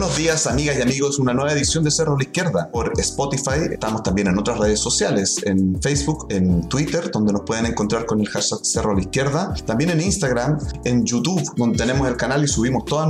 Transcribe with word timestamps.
Buenos 0.00 0.16
días, 0.16 0.46
amigas 0.46 0.78
y 0.78 0.80
amigos. 0.80 1.18
Una 1.18 1.34
nueva 1.34 1.52
edición 1.52 1.84
de 1.84 1.90
Cerro 1.90 2.14
a 2.14 2.16
la 2.16 2.22
Izquierda 2.22 2.70
por 2.72 2.98
Spotify. 2.98 3.68
Estamos 3.70 4.02
también 4.02 4.28
en 4.28 4.38
otras 4.38 4.56
redes 4.56 4.80
sociales, 4.80 5.36
en 5.44 5.78
Facebook, 5.82 6.26
en 6.30 6.66
Twitter, 6.70 7.10
donde 7.10 7.34
nos 7.34 7.42
pueden 7.42 7.66
encontrar 7.66 8.06
con 8.06 8.18
el 8.18 8.26
hashtag 8.26 8.60
Cerro 8.62 8.92
a 8.92 8.94
la 8.94 9.02
Izquierda. 9.02 9.52
También 9.66 9.90
en 9.90 10.00
Instagram, 10.00 10.56
en 10.86 11.04
YouTube, 11.04 11.42
donde 11.54 11.76
tenemos 11.76 12.08
el 12.08 12.16
canal 12.16 12.42
y 12.42 12.48
subimos 12.48 12.86
todos 12.86 13.06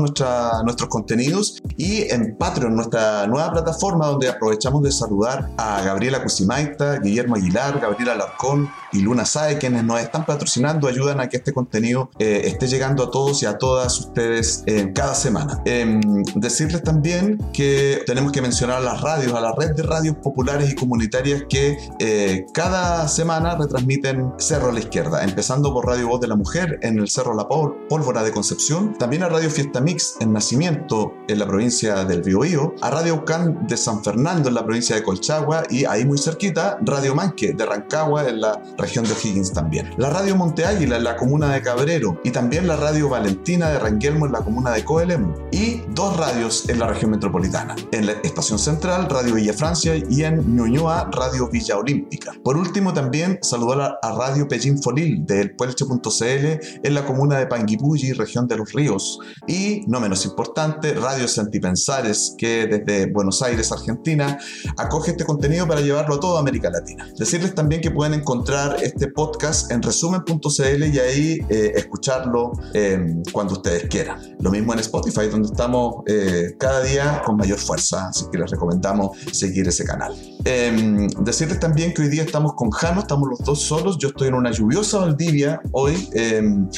nuestros 0.64 0.88
contenidos. 0.88 1.62
Y 1.76 2.10
en 2.10 2.36
Patreon, 2.36 2.74
nuestra 2.74 3.24
nueva 3.28 3.52
plataforma, 3.52 4.08
donde 4.08 4.28
aprovechamos 4.28 4.82
de 4.82 4.90
saludar 4.90 5.48
a 5.58 5.82
Gabriela 5.82 6.20
Cusimaita, 6.24 6.98
Guillermo 6.98 7.36
Aguilar, 7.36 7.78
Gabriela 7.78 8.14
Alarcón 8.14 8.68
y 8.92 9.00
Luna 9.00 9.24
Sae, 9.24 9.58
quienes 9.58 9.84
nos 9.84 10.00
están 10.00 10.24
patrocinando, 10.26 10.88
ayudan 10.88 11.20
a 11.20 11.28
que 11.28 11.38
este 11.38 11.52
contenido 11.52 12.10
eh, 12.18 12.42
esté 12.44 12.66
llegando 12.66 13.04
a 13.04 13.10
todos 13.10 13.42
y 13.42 13.46
a 13.46 13.58
todas 13.58 13.98
ustedes 13.98 14.62
eh, 14.66 14.92
cada 14.94 15.14
semana. 15.14 15.60
Em, 15.64 16.00
decirles 16.34 16.82
también 16.82 17.38
que 17.52 18.02
tenemos 18.06 18.32
que 18.32 18.42
mencionar 18.42 18.78
a 18.78 18.80
las 18.80 19.00
radios, 19.00 19.34
a 19.34 19.40
la 19.40 19.52
red 19.52 19.74
de 19.74 19.82
radios 19.82 20.16
populares 20.16 20.70
y 20.70 20.74
comunitarias 20.74 21.44
que 21.48 21.78
eh, 21.98 22.46
cada 22.52 23.06
semana 23.08 23.56
retransmiten 23.56 24.32
Cerro 24.38 24.70
a 24.70 24.72
la 24.72 24.80
Izquierda, 24.80 25.24
empezando 25.24 25.72
por 25.72 25.86
Radio 25.86 26.08
Voz 26.08 26.20
de 26.20 26.28
la 26.28 26.36
Mujer 26.36 26.78
en 26.82 26.98
el 26.98 27.08
Cerro 27.08 27.34
La 27.34 27.48
Pólvora 27.48 28.22
de 28.22 28.32
Concepción, 28.32 28.94
también 28.98 29.22
a 29.22 29.28
Radio 29.28 29.50
Fiesta 29.50 29.80
Mix 29.80 30.16
en 30.20 30.32
Nacimiento 30.32 31.14
en 31.28 31.38
la 31.38 31.46
provincia 31.46 32.04
del 32.04 32.22
Biobío, 32.22 32.74
a 32.80 32.90
Radio 32.90 33.16
Ucán 33.16 33.66
de 33.66 33.76
San 33.76 34.02
Fernando 34.02 34.48
en 34.48 34.54
la 34.54 34.64
provincia 34.64 34.96
de 34.96 35.02
Colchagua 35.02 35.62
y 35.70 35.84
ahí 35.84 36.04
muy 36.04 36.18
cerquita 36.18 36.78
Radio 36.82 37.14
Manque 37.14 37.52
de 37.52 37.66
Rancagua 37.66 38.28
en 38.28 38.40
la 38.40 38.60
región 38.80 39.04
de 39.04 39.12
O'Higgins 39.12 39.52
también. 39.52 39.90
La 39.96 40.10
Radio 40.10 40.36
Monte 40.36 40.64
Águila 40.64 40.96
en 40.96 41.04
la 41.04 41.16
comuna 41.16 41.52
de 41.52 41.62
Cabrero 41.62 42.20
y 42.24 42.30
también 42.30 42.66
la 42.66 42.76
Radio 42.76 43.08
Valentina 43.08 43.68
de 43.70 43.78
Ranguelmo 43.78 44.26
en 44.26 44.32
la 44.32 44.40
comuna 44.40 44.70
de 44.72 44.84
Coelem 44.84 45.32
y 45.50 45.82
dos 45.94 46.16
radios 46.16 46.68
en 46.68 46.78
la 46.78 46.86
región 46.86 47.10
metropolitana. 47.10 47.76
En 47.92 48.06
la 48.06 48.12
Estación 48.24 48.58
Central, 48.58 49.08
Radio 49.08 49.34
Villa 49.34 49.52
Francia 49.52 49.94
y 49.96 50.24
en 50.24 50.56
Ñuñoa, 50.56 51.10
Radio 51.12 51.48
Villa 51.48 51.76
Olímpica. 51.76 52.32
Por 52.42 52.56
último, 52.56 52.92
también 52.92 53.38
saludar 53.42 53.98
a 54.02 54.12
Radio 54.12 54.48
Pellín 54.48 54.82
Folil 54.82 55.24
de 55.26 55.42
elpuelche.cl 55.42 56.80
en 56.82 56.94
la 56.94 57.04
comuna 57.04 57.38
de 57.38 57.46
Panguipulli, 57.46 58.12
región 58.12 58.46
de 58.46 58.56
Los 58.56 58.72
Ríos. 58.72 59.18
Y, 59.46 59.84
no 59.86 60.00
menos 60.00 60.24
importante, 60.24 60.94
Radio 60.94 61.28
Santipensares, 61.28 62.34
que 62.38 62.66
desde 62.66 63.10
Buenos 63.12 63.42
Aires, 63.42 63.72
Argentina, 63.72 64.38
acoge 64.76 65.12
este 65.12 65.24
contenido 65.24 65.66
para 65.66 65.80
llevarlo 65.80 66.16
a 66.16 66.20
toda 66.20 66.40
América 66.40 66.70
Latina. 66.70 67.08
Decirles 67.18 67.54
también 67.54 67.80
que 67.80 67.90
pueden 67.90 68.14
encontrar 68.14 68.69
este 68.76 69.08
podcast 69.08 69.70
en 69.70 69.82
resumen.cl 69.82 70.84
y 70.84 70.98
ahí 70.98 71.38
eh, 71.48 71.72
escucharlo 71.76 72.52
eh, 72.74 73.14
cuando 73.32 73.54
ustedes 73.54 73.84
quieran. 73.88 74.36
Lo 74.40 74.50
mismo 74.50 74.72
en 74.72 74.80
Spotify, 74.80 75.26
donde 75.30 75.48
estamos 75.48 76.02
eh, 76.06 76.54
cada 76.58 76.82
día 76.82 77.22
con 77.24 77.36
mayor 77.36 77.58
fuerza, 77.58 78.08
así 78.08 78.24
que 78.30 78.38
les 78.38 78.50
recomendamos 78.50 79.16
seguir 79.32 79.68
ese 79.68 79.84
canal. 79.84 80.14
Em, 80.44 81.08
decirles 81.20 81.60
también 81.60 81.92
que 81.92 82.02
hoy 82.02 82.08
día 82.08 82.22
estamos 82.22 82.54
con 82.54 82.70
Jano, 82.70 83.00
estamos 83.00 83.28
los 83.28 83.38
dos 83.40 83.60
solos, 83.60 83.98
yo 83.98 84.08
estoy 84.08 84.28
en 84.28 84.34
una 84.34 84.50
lluviosa 84.50 84.98
Valdivia 84.98 85.60
hoy, 85.72 86.08
em, 86.14 86.68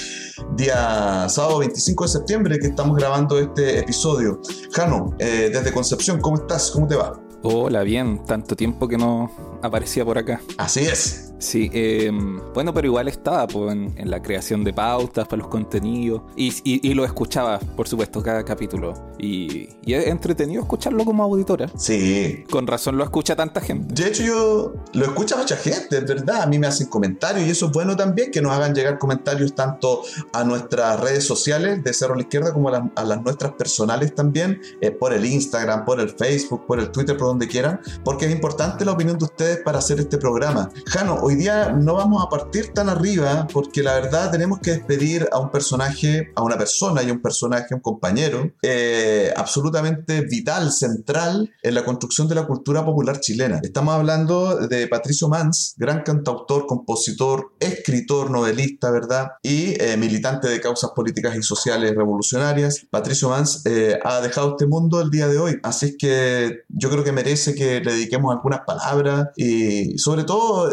día 0.56 1.28
sábado 1.28 1.58
25 1.58 2.04
de 2.04 2.10
septiembre 2.10 2.58
que 2.58 2.68
estamos 2.68 2.96
grabando 2.96 3.38
este 3.38 3.78
episodio. 3.80 4.40
Jano, 4.72 5.14
eh, 5.18 5.50
desde 5.52 5.72
Concepción, 5.72 6.20
¿cómo 6.20 6.36
estás? 6.36 6.70
¿Cómo 6.70 6.86
te 6.86 6.96
va? 6.96 7.20
Hola, 7.42 7.82
bien, 7.82 8.24
tanto 8.24 8.54
tiempo 8.54 8.86
que 8.86 8.96
no 8.96 9.30
aparecía 9.62 10.04
por 10.04 10.18
acá. 10.18 10.40
Así 10.58 10.80
es. 10.80 11.31
Sí, 11.42 11.68
em, 11.72 12.40
bueno, 12.54 12.72
pero 12.72 12.86
igual 12.86 13.08
estaba 13.08 13.48
pues, 13.48 13.72
en, 13.72 14.10
la 14.10 14.22
creación 14.22 14.62
de 14.62 14.72
pautas 14.72 15.26
para 15.26 15.42
los 15.42 15.48
contenidos 15.48 16.22
y, 16.36 16.94
lo 16.94 17.04
escuchaba, 17.04 17.58
por 17.58 17.88
supuesto, 17.88 18.22
cada 18.22 18.44
capítulo. 18.44 18.94
Y, 19.18 19.68
y, 19.84 19.94
es 19.94 20.06
entretenido 20.06 20.62
escucharlo 20.62 21.04
como 21.04 21.24
auditora. 21.24 21.66
Sí. 21.76 22.44
Con 22.48 22.66
razón 22.66 22.96
lo 22.96 23.02
escucha 23.02 23.34
tanta 23.34 23.60
gente. 23.60 23.92
De 23.92 24.08
hecho, 24.08 24.22
yo 24.22 24.72
lo 24.92 25.04
escucha 25.04 25.36
mucha 25.36 25.56
gente, 25.56 25.98
es 25.98 26.06
verdad. 26.06 26.42
A 26.42 26.46
mí 26.46 26.60
me 26.60 26.68
hacen 26.68 26.86
comentarios 26.86 27.46
y 27.46 27.50
eso 27.50 27.66
es 27.66 27.72
bueno 27.72 27.96
también, 27.96 28.30
que 28.30 28.40
nos 28.40 28.52
hagan 28.52 28.72
llegar 28.72 28.98
comentarios 28.98 29.54
tanto 29.54 30.02
a 30.32 30.44
nuestras 30.44 31.00
redes 31.00 31.24
sociales 31.24 31.82
de 31.82 31.92
Cerro 31.92 32.14
a 32.14 32.16
la 32.16 32.22
Izquierda 32.22 32.52
como 32.52 32.68
a, 32.68 33.04
las 33.04 33.22
nuestras 33.22 33.52
personales 33.52 34.14
también, 34.14 34.60
eh, 34.80 34.92
por 34.92 35.12
el 35.12 35.24
Instagram, 35.24 35.84
por 35.84 35.98
el 35.98 36.10
Facebook, 36.10 36.66
por 36.66 36.78
el 36.78 36.90
Twitter, 36.90 37.16
por 37.16 37.26
donde 37.26 37.48
quieran, 37.48 37.80
porque 38.04 38.26
es 38.26 38.32
importante 38.32 38.84
la 38.84 38.92
opinión 38.92 39.18
de 39.18 39.24
ustedes 39.24 39.58
para 39.64 39.78
hacer 39.78 39.98
este 39.98 40.18
programa. 40.18 40.70
Jano, 40.86 41.18
hoy 41.20 41.31
día 41.36 41.72
no 41.72 41.94
vamos 41.94 42.24
a 42.24 42.28
partir 42.28 42.72
tan 42.72 42.88
arriba 42.88 43.46
porque 43.52 43.82
la 43.82 43.94
verdad 43.94 44.30
tenemos 44.30 44.60
que 44.60 44.72
despedir 44.72 45.28
a 45.32 45.38
un 45.38 45.50
personaje, 45.50 46.32
a 46.34 46.42
una 46.42 46.56
persona 46.56 47.02
y 47.02 47.10
un 47.10 47.20
personaje, 47.20 47.74
un 47.74 47.80
compañero, 47.80 48.52
eh, 48.62 49.32
absolutamente 49.36 50.22
vital, 50.22 50.72
central 50.72 51.50
en 51.62 51.74
la 51.74 51.84
construcción 51.84 52.28
de 52.28 52.34
la 52.34 52.46
cultura 52.46 52.84
popular 52.84 53.20
chilena. 53.20 53.60
Estamos 53.62 53.94
hablando 53.94 54.56
de 54.66 54.86
Patricio 54.88 55.28
Mans, 55.28 55.74
gran 55.76 56.02
cantautor, 56.02 56.66
compositor, 56.66 57.52
escritor, 57.60 58.30
novelista, 58.30 58.90
¿verdad? 58.90 59.32
Y 59.42 59.80
eh, 59.82 59.96
militante 59.96 60.48
de 60.48 60.60
causas 60.60 60.90
políticas 60.94 61.36
y 61.36 61.42
sociales 61.42 61.94
revolucionarias. 61.94 62.86
Patricio 62.90 63.28
Mans 63.28 63.62
eh, 63.66 63.98
ha 64.04 64.20
dejado 64.20 64.50
este 64.50 64.66
mundo 64.66 65.00
el 65.00 65.10
día 65.10 65.28
de 65.28 65.38
hoy, 65.38 65.58
así 65.62 65.96
que 65.96 66.62
yo 66.68 66.90
creo 66.90 67.04
que 67.04 67.12
merece 67.12 67.54
que 67.54 67.80
le 67.80 67.92
dediquemos 67.92 68.34
algunas 68.34 68.60
palabras 68.66 69.28
y 69.36 69.98
sobre 69.98 70.24
todo 70.24 70.70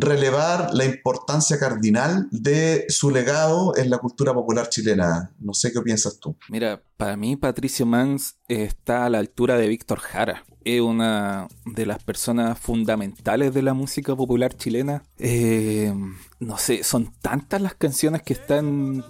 relevar 0.00 0.70
la 0.72 0.84
importancia 0.84 1.58
cardinal 1.58 2.28
de 2.30 2.86
su 2.88 3.10
legado 3.10 3.76
en 3.76 3.90
la 3.90 3.98
cultura 3.98 4.32
popular 4.32 4.68
chilena. 4.68 5.32
No 5.38 5.54
sé 5.54 5.72
qué 5.72 5.80
piensas 5.80 6.18
tú. 6.18 6.36
Mira, 6.48 6.82
para 6.96 7.16
mí 7.16 7.36
Patricio 7.36 7.86
Mans 7.86 8.36
está 8.48 9.06
a 9.06 9.10
la 9.10 9.18
altura 9.18 9.56
de 9.56 9.68
Víctor 9.68 10.00
Jara. 10.00 10.44
Es 10.64 10.80
una 10.80 11.48
de 11.64 11.86
las 11.86 12.02
personas 12.02 12.58
fundamentales 12.58 13.54
de 13.54 13.62
la 13.62 13.72
música 13.72 14.14
popular 14.14 14.54
chilena. 14.54 15.02
Eh, 15.18 15.94
no 16.40 16.58
sé, 16.58 16.84
son 16.84 17.12
tantas 17.22 17.62
las 17.62 17.74
canciones 17.74 18.22
que 18.22 18.34
están 18.34 19.04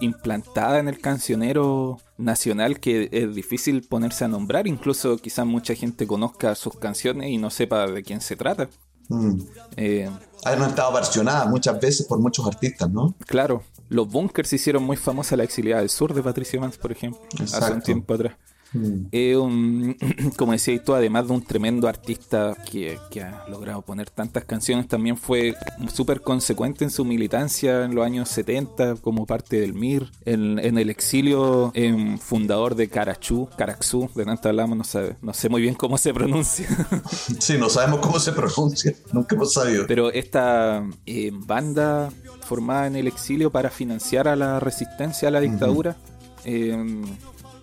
implantadas 0.00 0.80
en 0.80 0.88
el 0.88 1.00
cancionero 1.00 1.98
nacional 2.18 2.80
que 2.80 3.08
es 3.12 3.34
difícil 3.34 3.82
ponerse 3.88 4.24
a 4.24 4.28
nombrar. 4.28 4.66
Incluso 4.66 5.16
quizás 5.16 5.46
mucha 5.46 5.74
gente 5.74 6.06
conozca 6.06 6.54
sus 6.54 6.76
canciones 6.76 7.30
y 7.30 7.38
no 7.38 7.50
sepa 7.50 7.86
de 7.86 8.02
quién 8.02 8.20
se 8.20 8.36
trata. 8.36 8.68
Mm. 9.10 9.40
Eh, 9.76 10.08
han 10.44 10.62
estado 10.62 10.92
versionadas 10.92 11.48
muchas 11.48 11.78
veces 11.78 12.06
por 12.06 12.18
muchos 12.18 12.46
artistas, 12.46 12.88
¿no? 12.90 13.14
Claro. 13.26 13.62
Los 13.88 14.08
bunkers 14.08 14.52
hicieron 14.52 14.84
muy 14.84 14.96
famosa 14.96 15.36
la 15.36 15.42
exiliada 15.42 15.80
del 15.80 15.90
sur 15.90 16.14
de 16.14 16.22
Patricio 16.22 16.60
Mans, 16.60 16.78
por 16.78 16.92
ejemplo, 16.92 17.20
hace 17.42 17.72
un 17.72 17.82
tiempo 17.82 18.14
atrás. 18.14 18.34
Mm. 18.72 19.36
Un, 19.36 19.96
como 20.36 20.52
decía 20.52 20.82
tú, 20.82 20.94
además 20.94 21.26
de 21.26 21.34
un 21.34 21.44
tremendo 21.44 21.88
artista 21.88 22.56
que, 22.70 22.98
ha 23.20 23.48
logrado 23.48 23.82
poner 23.82 24.10
tantas 24.10 24.44
canciones, 24.44 24.88
también 24.88 25.16
fue 25.16 25.54
súper 25.92 26.20
consecuente 26.20 26.84
en 26.84 26.90
su 26.90 27.04
militancia 27.04 27.84
en 27.84 27.94
los 27.94 28.04
años 28.04 28.28
70 28.28 28.96
como 28.96 29.26
parte 29.26 29.60
del 29.60 29.74
MIR, 29.74 30.10
en, 30.24 30.58
el 30.78 30.90
exilio, 30.90 31.72
en 31.74 32.18
fundador 32.18 32.74
de 32.74 32.88
Carachú, 32.88 33.48
Caraxú, 33.56 34.08
de 34.14 34.24
tanto 34.24 34.48
hablamos, 34.48 34.78
no, 34.78 34.84
sabe, 34.84 35.16
no 35.20 35.34
sé 35.34 35.48
muy 35.48 35.62
bien 35.62 35.74
cómo 35.74 35.98
se 35.98 36.14
pronuncia. 36.14 36.68
sí, 37.38 37.56
no 37.58 37.68
sabemos 37.68 38.00
cómo 38.00 38.18
se 38.18 38.32
pronuncia, 38.32 38.94
nunca 39.12 39.34
hemos 39.34 39.52
sabido. 39.52 39.84
Pero 39.86 40.12
esta 40.12 40.86
eh, 41.06 41.30
banda 41.32 42.10
formada 42.46 42.86
en 42.86 42.96
el 42.96 43.06
exilio 43.06 43.50
para 43.50 43.70
financiar 43.70 44.28
a 44.28 44.36
la 44.36 44.60
resistencia 44.60 45.28
a 45.28 45.30
la 45.30 45.40
dictadura, 45.40 45.96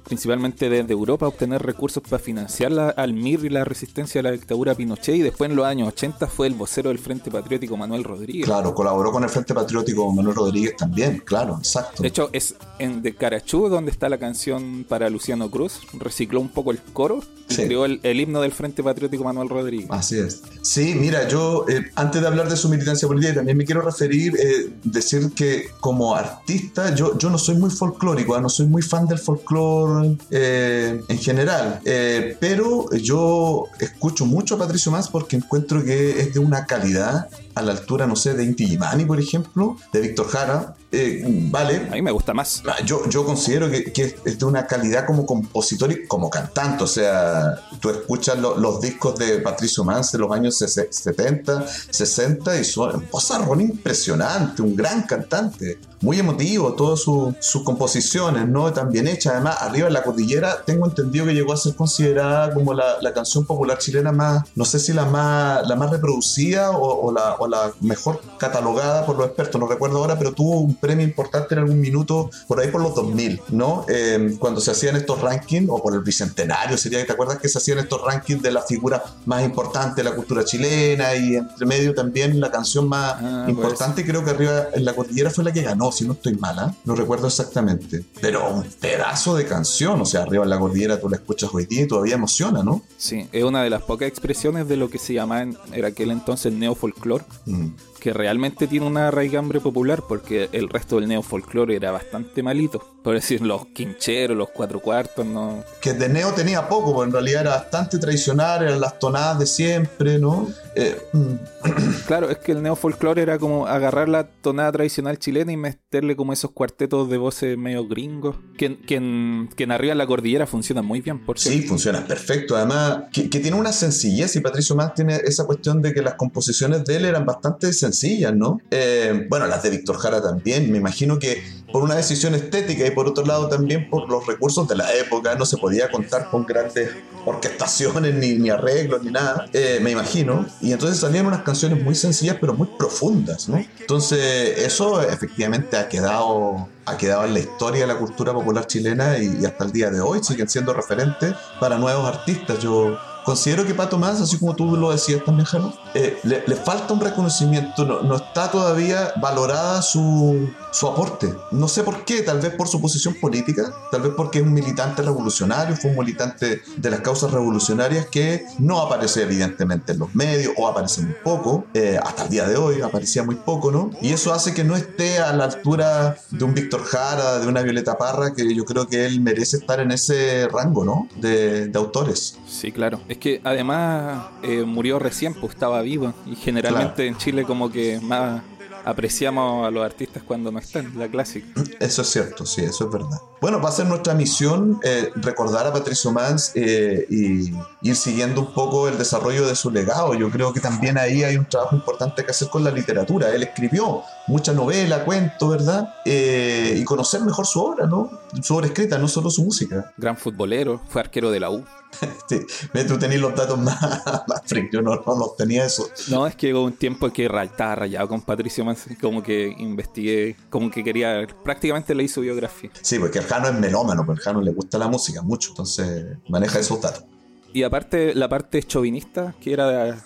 principalmente 0.07 0.69
desde 0.69 0.93
Europa, 0.93 1.27
obtener 1.27 1.61
recursos 1.61 2.01
para 2.01 2.19
financiar 2.19 2.71
la, 2.71 2.89
al 2.89 3.13
MIR 3.13 3.45
y 3.45 3.49
la 3.49 3.65
resistencia 3.65 4.21
a 4.21 4.23
la 4.23 4.31
dictadura 4.31 4.73
Pinochet. 4.73 5.15
Y 5.15 5.21
después, 5.21 5.49
en 5.49 5.55
los 5.55 5.65
años 5.65 5.89
80, 5.89 6.27
fue 6.27 6.47
el 6.47 6.53
vocero 6.53 6.89
del 6.89 6.99
Frente 6.99 7.29
Patriótico 7.29 7.77
Manuel 7.77 8.03
Rodríguez. 8.03 8.45
Claro, 8.45 8.73
colaboró 8.73 9.11
con 9.11 9.23
el 9.23 9.29
Frente 9.29 9.53
Patriótico 9.53 10.11
Manuel 10.11 10.35
Rodríguez 10.35 10.75
también, 10.77 11.21
claro, 11.25 11.57
exacto. 11.57 12.01
De 12.01 12.07
hecho, 12.07 12.29
es 12.31 12.55
en 12.79 13.01
De 13.01 13.15
Carachú 13.15 13.69
donde 13.69 13.91
está 13.91 14.09
la 14.09 14.17
canción 14.17 14.85
para 14.87 15.09
Luciano 15.09 15.49
Cruz. 15.49 15.81
Recicló 15.93 16.39
un 16.39 16.49
poco 16.49 16.71
el 16.71 16.79
coro 16.79 17.21
y 17.49 17.55
creó 17.55 17.85
el, 17.85 18.19
himno 18.19 18.41
del 18.41 18.51
Frente 18.51 18.83
Patriótico 18.83 19.23
Manuel 19.23 19.49
Rodríguez. 19.49 19.87
Así 19.89 20.19
es. 20.19 20.41
Sí, 20.61 20.95
mira, 20.95 21.27
yo 21.27 21.65
eh, 21.69 21.85
antes 21.95 22.21
de 22.21 22.27
hablar 22.27 22.49
de 22.49 22.57
su 22.57 22.69
militancia 22.69 23.07
política, 23.07 23.35
también 23.35 23.57
me 23.57 23.65
quiero 23.65 23.81
referir, 23.81 24.35
eh, 24.37 24.69
decir 24.83 25.31
que 25.33 25.69
como 25.79 26.15
artista, 26.15 26.93
yo, 26.93 27.17
yo 27.17 27.29
no 27.29 27.37
soy 27.37 27.55
muy 27.55 27.69
folclórico, 27.69 28.35
¿ah? 28.35 28.41
no 28.41 28.49
soy 28.49 28.67
muy 28.67 28.81
fan 28.81 29.07
del 29.07 29.19
folclore 29.19 29.96
eh, 30.31 31.01
en 31.07 31.17
general. 31.19 31.79
Eh, 31.85 32.35
pero 32.39 32.89
yo 32.91 33.65
escucho 33.79 34.25
mucho 34.25 34.55
a 34.55 34.59
Patricio 34.59 34.91
Más 34.91 35.07
porque 35.09 35.35
encuentro 35.35 35.83
que 35.83 36.19
es 36.19 36.33
de 36.33 36.39
una 36.39 36.65
calidad 36.65 37.29
a 37.57 37.61
la 37.61 37.71
altura, 37.71 38.07
no 38.07 38.15
sé, 38.15 38.33
de 38.33 38.43
Inti 38.43 38.67
Gimani, 38.67 39.05
por 39.05 39.19
ejemplo, 39.19 39.77
de 39.91 40.01
Víctor 40.01 40.27
Jara. 40.29 40.75
Eh, 40.91 41.21
vale. 41.51 41.87
A 41.89 41.95
mí 41.95 42.01
me 42.01 42.11
gusta 42.11 42.33
más. 42.33 42.63
Ah, 42.65 42.77
yo, 42.85 43.07
yo 43.09 43.25
considero 43.25 43.69
que, 43.69 43.91
es 44.25 44.39
de 44.39 44.45
una 44.45 44.65
calidad 44.65 45.05
como 45.05 45.25
compositor 45.25 45.91
y 45.91 46.07
como 46.07 46.29
cantante. 46.29 46.83
O 46.83 46.87
sea, 46.87 47.55
tú 47.81 47.89
escuchas 47.89 48.37
los 48.39 48.81
discos 48.81 49.17
de 49.17 49.39
Patricio 49.39 49.83
Mans 49.83 50.11
de 50.11 50.19
los 50.19 50.31
años 50.31 50.57
70, 50.57 51.65
60 51.89 52.59
y 52.59 52.63
son 52.63 53.05
un 53.47 53.61
impresionante, 53.61 54.61
un 54.61 54.75
gran 54.75 55.03
cantante. 55.03 55.79
Muy 55.99 56.19
emotivo, 56.19 56.73
todas 56.73 56.99
sus 57.01 57.63
composiciones, 57.63 58.47
¿no? 58.47 58.71
Tan 58.71 58.91
bien 58.91 59.07
hechas. 59.07 59.33
Además, 59.33 59.57
arriba 59.61 59.87
en 59.87 59.93
la 59.93 60.03
cordillera, 60.03 60.63
tengo 60.63 60.85
entendido 60.85 61.25
que 61.25 61.33
llegó 61.33 61.53
a 61.53 61.57
ser 61.57 61.75
considerada 61.75 62.53
como 62.53 62.73
la, 62.73 63.01
la 63.01 63.13
canción 63.13 63.45
popular 63.45 63.79
chilena 63.79 64.11
más, 64.11 64.43
no 64.55 64.63
sé 64.63 64.79
si 64.79 64.93
la 64.93 65.05
más, 65.05 65.67
la 65.67 65.75
más 65.75 65.89
reproducida 65.89 66.71
o, 66.71 67.11
la, 67.11 67.35
o, 67.35 67.46
la, 67.49 67.71
mejor 67.81 68.21
catalogada 68.37 69.05
por 69.05 69.17
los 69.17 69.27
expertos, 69.27 69.59
no 69.59 69.67
recuerdo 69.67 69.99
ahora, 69.99 70.17
pero 70.17 70.33
tuvo 70.33 70.59
un 70.59 70.75
premio 70.75 71.05
importante 71.05 71.55
en 71.55 71.59
algún 71.59 71.79
minuto 71.79 72.29
por 72.47 72.59
ahí 72.59 72.69
por 72.69 72.81
los 72.81 72.95
2000, 72.95 73.41
¿no? 73.49 73.85
Eh, 73.87 74.35
cuando 74.39 74.61
se 74.61 74.71
hacían 74.71 74.95
estos 74.95 75.21
rankings, 75.21 75.69
o 75.69 75.81
por 75.81 75.93
el 75.93 76.01
bicentenario, 76.01 76.77
sería 76.77 76.99
que 76.99 77.05
te 77.05 77.13
acuerdas 77.13 77.39
que 77.39 77.49
se 77.49 77.57
hacían 77.57 77.79
estos 77.79 78.01
rankings 78.01 78.41
de 78.41 78.51
las 78.51 78.67
figuras 78.67 79.01
más 79.25 79.43
importantes 79.43 79.95
de 79.95 80.03
la 80.03 80.15
cultura 80.15 80.43
chilena 80.43 81.15
y 81.15 81.35
entre 81.35 81.65
medio 81.65 81.93
también 81.93 82.39
la 82.39 82.51
canción 82.51 82.87
más 82.87 83.15
ah, 83.19 83.43
pues. 83.45 83.57
importante, 83.57 84.05
creo 84.05 84.23
que 84.23 84.31
arriba 84.31 84.67
en 84.73 84.85
la 84.85 84.93
cordillera 84.93 85.29
fue 85.29 85.43
la 85.43 85.51
que 85.51 85.61
ganó, 85.61 85.91
si 85.91 86.05
no 86.05 86.13
estoy 86.13 86.35
mala, 86.35 86.75
no 86.85 86.95
recuerdo 86.95 87.27
exactamente, 87.27 88.03
pero 88.21 88.49
un 88.49 88.63
pedazo 88.63 89.35
de 89.35 89.45
canción, 89.45 90.01
o 90.01 90.05
sea, 90.05 90.23
arriba 90.23 90.43
en 90.43 90.49
la 90.49 90.59
cordillera 90.59 90.99
tú 90.99 91.09
la 91.09 91.17
escuchas 91.17 91.49
hoy 91.53 91.65
día 91.65 91.83
y 91.83 91.87
todavía 91.87 92.15
emociona, 92.15 92.63
¿no? 92.63 92.83
Sí, 92.97 93.27
es 93.31 93.43
una 93.43 93.63
de 93.63 93.69
las 93.69 93.81
pocas 93.81 94.07
expresiones 94.07 94.67
de 94.67 94.77
lo 94.77 94.89
que 94.89 94.97
se 94.97 95.13
llamaba 95.13 95.41
en, 95.41 95.57
aquel 95.85 96.11
entonces 96.11 96.51
neofolclore. 96.53 97.23
Mm 97.45 97.71
que 97.97 98.13
realmente 98.13 98.67
tiene 98.67 98.85
una 98.85 99.11
raigambre 99.11 99.59
popular, 99.59 100.03
porque 100.07 100.49
el 100.51 100.69
resto 100.69 100.97
del 100.99 101.07
neofolclore 101.07 101.75
era 101.75 101.91
bastante 101.91 102.43
malito. 102.43 102.97
Por 103.03 103.15
decir, 103.15 103.41
los 103.41 103.67
quincheros, 103.67 104.35
los 104.35 104.49
cuatro 104.49 104.81
cuartos, 104.81 105.25
no. 105.25 105.63
Que 105.81 105.93
de 105.93 106.09
neo 106.09 106.33
tenía 106.33 106.67
poco, 106.67 106.93
porque 106.93 107.07
en 107.07 107.13
realidad 107.13 107.41
era 107.41 107.51
bastante 107.51 107.97
tradicional, 107.99 108.63
eran 108.63 108.81
las 108.81 108.99
tonadas 108.99 109.39
de 109.39 109.45
siempre, 109.45 110.19
¿no? 110.19 110.47
Eh, 110.75 110.97
mm. 111.13 111.33
claro, 112.07 112.29
es 112.29 112.37
que 112.39 112.51
el 112.51 112.61
neofolclore 112.61 113.21
era 113.21 113.39
como 113.39 113.65
agarrar 113.65 114.09
la 114.09 114.27
tonada 114.27 114.71
tradicional 114.71 115.17
chilena 115.19 115.51
y 115.51 115.57
meterle 115.57 116.15
como 116.15 116.33
esos 116.33 116.51
cuartetos 116.51 117.09
de 117.09 117.17
voces 117.17 117.57
medio 117.57 117.87
gringos, 117.87 118.35
que, 118.57 118.77
que, 118.79 118.95
en, 118.95 119.49
que 119.55 119.63
en 119.63 119.71
arriba 119.71 119.93
en 119.93 119.97
la 119.97 120.07
cordillera 120.07 120.45
funcionan 120.45 120.85
muy 120.85 121.01
bien, 121.01 121.25
por 121.25 121.39
cierto. 121.39 121.61
Sí, 121.61 121.67
funciona 121.67 122.05
perfecto. 122.05 122.55
Además, 122.55 123.05
que, 123.11 123.27
tiene 123.27 123.55
una 123.55 123.71
sencillez, 123.71 124.35
y 124.35 124.41
Patricio 124.41 124.75
Más 124.75 124.93
tiene 124.93 125.15
esa 125.23 125.45
cuestión 125.45 125.81
de 125.81 125.93
que 125.93 126.01
las 126.01 126.15
composiciones 126.15 126.83
de 126.85 126.97
él 126.97 127.05
eran 127.05 127.25
bastante 127.25 127.71
sencillas 127.73 127.86
sencillas, 127.87 128.35
¿no? 128.35 128.59
Eh, 128.71 129.25
bueno, 129.29 129.47
las 129.47 129.63
de 129.63 129.69
Víctor 129.69 129.97
Jara 129.97 130.21
también. 130.21 130.71
Me 130.71 130.77
imagino 130.77 131.19
que 131.19 131.41
por 131.71 131.83
una 131.83 131.95
decisión 131.95 132.33
estética 132.35 132.85
y 132.85 132.91
por 132.91 133.07
otro 133.07 133.25
lado 133.25 133.49
también 133.49 133.89
por 133.89 134.09
los 134.09 134.25
recursos 134.25 134.67
de 134.67 134.75
la 134.75 134.93
época 134.93 135.35
no 135.35 135.45
se 135.45 135.57
podía 135.57 135.91
contar 135.91 136.29
con 136.29 136.45
grandes 136.45 136.91
orquestaciones 137.25 138.15
ni, 138.15 138.35
ni 138.35 138.49
arreglos 138.49 139.03
ni 139.03 139.11
nada, 139.11 139.47
eh, 139.53 139.79
me 139.81 139.91
imagino. 139.91 140.45
Y 140.61 140.71
entonces 140.71 140.99
salían 140.99 141.25
unas 141.25 141.43
canciones 141.43 141.83
muy 141.83 141.95
sencillas 141.95 142.37
pero 142.39 142.53
muy 142.53 142.69
profundas, 142.77 143.49
¿no? 143.49 143.57
Entonces 143.79 144.57
eso 144.59 145.01
efectivamente 145.01 145.77
ha 145.77 145.89
quedado 145.89 146.69
ha 146.85 146.95
quedado 146.97 147.25
en 147.25 147.33
la 147.33 147.39
historia 147.39 147.81
de 147.81 147.87
la 147.87 147.99
cultura 147.99 148.33
popular 148.33 148.65
chilena 148.65 149.17
y, 149.17 149.39
y 149.41 149.45
hasta 149.45 149.65
el 149.65 149.73
día 149.73 149.89
de 149.91 149.99
hoy 149.99 150.23
siguen 150.23 150.47
siendo 150.47 150.73
referentes 150.73 151.33
para 151.59 151.77
nuevos 151.77 152.07
artistas. 152.07 152.59
Yo 152.59 152.97
considero 153.27 153.65
que 153.65 153.73
Pato 153.73 153.97
Más, 153.97 154.21
así 154.21 154.39
como 154.39 154.55
tú 154.55 154.77
lo 154.77 154.89
decías 154.89 155.21
también, 155.25 155.45
Jano, 155.45 155.73
eh, 155.93 156.17
le, 156.23 156.55
falta 156.55 156.93
un 156.93 157.01
reconocimiento, 157.01 157.83
no, 157.83 158.15
está 158.15 158.49
todavía 158.49 159.11
valorada 159.21 159.81
su, 159.81 160.49
su, 160.71 160.87
aporte. 160.87 161.33
No 161.51 161.67
sé 161.67 161.83
por 161.83 162.05
qué, 162.05 162.21
tal 162.21 162.39
vez 162.39 162.53
por 162.53 162.69
su 162.69 162.79
posición 162.79 163.15
política, 163.19 163.63
tal 163.91 164.03
vez 164.03 164.13
porque 164.15 164.39
es 164.39 164.45
un 164.45 164.53
militante 164.53 165.01
revolucionario, 165.01 165.75
fue 165.75 165.91
un 165.91 165.97
militante 165.97 166.61
de 166.77 166.89
las 166.89 167.01
causas 167.01 167.29
revolucionarias 167.31 168.05
que 168.05 168.45
no 168.59 168.79
aparece 168.79 169.23
evidentemente 169.23 169.91
en 169.91 169.99
los 169.99 170.15
medios 170.15 170.53
o 170.55 170.65
aparece 170.65 171.01
muy 171.01 171.15
poco, 171.21 171.65
eh, 171.73 171.99
hasta 172.01 172.23
el 172.23 172.29
día 172.29 172.47
de 172.47 172.55
hoy 172.55 172.81
aparecía 172.81 173.23
muy 173.23 173.35
poco, 173.35 173.73
¿no? 173.73 173.91
Y 174.01 174.13
eso 174.13 174.33
hace 174.33 174.53
que 174.53 174.63
no 174.63 174.77
esté 174.77 175.19
a 175.19 175.33
la 175.33 175.43
altura 175.43 176.17
de 176.29 176.45
un 176.45 176.53
Víctor 176.53 176.85
Jara, 176.85 177.39
de 177.39 177.47
una 177.47 177.61
Violeta 177.61 177.97
Parra, 177.97 178.33
que 178.33 178.55
yo 178.55 178.63
creo 178.63 178.87
que 178.87 179.05
él 179.05 179.19
merece 179.19 179.57
estar 179.57 179.81
en 179.81 179.91
ese 179.91 180.47
rango, 180.47 180.85
¿no? 180.85 181.09
De, 181.17 181.67
de 181.67 181.77
autores. 181.77 182.37
Sí, 182.47 182.71
claro. 182.71 183.01
Que 183.17 183.41
además 183.43 184.27
eh, 184.43 184.63
murió 184.63 184.99
recién, 184.99 185.33
pues 185.33 185.53
estaba 185.53 185.81
vivo. 185.81 186.13
Y 186.25 186.35
generalmente 186.35 187.07
en 187.07 187.17
Chile 187.17 187.43
como 187.43 187.71
que 187.71 187.99
más 188.01 188.41
apreciamos 188.87 189.67
a 189.67 189.71
los 189.71 189.83
artistas 189.83 190.23
cuando 190.23 190.49
no 190.49 190.59
están, 190.59 190.97
la 190.97 191.09
clásica. 191.09 191.47
Eso 191.79 192.01
es 192.01 192.07
cierto, 192.07 192.45
sí, 192.45 192.61
eso 192.61 192.85
es 192.85 192.91
verdad. 192.91 193.19
Bueno, 193.41 193.61
va 193.61 193.69
a 193.69 193.71
ser 193.73 193.85
nuestra 193.85 194.13
misión 194.13 194.79
eh, 194.83 195.11
recordar 195.15 195.67
a 195.67 195.73
Patricio 195.73 196.11
Mans 196.11 196.53
eh, 196.55 197.05
y 197.09 197.51
ir 197.81 197.95
siguiendo 197.95 198.41
un 198.41 198.53
poco 198.53 198.87
el 198.87 198.97
desarrollo 198.97 199.45
de 199.45 199.55
su 199.55 199.71
legado. 199.71 200.13
Yo 200.13 200.29
creo 200.29 200.53
que 200.53 200.61
también 200.61 200.97
ahí 200.97 201.23
hay 201.23 201.35
un 201.35 201.45
trabajo 201.45 201.75
importante 201.75 202.23
que 202.23 202.31
hacer 202.31 202.47
con 202.47 202.63
la 202.63 202.71
literatura. 202.71 203.33
Él 203.35 203.43
escribió 203.43 204.03
mucha 204.27 204.53
novela, 204.53 205.03
cuento, 205.03 205.49
¿verdad? 205.49 205.93
y 206.05 206.83
conocer 206.83 207.21
mejor 207.21 207.45
su 207.45 207.61
obra, 207.61 207.87
¿no? 207.87 208.09
Su 208.41 208.55
obra 208.55 208.67
escrita, 208.67 208.97
no 208.97 209.07
solo 209.07 209.29
su 209.29 209.43
música. 209.43 209.93
Gran 209.97 210.17
futbolero, 210.17 210.81
fue 210.87 211.01
arquero 211.01 211.31
de 211.31 211.39
la 211.39 211.49
U. 211.49 211.63
Sí, 212.27 212.41
tú 212.87 212.99
tenías 212.99 213.21
los 213.21 213.33
datos 213.33 213.57
más, 213.57 213.79
más 214.27 214.41
yo 214.71 214.81
no, 214.81 214.95
los 214.95 215.35
tenía 215.37 215.65
eso. 215.65 215.89
No, 216.09 216.27
es 216.27 216.35
que 216.35 216.53
hubo 216.53 216.65
un 216.65 216.73
tiempo 216.73 217.09
que 217.11 217.25
estaba 217.25 217.75
rayado 217.75 218.09
con 218.09 218.21
Patricio 218.21 218.65
Manson, 218.65 218.95
como 218.95 219.23
que 219.23 219.55
investigué, 219.57 220.35
como 220.49 220.69
que 220.69 220.83
quería, 220.83 221.25
prácticamente 221.43 221.95
le 221.95 222.03
hizo 222.03 222.21
biografía. 222.21 222.69
Sí, 222.81 222.99
porque 222.99 223.19
el 223.19 223.25
Jano 223.25 223.47
es 223.47 223.53
melómano, 223.55 224.05
porque 224.05 224.19
el 224.19 224.25
Jano 224.25 224.41
le 224.41 224.51
gusta 224.51 224.77
la 224.77 224.87
música 224.87 225.21
mucho, 225.21 225.49
entonces 225.51 226.17
maneja 226.27 226.59
esos 226.59 226.81
datos. 226.81 227.05
Y 227.53 227.63
aparte, 227.63 228.13
la 228.13 228.29
parte 228.29 228.61
chauvinista, 228.61 229.33
que 229.41 229.53
era 229.53 229.97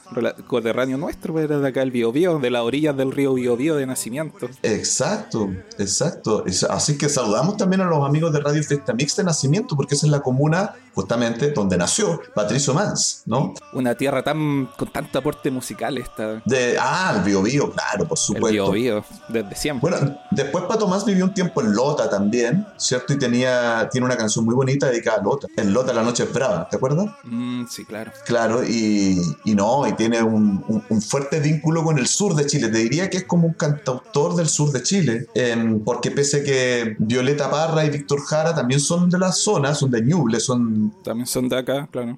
coterráneo 0.47 0.97
nuestro, 0.97 1.39
era 1.39 1.59
de 1.59 1.67
acá 1.67 1.81
el 1.81 1.91
Biobío, 1.91 2.39
de 2.39 2.49
las 2.49 2.61
orillas 2.61 2.95
del 2.95 3.11
río 3.11 3.33
Biobío 3.33 3.75
de 3.75 3.85
nacimiento. 3.85 4.49
Exacto, 4.63 5.49
exacto. 5.77 6.43
Así 6.69 6.97
que 6.97 7.09
saludamos 7.09 7.57
también 7.57 7.81
a 7.81 7.85
los 7.85 8.05
amigos 8.05 8.31
de 8.31 8.39
Radio 8.39 8.63
Fiesta 8.63 8.93
Mix 8.93 9.15
de 9.15 9.23
Nacimiento, 9.23 9.75
porque 9.75 9.95
esa 9.95 10.05
es 10.05 10.11
la 10.11 10.21
comuna 10.21 10.75
justamente 10.93 11.51
donde 11.51 11.77
nació 11.77 12.21
Patricio 12.33 12.73
Mans, 12.73 13.23
¿no? 13.25 13.53
Una 13.73 13.95
tierra 13.95 14.23
tan 14.23 14.67
con 14.77 14.91
tanto 14.91 15.19
aporte 15.19 15.51
musical 15.51 15.97
esta. 15.97 16.41
De, 16.45 16.77
ah, 16.79 17.13
el 17.17 17.23
Biobío, 17.23 17.71
claro, 17.71 18.07
por 18.07 18.17
supuesto. 18.17 18.47
El 18.47 18.53
Biobío, 18.53 19.03
desde 19.29 19.55
siempre. 19.55 19.89
Bueno, 19.89 20.17
después 20.31 20.65
Pato 20.65 20.87
Mans 20.87 21.05
vivió 21.05 21.25
un 21.25 21.33
tiempo 21.33 21.61
en 21.61 21.73
Lota 21.73 22.09
también, 22.09 22.65
¿cierto? 22.77 23.13
Y 23.13 23.17
tenía, 23.17 23.89
tiene 23.91 24.05
una 24.05 24.17
canción 24.17 24.45
muy 24.45 24.55
bonita 24.55 24.87
dedicada 24.87 25.19
a 25.19 25.23
Lota. 25.23 25.47
En 25.55 25.73
Lota 25.73 25.93
la 25.93 26.03
noche 26.03 26.23
es 26.23 26.33
brava, 26.33 26.67
¿te 26.69 26.77
acuerdas? 26.77 27.09
Mm, 27.23 27.65
sí, 27.69 27.85
claro. 27.85 28.11
Claro, 28.25 28.63
y, 28.63 29.19
y 29.45 29.55
no, 29.55 29.87
y 29.87 29.93
tiene 29.93 30.21
un, 30.21 30.63
un, 30.89 31.01
fuerte 31.01 31.39
vínculo 31.39 31.83
con 31.83 31.97
el 31.97 32.07
sur 32.07 32.35
de 32.35 32.45
Chile. 32.45 32.69
Te 32.69 32.77
diría 32.77 33.09
que 33.09 33.17
es 33.17 33.23
como 33.25 33.47
un 33.47 33.53
cantautor 33.53 34.35
del 34.35 34.47
sur 34.47 34.71
de 34.71 34.83
Chile, 34.83 35.27
em, 35.33 35.83
porque 35.83 36.11
pese 36.11 36.43
que 36.43 36.95
Violeta 36.99 37.49
Parra 37.49 37.85
y 37.85 37.89
Víctor 37.89 38.21
Jara 38.21 38.53
también 38.53 38.79
son 38.79 39.09
de 39.09 39.17
la 39.17 39.31
zona, 39.31 39.73
son 39.73 39.91
de 39.91 40.01
Ñuble, 40.01 40.39
son 40.39 40.80
también 41.03 41.27
son 41.27 41.49
de 41.49 41.57
acá, 41.57 41.87
claro. 41.91 42.17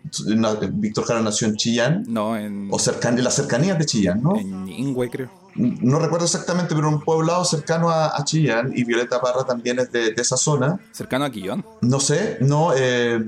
Víctor 0.74 1.06
Jara 1.06 1.22
nació 1.22 1.48
en 1.48 1.56
Chillán. 1.56 2.04
No, 2.08 2.38
en. 2.38 2.68
O 2.72 2.80
cerca, 2.80 3.10
en 3.10 3.24
las 3.24 3.36
cercanías 3.36 3.78
de 3.78 3.86
Chillán, 3.86 4.22
¿no? 4.22 4.38
En 4.38 4.68
Ingüe, 4.68 5.10
creo. 5.10 5.30
No 5.56 6.00
recuerdo 6.00 6.26
exactamente, 6.26 6.74
pero 6.74 6.90
un 6.90 7.02
poblado 7.02 7.46
cercano 7.46 7.90
a, 7.90 8.24
Chillán 8.24 8.72
y 8.76 8.84
Violeta 8.84 9.22
Parra 9.22 9.44
también 9.44 9.80
es 9.80 9.92
de, 9.92 10.14
esa 10.18 10.36
zona. 10.36 10.80
¿Cercano 10.92 11.26
a 11.26 11.30
Quillón? 11.30 11.64
No 11.82 12.00
sé, 12.00 12.38
no. 12.42 12.74
Eh... 12.76 13.24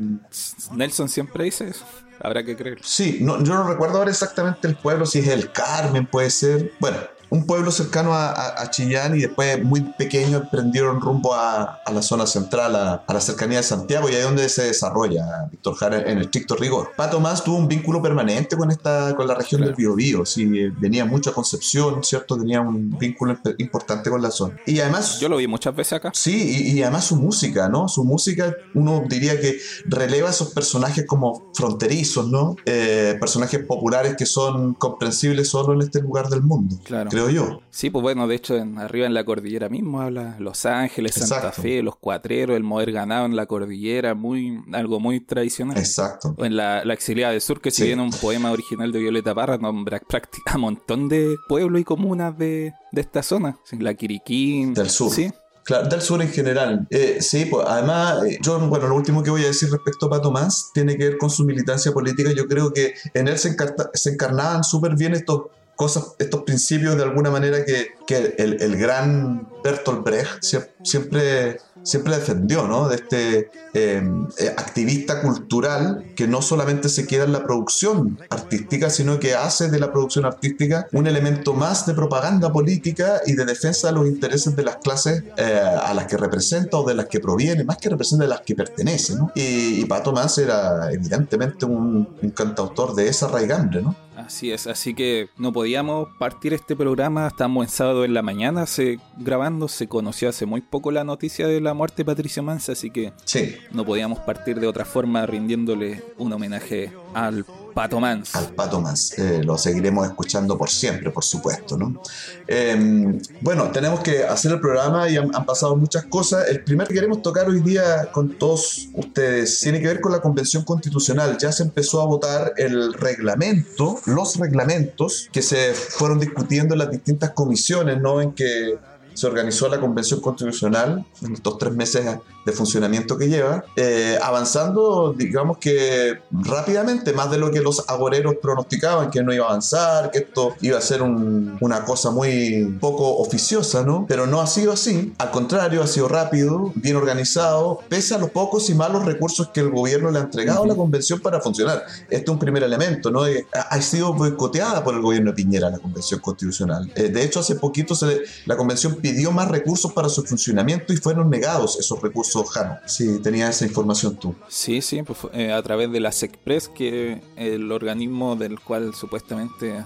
Nelson 0.73 1.07
siempre 1.07 1.43
dice 1.43 1.67
eso. 1.69 1.85
Habrá 2.19 2.43
que 2.43 2.55
creer. 2.55 2.79
Sí, 2.81 3.19
no, 3.21 3.43
yo 3.43 3.53
no 3.53 3.67
recuerdo 3.67 3.99
ahora 3.99 4.09
exactamente 4.09 4.67
el 4.67 4.75
pueblo, 4.75 5.05
si 5.05 5.19
es 5.19 5.27
el 5.27 5.51
Carmen, 5.51 6.07
puede 6.07 6.31
ser. 6.31 6.71
Bueno, 6.79 6.97
un 7.35 7.45
pueblo 7.45 7.71
cercano 7.71 8.13
a, 8.13 8.69
Chillán 8.69 9.15
y 9.15 9.21
después 9.21 9.63
muy 9.63 9.81
pequeño 9.81 10.37
emprendieron 10.37 10.99
rumbo 10.99 11.33
a, 11.33 11.81
la 11.91 12.01
zona 12.01 12.25
central, 12.25 12.75
a, 12.75 13.03
la 13.07 13.21
cercanía 13.21 13.57
de 13.57 13.63
Santiago 13.63 14.09
y 14.09 14.13
ahí 14.13 14.19
es 14.19 14.23
donde 14.25 14.49
se 14.49 14.63
desarrolla 14.63 15.47
Víctor 15.51 15.75
Jara 15.75 16.01
en 16.09 16.19
estricto 16.19 16.55
rigor. 16.55 16.91
Pato 16.95 17.19
Más 17.19 17.43
tuvo 17.43 17.57
un 17.57 17.67
vínculo 17.67 18.01
permanente 18.01 18.55
con 18.57 18.71
esta 18.71 19.15
con 19.15 19.27
la 19.27 19.35
región 19.35 19.61
del 19.61 19.75
Biobío, 19.75 20.25
sí, 20.25 20.69
venía 20.79 21.05
mucho 21.05 21.29
a 21.29 21.33
Concepción, 21.33 22.03
¿cierto? 22.03 22.37
Tenía 22.37 22.61
un 22.61 22.97
vínculo 22.97 23.37
importante 23.57 24.09
con 24.09 24.21
la 24.21 24.31
zona. 24.31 24.57
Y 24.65 24.79
además... 24.79 25.19
Yo 25.19 25.29
lo 25.29 25.37
vi 25.37 25.47
muchas 25.47 25.75
veces 25.75 25.93
acá. 25.93 26.11
Sí, 26.13 26.73
y, 26.73 26.81
además 26.81 27.05
su 27.05 27.15
música, 27.15 27.69
¿no? 27.69 27.87
Su 27.87 28.03
música, 28.03 28.55
uno 28.73 29.03
diría 29.07 29.39
que 29.39 29.57
releva 29.85 30.29
esos 30.29 30.51
personajes 30.51 31.05
como 31.05 31.51
fronterizos, 31.53 32.27
¿no? 32.27 32.55
Eh, 32.65 33.15
personajes 33.19 33.63
populares 33.65 34.15
que 34.17 34.25
son 34.25 34.73
comprensibles 34.73 35.49
solo 35.49 35.73
en 35.73 35.81
este 35.81 36.01
lugar 36.01 36.29
del 36.29 36.41
mundo. 36.41 36.77
Claro 36.83 37.09
creo 37.15 37.24
yo. 37.29 37.61
Sí, 37.69 37.89
pues 37.89 38.01
bueno, 38.01 38.27
de 38.27 38.35
hecho, 38.35 38.55
en, 38.55 38.77
arriba 38.77 39.05
en 39.05 39.13
la 39.13 39.23
cordillera 39.23 39.69
mismo 39.69 40.01
habla 40.01 40.35
Los 40.39 40.65
Ángeles, 40.65 41.15
Santa 41.15 41.51
Fe, 41.51 41.81
Los 41.81 41.95
Cuatreros, 41.97 42.55
el 42.55 42.63
mover 42.63 42.91
ganado 42.91 43.25
en 43.25 43.35
la 43.35 43.45
cordillera, 43.45 44.15
muy 44.15 44.61
algo 44.73 44.99
muy 44.99 45.19
tradicional. 45.19 45.77
Exacto. 45.77 46.35
En 46.39 46.55
la, 46.55 46.83
la 46.85 46.93
Exiliada 46.93 47.31
del 47.31 47.41
Sur, 47.41 47.61
que 47.61 47.71
si 47.71 47.83
viene 47.83 48.01
un 48.01 48.11
poema 48.11 48.51
original 48.51 48.91
de 48.91 48.99
Violeta 48.99 49.33
Parra, 49.35 49.57
nombra 49.57 50.01
a 50.45 50.55
un 50.55 50.61
montón 50.61 51.09
de 51.09 51.35
pueblos 51.47 51.81
y 51.81 51.83
comunas 51.83 52.37
de, 52.37 52.73
de 52.91 53.01
esta 53.01 53.23
zona. 53.23 53.57
La 53.79 53.93
Quiriquín. 53.93 54.73
Del 54.73 54.89
sur. 54.89 55.11
Sí, 55.11 55.31
Claro, 55.65 55.87
del 55.87 56.01
sur 56.01 56.21
en 56.21 56.29
general. 56.29 56.85
Eh, 56.91 57.17
sí, 57.21 57.45
pues 57.45 57.65
además, 57.67 58.23
eh, 58.23 58.37
yo, 58.39 58.59
bueno, 58.59 58.87
lo 58.87 58.95
último 58.95 59.23
que 59.23 59.31
voy 59.31 59.43
a 59.43 59.47
decir 59.47 59.71
respecto 59.71 60.05
a 60.05 60.09
Pato 60.11 60.31
Más 60.31 60.69
tiene 60.75 60.95
que 60.95 61.09
ver 61.09 61.17
con 61.17 61.31
su 61.31 61.43
militancia 61.43 61.91
política. 61.91 62.31
Yo 62.33 62.47
creo 62.47 62.71
que 62.71 62.93
en 63.15 63.27
él 63.27 63.39
se, 63.39 63.55
se 63.95 64.09
encarnaban 64.11 64.63
súper 64.63 64.95
bien 64.95 65.15
estos 65.15 65.47
cosas, 65.75 66.15
estos 66.19 66.43
principios 66.43 66.97
de 66.97 67.03
alguna 67.03 67.29
manera 67.29 67.65
que, 67.65 67.89
que 68.07 68.35
el, 68.37 68.61
el, 68.61 68.77
gran 68.77 69.47
Bertolt 69.63 70.03
Brecht 70.03 70.43
siempre 70.83 71.59
siempre 71.85 72.15
defendió, 72.15 72.67
¿no? 72.67 72.89
De 72.89 72.95
este 72.95 73.51
em, 73.73 74.27
eh, 74.39 74.49
activista 74.57 75.21
cultural 75.21 76.03
que 76.15 76.27
no 76.27 76.41
solamente 76.41 76.89
se 76.89 77.05
queda 77.05 77.25
en 77.25 77.31
la 77.31 77.43
producción 77.43 78.17
artística, 78.29 78.89
sino 78.89 79.19
que 79.19 79.35
hace 79.35 79.69
de 79.69 79.79
la 79.79 79.91
producción 79.91 80.25
artística 80.25 80.87
un 80.93 81.05
elemento 81.07 81.53
más 81.53 81.85
de 81.85 81.93
propaganda 81.93 82.51
política 82.51 83.21
y 83.25 83.33
de 83.33 83.45
defensa 83.45 83.87
de 83.87 83.93
los 83.93 84.07
intereses 84.07 84.55
de 84.55 84.63
las 84.63 84.77
clases 84.77 85.23
eh, 85.37 85.43
a 85.43 85.93
las 85.93 86.07
que 86.07 86.17
representa 86.17 86.77
o 86.77 86.87
de 86.87 86.95
las 86.95 87.05
que 87.05 87.19
proviene, 87.19 87.63
más 87.63 87.77
que 87.77 87.89
representa 87.89 88.23
de 88.23 88.29
las 88.29 88.41
que 88.41 88.55
pertenece. 88.55 89.13
Y, 89.35 89.81
y 89.81 89.85
Pato 89.85 90.11
Más 90.11 90.37
era 90.39 90.91
evidentemente 90.91 91.65
un, 91.65 92.07
un 92.19 92.29
cantautor 92.31 92.95
de 92.95 93.07
esa 93.07 93.27
raigambre, 93.27 93.83
¿no? 93.83 93.95
Así 94.15 94.51
es, 94.51 94.67
así 94.67 94.93
que 94.93 95.29
no 95.37 95.51
podíamos 95.51 96.07
partir 96.17 96.53
este 96.53 96.75
programa, 96.75 97.27
estamos 97.27 97.65
en 97.65 97.69
sábado 97.69 98.05
en 98.05 98.13
la 98.13 98.21
mañana 98.21 98.65
se, 98.65 98.99
grabando, 99.17 99.67
se 99.67 99.87
conoció 99.87 100.29
hace 100.29 100.45
muy 100.45 100.61
poco 100.61 100.91
la 100.91 101.03
noticia 101.03 101.47
de 101.47 101.59
la 101.61 101.73
muerte 101.73 101.97
de 101.97 102.05
Patricio 102.05 102.41
Mansa, 102.41 102.71
así 102.71 102.89
que 102.91 103.13
sí. 103.25 103.55
no 103.71 103.85
podíamos 103.85 104.19
partir 104.19 104.59
de 104.59 104.67
otra 104.67 104.85
forma 104.85 105.25
rindiéndole 105.25 106.03
un 106.17 106.31
homenaje 106.31 106.91
al 107.13 107.45
Pato 107.75 107.99
Mans. 107.99 108.33
Al 108.33 108.55
Pato 108.55 108.79
Mans. 108.79 109.19
Eh, 109.19 109.41
lo 109.43 109.57
seguiremos 109.57 110.07
escuchando 110.07 110.57
por 110.57 110.69
siempre, 110.69 111.11
por 111.11 111.25
supuesto. 111.25 111.77
¿no? 111.77 112.01
Em, 112.47 113.19
bueno, 113.41 113.69
tenemos 113.69 113.99
que 113.99 114.23
hacer 114.23 114.53
el 114.53 114.61
programa 114.61 115.09
y 115.09 115.17
han, 115.17 115.29
pasado 115.45 115.75
muchas 115.75 116.05
cosas. 116.05 116.47
El 116.47 116.63
primer 116.63 116.87
que 116.87 116.93
queremos 116.93 117.21
tocar 117.21 117.49
hoy 117.49 117.59
día 117.59 118.09
con 118.13 118.37
todos 118.37 118.87
ustedes 118.93 119.59
tiene 119.59 119.81
que 119.81 119.87
ver 119.87 119.99
con 119.99 120.13
la 120.13 120.21
Convención 120.21 120.63
Constitucional. 120.63 121.37
Ya 121.37 121.51
se 121.51 121.63
empezó 121.63 122.01
a 122.01 122.05
votar 122.05 122.53
el 122.55 122.93
reglamento, 122.93 123.99
los 124.05 124.37
reglamentos 124.37 125.27
que 125.33 125.41
se 125.41 125.73
fueron 125.73 126.17
discutiendo 126.17 126.75
en 126.75 126.79
las 126.79 126.89
distintas 126.89 127.31
comisiones, 127.31 127.99
¿no? 127.99 128.21
En 128.21 128.31
que 128.31 128.77
se 129.13 129.27
organizó 129.27 129.67
la 129.67 129.81
Convención 129.81 130.21
Constitucional 130.21 131.05
en 131.21 131.33
estos 131.33 131.57
tres 131.57 131.73
meses 131.73 132.05
de 132.45 132.51
funcionamiento 132.51 133.17
que 133.17 133.27
lleva, 133.27 133.65
eh, 133.75 134.17
avanzando, 134.21 135.13
digamos 135.17 135.57
que 135.57 136.19
rápidamente, 136.31 137.11
más 137.11 137.31
de 137.31 137.39
lo 137.39 137.51
que 137.51 137.59
los 137.59 137.83
agoreros 137.89 138.35
pronosticaban, 138.41 139.09
que 139.09 139.23
no 139.23 139.33
iba 139.33 139.45
a 139.45 139.49
avanzar, 139.49 140.11
que 140.11 140.19
esto 140.19 140.55
iba 140.61 140.77
a 140.77 140.81
ser 140.81 141.01
una 141.01 141.83
cosa 141.85 142.11
muy 142.11 142.77
poco 142.79 143.17
oficiosa, 143.17 143.83
¿no? 143.83 144.05
Pero 144.07 144.27
no 144.27 144.41
ha 144.41 144.47
sido 144.47 144.71
así, 144.71 145.13
al 145.17 145.31
contrario, 145.31 145.81
ha 145.81 145.87
sido 145.87 146.07
rápido, 146.07 146.71
bien 146.75 146.95
organizado, 146.95 147.79
pese 147.89 148.13
a 148.13 148.19
los 148.19 148.29
pocos 148.29 148.69
y 148.69 148.75
malos 148.75 149.05
recursos 149.05 149.49
que 149.49 149.61
el 149.61 149.71
gobierno 149.71 150.11
le 150.11 150.19
ha 150.19 150.23
entregado 150.23 150.63
a 150.63 150.67
la 150.67 150.75
convención 150.75 151.19
para 151.19 151.41
funcionar. 151.41 151.83
Este 152.09 152.25
es 152.25 152.29
un 152.29 152.39
primer 152.39 152.63
elemento, 152.63 153.09
¿no? 153.09 153.25
Eh, 153.25 153.47
ha 153.53 153.81
sido 153.81 154.13
boicoteada 154.13 154.83
por 154.83 154.93
el 154.93 155.01
gobierno 155.01 155.31
de 155.31 155.35
Piñera 155.35 155.69
la 155.69 155.79
convención 155.79 156.19
constitucional. 156.19 156.91
Eh, 156.95 157.09
de 157.09 157.23
hecho, 157.23 157.39
hace 157.39 157.55
poquito 157.55 157.95
se, 157.95 158.21
la 158.45 158.55
convención 158.55 158.95
pidió 158.95 159.31
más 159.31 159.49
recursos 159.49 159.91
para 159.93 160.09
su 160.09 160.23
funcionamiento 160.23 160.93
y 160.93 160.97
fueron 160.97 161.29
negados 161.29 161.79
esos 161.79 162.01
recursos 162.01 162.34
Jano. 162.43 162.77
Sí, 162.85 163.19
tenía 163.21 163.49
esa 163.49 163.65
información 163.65 164.17
tú. 164.17 164.35
Sí, 164.47 164.81
sí, 164.81 165.01
pues, 165.03 165.19
eh, 165.33 165.51
a 165.51 165.61
través 165.61 165.91
de 165.91 165.99
la 165.99 166.11
SECPRES, 166.11 166.69
que 166.69 167.21
el 167.35 167.71
organismo 167.71 168.35
del 168.35 168.59
cual 168.59 168.93
supuestamente 168.93 169.83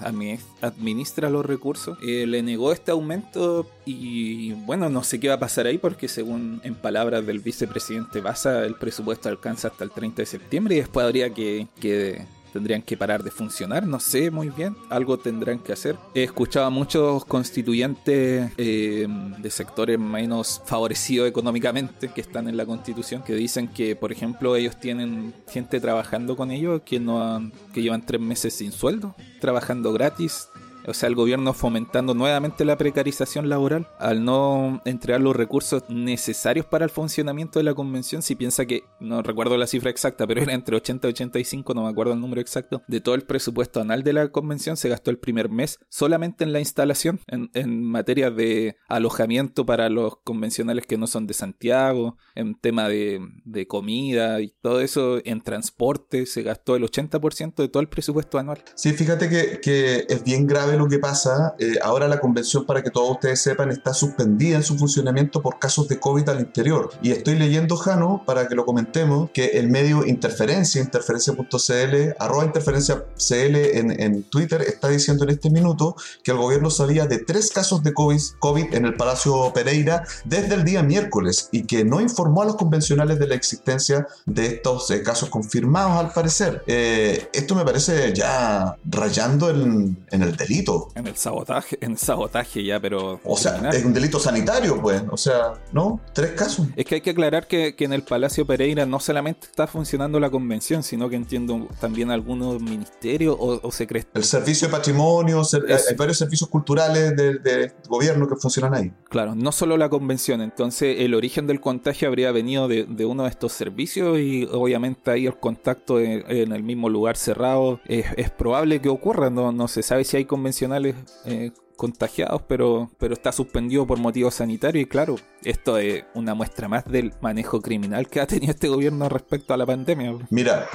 administra 0.61 1.29
los 1.29 1.45
recursos, 1.45 1.97
eh, 2.01 2.25
le 2.27 2.41
negó 2.43 2.71
este 2.71 2.91
aumento 2.91 3.69
y 3.85 4.53
bueno, 4.65 4.89
no 4.89 5.03
sé 5.03 5.19
qué 5.19 5.29
va 5.29 5.35
a 5.35 5.39
pasar 5.39 5.65
ahí 5.65 5.77
porque 5.77 6.07
según 6.07 6.61
en 6.63 6.75
palabras 6.75 7.25
del 7.25 7.39
vicepresidente 7.39 8.21
Baza, 8.21 8.63
el 8.63 8.75
presupuesto 8.75 9.29
alcanza 9.29 9.69
hasta 9.69 9.83
el 9.83 9.91
30 9.91 10.21
de 10.21 10.25
septiembre 10.25 10.75
y 10.75 10.79
después 10.79 11.05
habría 11.05 11.33
que, 11.33 11.67
que 11.79 12.25
tendrían 12.51 12.81
que 12.81 12.97
parar 12.97 13.23
de 13.23 13.31
funcionar, 13.31 13.85
no 13.85 13.99
sé 13.99 14.31
muy 14.31 14.49
bien, 14.49 14.75
algo 14.89 15.17
tendrán 15.17 15.59
que 15.59 15.73
hacer. 15.73 15.95
He 16.13 16.23
escuchado 16.23 16.65
a 16.65 16.69
muchos 16.69 17.25
constituyentes 17.25 18.51
eh, 18.57 19.07
de 19.37 19.51
sectores 19.51 19.99
menos 19.99 20.61
favorecidos 20.65 21.27
económicamente 21.27 22.09
que 22.09 22.21
están 22.21 22.47
en 22.47 22.57
la 22.57 22.65
constitución 22.65 23.23
que 23.23 23.33
dicen 23.33 23.67
que, 23.67 23.95
por 23.95 24.11
ejemplo, 24.11 24.55
ellos 24.55 24.79
tienen 24.79 25.33
gente 25.47 25.79
trabajando 25.79 26.35
con 26.35 26.51
ellos 26.51 26.81
que, 26.85 26.99
no 26.99 27.51
que 27.73 27.81
llevan 27.81 28.05
tres 28.05 28.21
meses 28.21 28.53
sin 28.53 28.71
sueldo, 28.71 29.15
trabajando 29.39 29.93
gratis, 29.93 30.48
o 30.87 30.93
sea, 30.93 31.07
el 31.07 31.15
gobierno 31.15 31.53
fomentando 31.53 32.13
nuevamente 32.13 32.65
la 32.65 32.77
precarización 32.77 33.49
laboral 33.49 33.87
al 33.99 34.23
no 34.23 34.81
entregar 34.85 35.21
los 35.21 35.35
recursos 35.35 35.83
necesarios 35.89 36.65
para 36.65 36.85
el 36.85 36.91
funcionamiento 36.91 37.59
de 37.59 37.63
la 37.63 37.73
convención. 37.73 38.21
Si 38.21 38.35
piensa 38.35 38.65
que, 38.65 38.83
no 38.99 39.21
recuerdo 39.21 39.57
la 39.57 39.67
cifra 39.67 39.89
exacta, 39.89 40.25
pero 40.27 40.41
era 40.41 40.53
entre 40.53 40.75
80 40.75 41.07
y 41.07 41.11
85, 41.11 41.73
no 41.73 41.83
me 41.83 41.89
acuerdo 41.89 42.13
el 42.13 42.21
número 42.21 42.41
exacto, 42.41 42.81
de 42.87 43.01
todo 43.01 43.15
el 43.15 43.23
presupuesto 43.23 43.81
anual 43.81 44.03
de 44.03 44.13
la 44.13 44.29
convención 44.29 44.77
se 44.77 44.89
gastó 44.89 45.11
el 45.11 45.17
primer 45.17 45.49
mes 45.49 45.79
solamente 45.89 46.43
en 46.43 46.53
la 46.53 46.59
instalación, 46.59 47.19
en, 47.27 47.49
en 47.53 47.83
materia 47.83 48.31
de 48.31 48.77
alojamiento 48.87 49.65
para 49.65 49.89
los 49.89 50.17
convencionales 50.23 50.85
que 50.85 50.97
no 50.97 51.07
son 51.07 51.27
de 51.27 51.33
Santiago, 51.33 52.17
en 52.35 52.55
tema 52.55 52.87
de, 52.87 53.19
de 53.45 53.67
comida 53.67 54.41
y 54.41 54.53
todo 54.61 54.81
eso, 54.81 55.19
en 55.25 55.41
transporte, 55.41 56.25
se 56.25 56.43
gastó 56.43 56.75
el 56.75 56.83
80% 56.83 57.55
de 57.55 57.69
todo 57.69 57.81
el 57.81 57.89
presupuesto 57.89 58.37
anual. 58.37 58.63
Sí, 58.75 58.93
fíjate 58.93 59.29
que, 59.29 59.59
que 59.61 60.05
es 60.07 60.23
bien 60.23 60.47
grave 60.47 60.68
lo 60.77 60.87
que 60.87 60.99
pasa. 60.99 61.55
Eh, 61.59 61.75
ahora 61.81 62.07
la 62.07 62.19
convención, 62.19 62.65
para 62.65 62.83
que 62.83 62.89
todos 62.89 63.11
ustedes 63.11 63.41
sepan, 63.41 63.71
está 63.71 63.93
suspendida 63.93 64.57
en 64.57 64.63
su 64.63 64.77
funcionamiento 64.77 65.41
por 65.41 65.59
casos 65.59 65.87
de 65.87 65.99
COVID 65.99 66.27
al 66.29 66.39
interior. 66.39 66.91
Y 67.01 67.11
estoy 67.11 67.35
leyendo, 67.35 67.77
Jano, 67.77 68.23
para 68.25 68.47
que 68.47 68.55
lo 68.55 68.65
comentemos, 68.65 69.29
que 69.33 69.59
el 69.59 69.69
medio 69.69 70.05
Interferencia, 70.05 70.81
interferencia.cl, 70.81 72.15
arroba 72.19 72.45
interferencia.cl 72.45 73.55
en, 73.55 74.01
en 74.01 74.23
Twitter, 74.23 74.61
está 74.61 74.89
diciendo 74.89 75.23
en 75.23 75.31
este 75.31 75.49
minuto 75.49 75.95
que 76.23 76.31
el 76.31 76.37
gobierno 76.37 76.69
sabía 76.69 77.05
de 77.05 77.19
tres 77.19 77.51
casos 77.51 77.83
de 77.83 77.93
COVID, 77.93 78.19
COVID 78.39 78.73
en 78.73 78.85
el 78.85 78.95
Palacio 78.95 79.51
Pereira 79.53 80.03
desde 80.25 80.55
el 80.55 80.63
día 80.63 80.83
miércoles 80.83 81.49
y 81.51 81.63
que 81.63 81.83
no 81.83 82.01
informó 82.01 82.41
a 82.41 82.45
los 82.45 82.55
convencionales 82.55 83.19
de 83.19 83.27
la 83.27 83.35
existencia 83.35 84.07
de 84.25 84.47
estos 84.47 84.89
eh, 84.91 85.03
casos 85.03 85.29
confirmados, 85.29 85.97
al 85.97 86.11
parecer. 86.11 86.63
Eh, 86.67 87.29
esto 87.33 87.55
me 87.55 87.63
parece 87.63 88.13
ya 88.13 88.75
rayando 88.85 89.49
en, 89.49 90.05
en 90.11 90.21
el 90.21 90.35
delito 90.35 90.58
en 90.95 91.07
el 91.07 91.15
sabotaje, 91.15 91.77
en 91.81 91.97
sabotaje 91.97 92.63
ya, 92.63 92.79
pero. 92.79 93.19
O 93.23 93.37
sea, 93.37 93.69
es 93.69 93.83
un 93.85 93.93
delito 93.93 94.19
sanitario, 94.19 94.81
pues. 94.81 95.03
O 95.11 95.17
sea, 95.17 95.53
¿no? 95.71 95.99
Tres 96.13 96.31
casos. 96.31 96.67
Es 96.75 96.85
que 96.85 96.95
hay 96.95 97.01
que 97.01 97.11
aclarar 97.11 97.47
que, 97.47 97.75
en 97.79 97.93
el 97.93 98.03
Palacio 98.03 98.45
Pereira 98.45 98.85
no 98.85 98.99
solamente 98.99 99.47
está 99.47 99.65
funcionando 99.65 100.19
la 100.19 100.29
convención, 100.29 100.83
sino 100.83 101.09
que 101.09 101.15
entiendo 101.15 101.67
también 101.79 102.11
algunos 102.11 102.61
ministerios 102.61 103.35
o, 103.39 103.59
o 103.61 103.71
secretos. 103.71 104.11
El 104.13 104.23
servicio 104.23 104.67
de 104.67 104.71
patrimonio, 104.71 105.41
hay 105.53 105.95
varios 105.95 106.17
servicios 106.17 106.49
culturales 106.49 107.15
del 107.15 107.73
gobierno 107.87 108.27
que 108.27 108.35
funcionan 108.35 108.73
ahí. 108.73 108.93
Claro, 109.09 109.35
no 109.35 109.51
solo 109.51 109.77
la 109.77 109.89
convención. 109.89 110.41
Entonces, 110.41 110.97
el 110.99 111.13
origen 111.15 111.47
del 111.47 111.61
contagio 111.61 112.07
habría 112.07 112.31
venido 112.31 112.67
de, 112.67 113.05
uno 113.05 113.23
de 113.23 113.29
estos 113.29 113.53
servicios 113.53 114.19
y 114.19 114.47
obviamente 114.51 115.11
ahí 115.11 115.25
el 115.25 115.39
contacto 115.39 115.99
en, 115.99 116.51
el 116.51 116.63
mismo 116.63 116.89
lugar 116.89 117.17
cerrado 117.17 117.79
es, 117.85 118.05
es 118.17 118.29
probable 118.29 118.81
que 118.81 118.89
ocurra. 118.89 119.29
No, 119.29 119.51
no 119.51 119.67
se 119.67 119.83
sabe 119.83 120.03
si 120.03 120.17
hay 120.17 120.25
convención 120.25 120.48
convencionales 120.49 120.95
eh, 121.25 121.51
contagiados, 121.79 122.41
pero, 122.45 122.91
pero 122.99 123.13
está 123.13 123.31
suspendido 123.31 123.87
por 123.87 123.97
motivos 123.99 124.35
sanitarios. 124.35 124.83
Y 124.83 124.85
claro, 124.85 125.15
esto 125.43 125.77
es 125.77 126.03
una 126.13 126.33
muestra 126.33 126.67
más 126.67 126.83
del 126.83 127.13
manejo 127.21 127.61
criminal 127.61 128.09
que 128.09 128.19
ha 128.19 128.27
tenido 128.27 128.51
este 128.51 128.67
gobierno 128.67 129.07
respecto 129.07 129.53
a 129.53 129.57
la 129.57 129.65
pandemia. 129.65 130.13
Mira, 130.29 130.67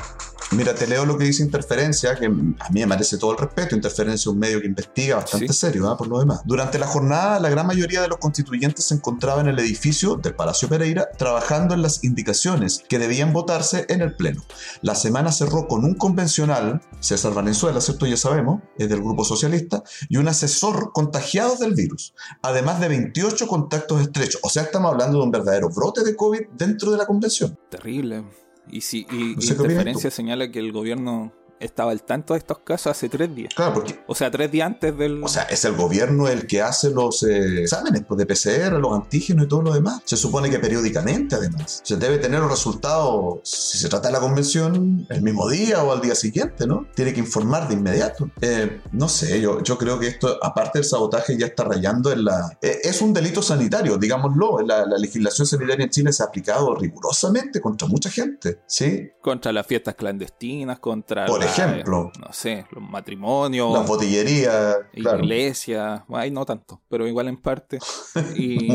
mira, 0.53 0.75
te 0.75 0.87
leo 0.87 1.05
lo 1.05 1.19
que 1.19 1.27
dice 1.27 1.43
Interferencia, 1.43 2.15
que 2.15 2.25
a 2.25 2.31
mí 2.31 2.81
me 2.81 2.87
merece 2.87 3.19
todo 3.19 3.33
el 3.33 3.39
respeto. 3.39 3.75
Interferencia 3.75 4.23
es 4.23 4.27
un 4.27 4.39
medio 4.39 4.63
que 4.63 4.67
investiga 4.67 5.17
bastante 5.17 5.53
serio, 5.53 5.91
¿ah? 5.91 5.99
por 5.99 6.09
lo 6.09 6.19
demás. 6.19 6.41
Durante 6.47 6.79
la 6.79 6.87
jornada, 6.87 7.39
la 7.39 7.51
gran 7.51 7.67
mayoría 7.67 8.01
de 8.01 8.09
los 8.09 8.17
constituyentes 8.17 8.87
se 8.87 8.95
encontraban 8.95 9.47
en 9.47 9.53
el 9.53 9.59
edificio 9.59 10.17
del 10.17 10.35
Palacio 10.35 10.71
Pereira 10.71 11.11
trabajando 11.19 11.75
en 11.75 11.83
las 11.83 12.03
indicaciones 12.03 12.83
que 12.89 12.99
debían 12.99 13.35
votarse 13.35 13.85
en 13.91 14.01
el 14.01 14.17
Pleno. 14.17 14.43
La 14.81 14.95
semana 14.95 15.33
cerró 15.33 15.69
con 15.69 15.85
un 15.85 15.97
convencional, 15.97 16.81
César 17.01 17.35
Valenzuela, 17.35 17.83
¿cierto? 17.83 18.07
Ya 18.07 18.17
sabemos, 18.17 18.63
es 18.79 18.89
del 18.89 19.03
Grupo 19.03 19.23
Socialista, 19.23 19.83
y 20.09 20.17
un 20.17 20.29
asesor 20.29 20.93
contagiados 20.95 21.59
del 21.59 21.75
virus, 21.75 22.15
además 22.41 22.81
de 22.81 22.89
28 22.89 23.49
contactos 23.49 24.01
estrechos. 24.01 24.41
O 24.45 24.49
sea, 24.49 24.63
estamos 24.63 24.93
hablando 24.93 25.19
de 25.19 25.25
un 25.25 25.31
verdadero 25.33 25.69
brote 25.69 26.05
de 26.05 26.15
COVID 26.15 26.43
dentro 26.57 26.93
de 26.93 26.99
la 26.99 27.05
convención. 27.05 27.59
Terrible. 27.69 28.25
Y 28.71 28.81
si 28.81 29.07
y, 29.11 29.37
y 29.39 30.11
señala 30.11 30.51
que 30.51 30.61
el 30.61 30.73
gobierno 30.73 31.33
estaba 31.65 31.93
al 31.93 32.03
tanto 32.03 32.35
de 32.35 32.39
estos 32.39 32.59
casos 32.59 32.89
hace 32.89 33.09
tres 33.09 33.35
días. 33.35 33.55
Claro, 33.55 33.75
porque. 33.75 33.99
O 34.07 34.15
sea, 34.15 34.31
tres 34.31 34.51
días 34.51 34.67
antes 34.67 34.97
del. 34.97 35.23
O 35.23 35.29
sea, 35.29 35.45
es 35.45 35.65
el 35.65 35.75
gobierno 35.75 36.29
el 36.29 36.47
que 36.47 36.63
hace 36.63 36.91
los 36.91 37.23
eh, 37.23 37.63
exámenes 37.63 38.03
pues, 38.07 38.19
de 38.19 38.27
PCR, 38.27 38.79
los 38.79 38.93
antígenos 38.93 39.47
y 39.47 39.49
todo 39.49 39.63
lo 39.63 39.73
demás. 39.73 40.03
Se 40.05 40.17
supone 40.17 40.51
que 40.51 40.59
periódicamente, 40.59 41.37
además. 41.37 41.81
Se 41.85 41.97
debe 41.97 42.19
tener 42.19 42.41
los 42.41 42.51
resultados, 42.51 43.41
si 43.43 43.79
se 43.79 43.89
trata 43.89 44.09
de 44.09 44.13
la 44.13 44.21
convención, 44.21 45.07
el 45.09 45.23
mismo 45.23 45.49
día 45.49 45.83
o 45.83 45.93
al 45.93 46.01
día 46.01 46.15
siguiente, 46.15 46.67
¿no? 46.67 46.87
Tiene 46.95 47.13
que 47.13 47.21
informar 47.21 47.69
de 47.69 47.75
inmediato. 47.75 48.31
Eh, 48.41 48.81
no 48.93 49.09
sé, 49.09 49.41
yo, 49.41 49.63
yo 49.63 49.79
creo 49.79 49.99
que 49.99 50.09
esto, 50.09 50.39
aparte 50.43 50.79
del 50.79 50.85
sabotaje, 50.85 51.37
ya 51.39 51.47
está 51.47 51.65
rayando 51.65 52.13
en 52.13 52.25
la. 52.25 52.59
Eh, 52.61 52.81
es 52.85 53.01
un 53.01 53.13
delito 53.13 53.43
sanitario, 53.43 53.97
digámoslo. 53.97 54.61
La, 54.61 54.85
la 54.87 54.99
legislación 54.99 55.47
sanitaria 55.47 55.85
en 55.85 55.91
Chile 55.91 56.13
se 56.13 56.23
ha 56.23 56.27
aplicado 56.27 56.75
rigurosamente 56.75 57.61
contra 57.61 57.89
mucha 57.89 58.11
gente, 58.11 58.61
¿sí? 58.67 59.11
Contra 59.21 59.53
las 59.53 59.67
fiestas 59.67 59.95
clandestinas, 59.95 60.79
contra. 60.79 61.27
Por 61.27 61.43
ejemplo. 61.63 62.13
No 62.21 62.33
sé, 62.33 62.67
los 62.71 62.83
matrimonios. 62.83 63.73
La 63.73 63.81
botillería. 63.81 64.77
Iglesia. 64.93 66.05
Ay, 66.09 66.31
no 66.31 66.45
tanto, 66.45 66.83
pero 66.89 67.07
igual 67.07 67.29
en 67.29 67.37
parte. 67.37 67.79
Y, 68.37 68.73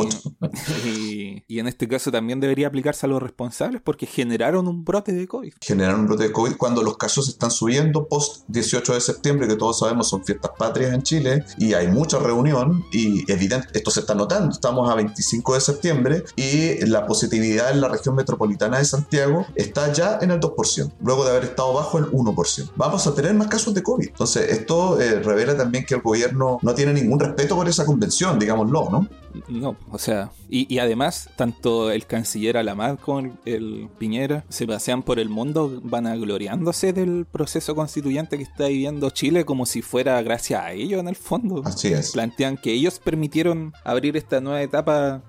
y, 0.86 1.44
y, 1.48 1.60
en 1.60 1.68
este 1.68 1.88
caso 1.88 2.12
también 2.12 2.40
debería 2.40 2.68
aplicarse 2.68 3.06
a 3.06 3.10
los 3.10 3.22
responsables 3.22 3.82
porque 3.82 4.06
generaron 4.06 4.68
un 4.68 4.86
brote 4.86 5.12
de 5.12 5.28
COVID. 5.28 5.54
Generaron 5.62 6.02
un 6.02 6.08
brote 6.08 6.24
de 6.24 6.32
COVID 6.32 6.56
cuando 6.56 6.82
los 6.84 6.98
casos 6.98 7.28
están 7.28 7.52
subiendo 7.52 8.08
post 8.08 8.44
18 8.48 8.94
de 8.94 9.02
septiembre, 9.02 9.48
que 9.48 9.56
todos 9.56 9.80
sabemos 9.80 10.10
son 10.10 10.24
fiestas 10.24 10.52
patrias 10.58 10.94
en 10.94 11.04
Chile 11.04 11.46
y 11.58 11.74
hay 11.74 11.88
mucha 11.88 12.20
reunión 12.20 12.86
y 12.92 13.30
evidente, 13.32 13.68
esto 13.74 13.92
se 13.92 14.02
está 14.02 14.16
notando. 14.16 14.52
Estamos 14.52 14.90
a 14.90 14.96
25 14.96 15.54
de 15.54 15.62
septiembre 15.62 16.24
y 16.36 16.86
la 16.86 17.06
positividad 17.06 17.72
en 17.72 17.82
la 17.82 17.90
región 17.90 18.16
metropolitana 18.16 18.78
de 18.78 18.86
Santiago 18.86 19.46
está 19.56 19.92
ya 19.94 20.20
en 20.22 20.32
el 20.32 20.40
2%, 20.40 20.92
luego 21.02 21.24
de 21.24 21.32
haber 21.32 21.44
estado 21.46 21.74
bajo 21.74 21.98
el 21.98 22.06
1%. 22.12 22.59
Vamos 22.76 23.06
a 23.08 23.14
tener 23.14 23.34
más 23.34 23.48
casos 23.48 23.74
de 23.74 23.84
COVID. 23.84 24.08
Entonces, 24.08 24.52
esto 24.52 25.00
eh, 25.00 25.20
revela 25.20 25.56
también 25.56 25.86
que 25.86 25.96
el 25.96 26.02
gobierno 26.02 26.60
no 26.62 26.74
tiene 26.74 26.94
ningún 26.94 27.20
respeto 27.20 27.56
por 27.56 27.68
esa 27.68 27.86
convención, 27.86 28.40
digámoslo, 28.40 28.90
¿no? 28.90 29.08
No, 29.48 29.76
o 29.92 29.98
sea, 29.98 30.32
y, 30.50 30.80
además, 30.80 31.30
tanto 31.36 31.92
el 31.92 32.06
canciller 32.06 32.58
Alamar 32.58 32.98
como 32.98 33.38
el, 33.46 33.90
Piñera 34.00 34.44
se 34.50 34.66
pasean 34.66 35.04
por 35.04 35.20
el 35.20 35.30
mundo, 35.30 35.80
van 35.84 36.08
agloriándose 36.08 36.94
del 36.94 37.26
proceso 37.32 37.76
constituyente 37.76 38.38
que 38.38 38.44
está 38.44 38.68
viviendo 38.68 39.10
Chile 39.12 39.46
como 39.46 39.66
si 39.66 39.82
fuera 39.82 40.22
gracias 40.22 40.64
a 40.64 40.72
ellos 40.72 41.00
en 41.00 41.08
el 41.08 41.16
fondo. 41.16 41.62
Así 41.64 41.90
es. 41.90 42.12
Plantean 42.12 42.58
que 42.58 42.74
ellos 42.74 43.00
permitieron 43.00 43.74
abrir 43.84 44.18
esta 44.18 44.42
nueva 44.42 44.62
etapa 44.62 45.22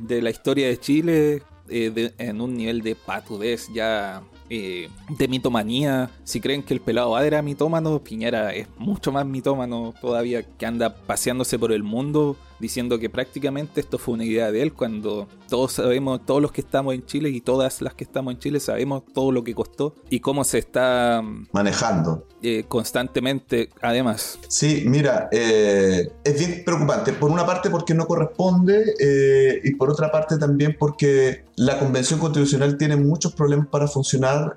de 0.00 0.22
la 0.22 0.30
historia 0.30 0.68
de 0.68 0.78
Chile 0.78 1.42
eh, 1.68 2.12
en 2.18 2.40
un 2.40 2.56
nivel 2.56 2.80
de 2.80 2.94
patudez 2.94 3.68
ya 3.74 4.22
eh, 4.50 4.88
de 5.08 5.28
mitomanía. 5.28 6.10
Si 6.24 6.40
creen 6.40 6.62
que 6.62 6.74
el 6.74 6.80
pelado 6.80 7.16
A 7.16 7.26
era 7.26 7.42
mitómano, 7.42 7.98
Piñera 8.00 8.54
es 8.54 8.68
mucho 8.78 9.12
más 9.12 9.26
mitómano 9.26 9.94
todavía 10.00 10.42
que 10.42 10.66
anda 10.66 10.94
paseándose 10.94 11.58
por 11.58 11.72
el 11.72 11.82
mundo 11.82 12.36
diciendo 12.60 12.98
que 12.98 13.10
prácticamente 13.10 13.80
esto 13.80 13.98
fue 13.98 14.14
una 14.14 14.24
idea 14.24 14.50
de 14.50 14.62
él 14.62 14.72
cuando 14.72 15.28
todos 15.48 15.72
sabemos, 15.72 16.24
todos 16.24 16.42
los 16.42 16.52
que 16.52 16.60
estamos 16.60 16.94
en 16.94 17.04
Chile 17.06 17.30
y 17.30 17.40
todas 17.40 17.80
las 17.80 17.94
que 17.94 18.04
estamos 18.04 18.34
en 18.34 18.40
Chile 18.40 18.60
sabemos 18.60 19.02
todo 19.12 19.32
lo 19.32 19.44
que 19.44 19.54
costó 19.54 19.94
y 20.10 20.20
cómo 20.20 20.44
se 20.44 20.58
está 20.58 21.22
manejando 21.52 22.26
eh, 22.42 22.64
constantemente 22.68 23.70
además. 23.82 24.38
Sí, 24.48 24.84
mira, 24.86 25.28
eh, 25.32 26.08
es 26.24 26.38
bien 26.38 26.62
preocupante. 26.64 27.12
Por 27.12 27.30
una 27.30 27.44
parte 27.44 27.70
porque 27.70 27.94
no 27.94 28.06
corresponde 28.06 28.94
eh, 29.00 29.60
y 29.64 29.74
por 29.74 29.90
otra 29.90 30.10
parte 30.10 30.38
también 30.38 30.76
porque 30.78 31.44
la 31.56 31.78
Convención 31.78 32.20
Constitucional 32.20 32.76
tiene 32.76 32.96
muchos 32.96 33.32
problemas 33.32 33.68
para 33.68 33.88
funcionar 33.88 34.54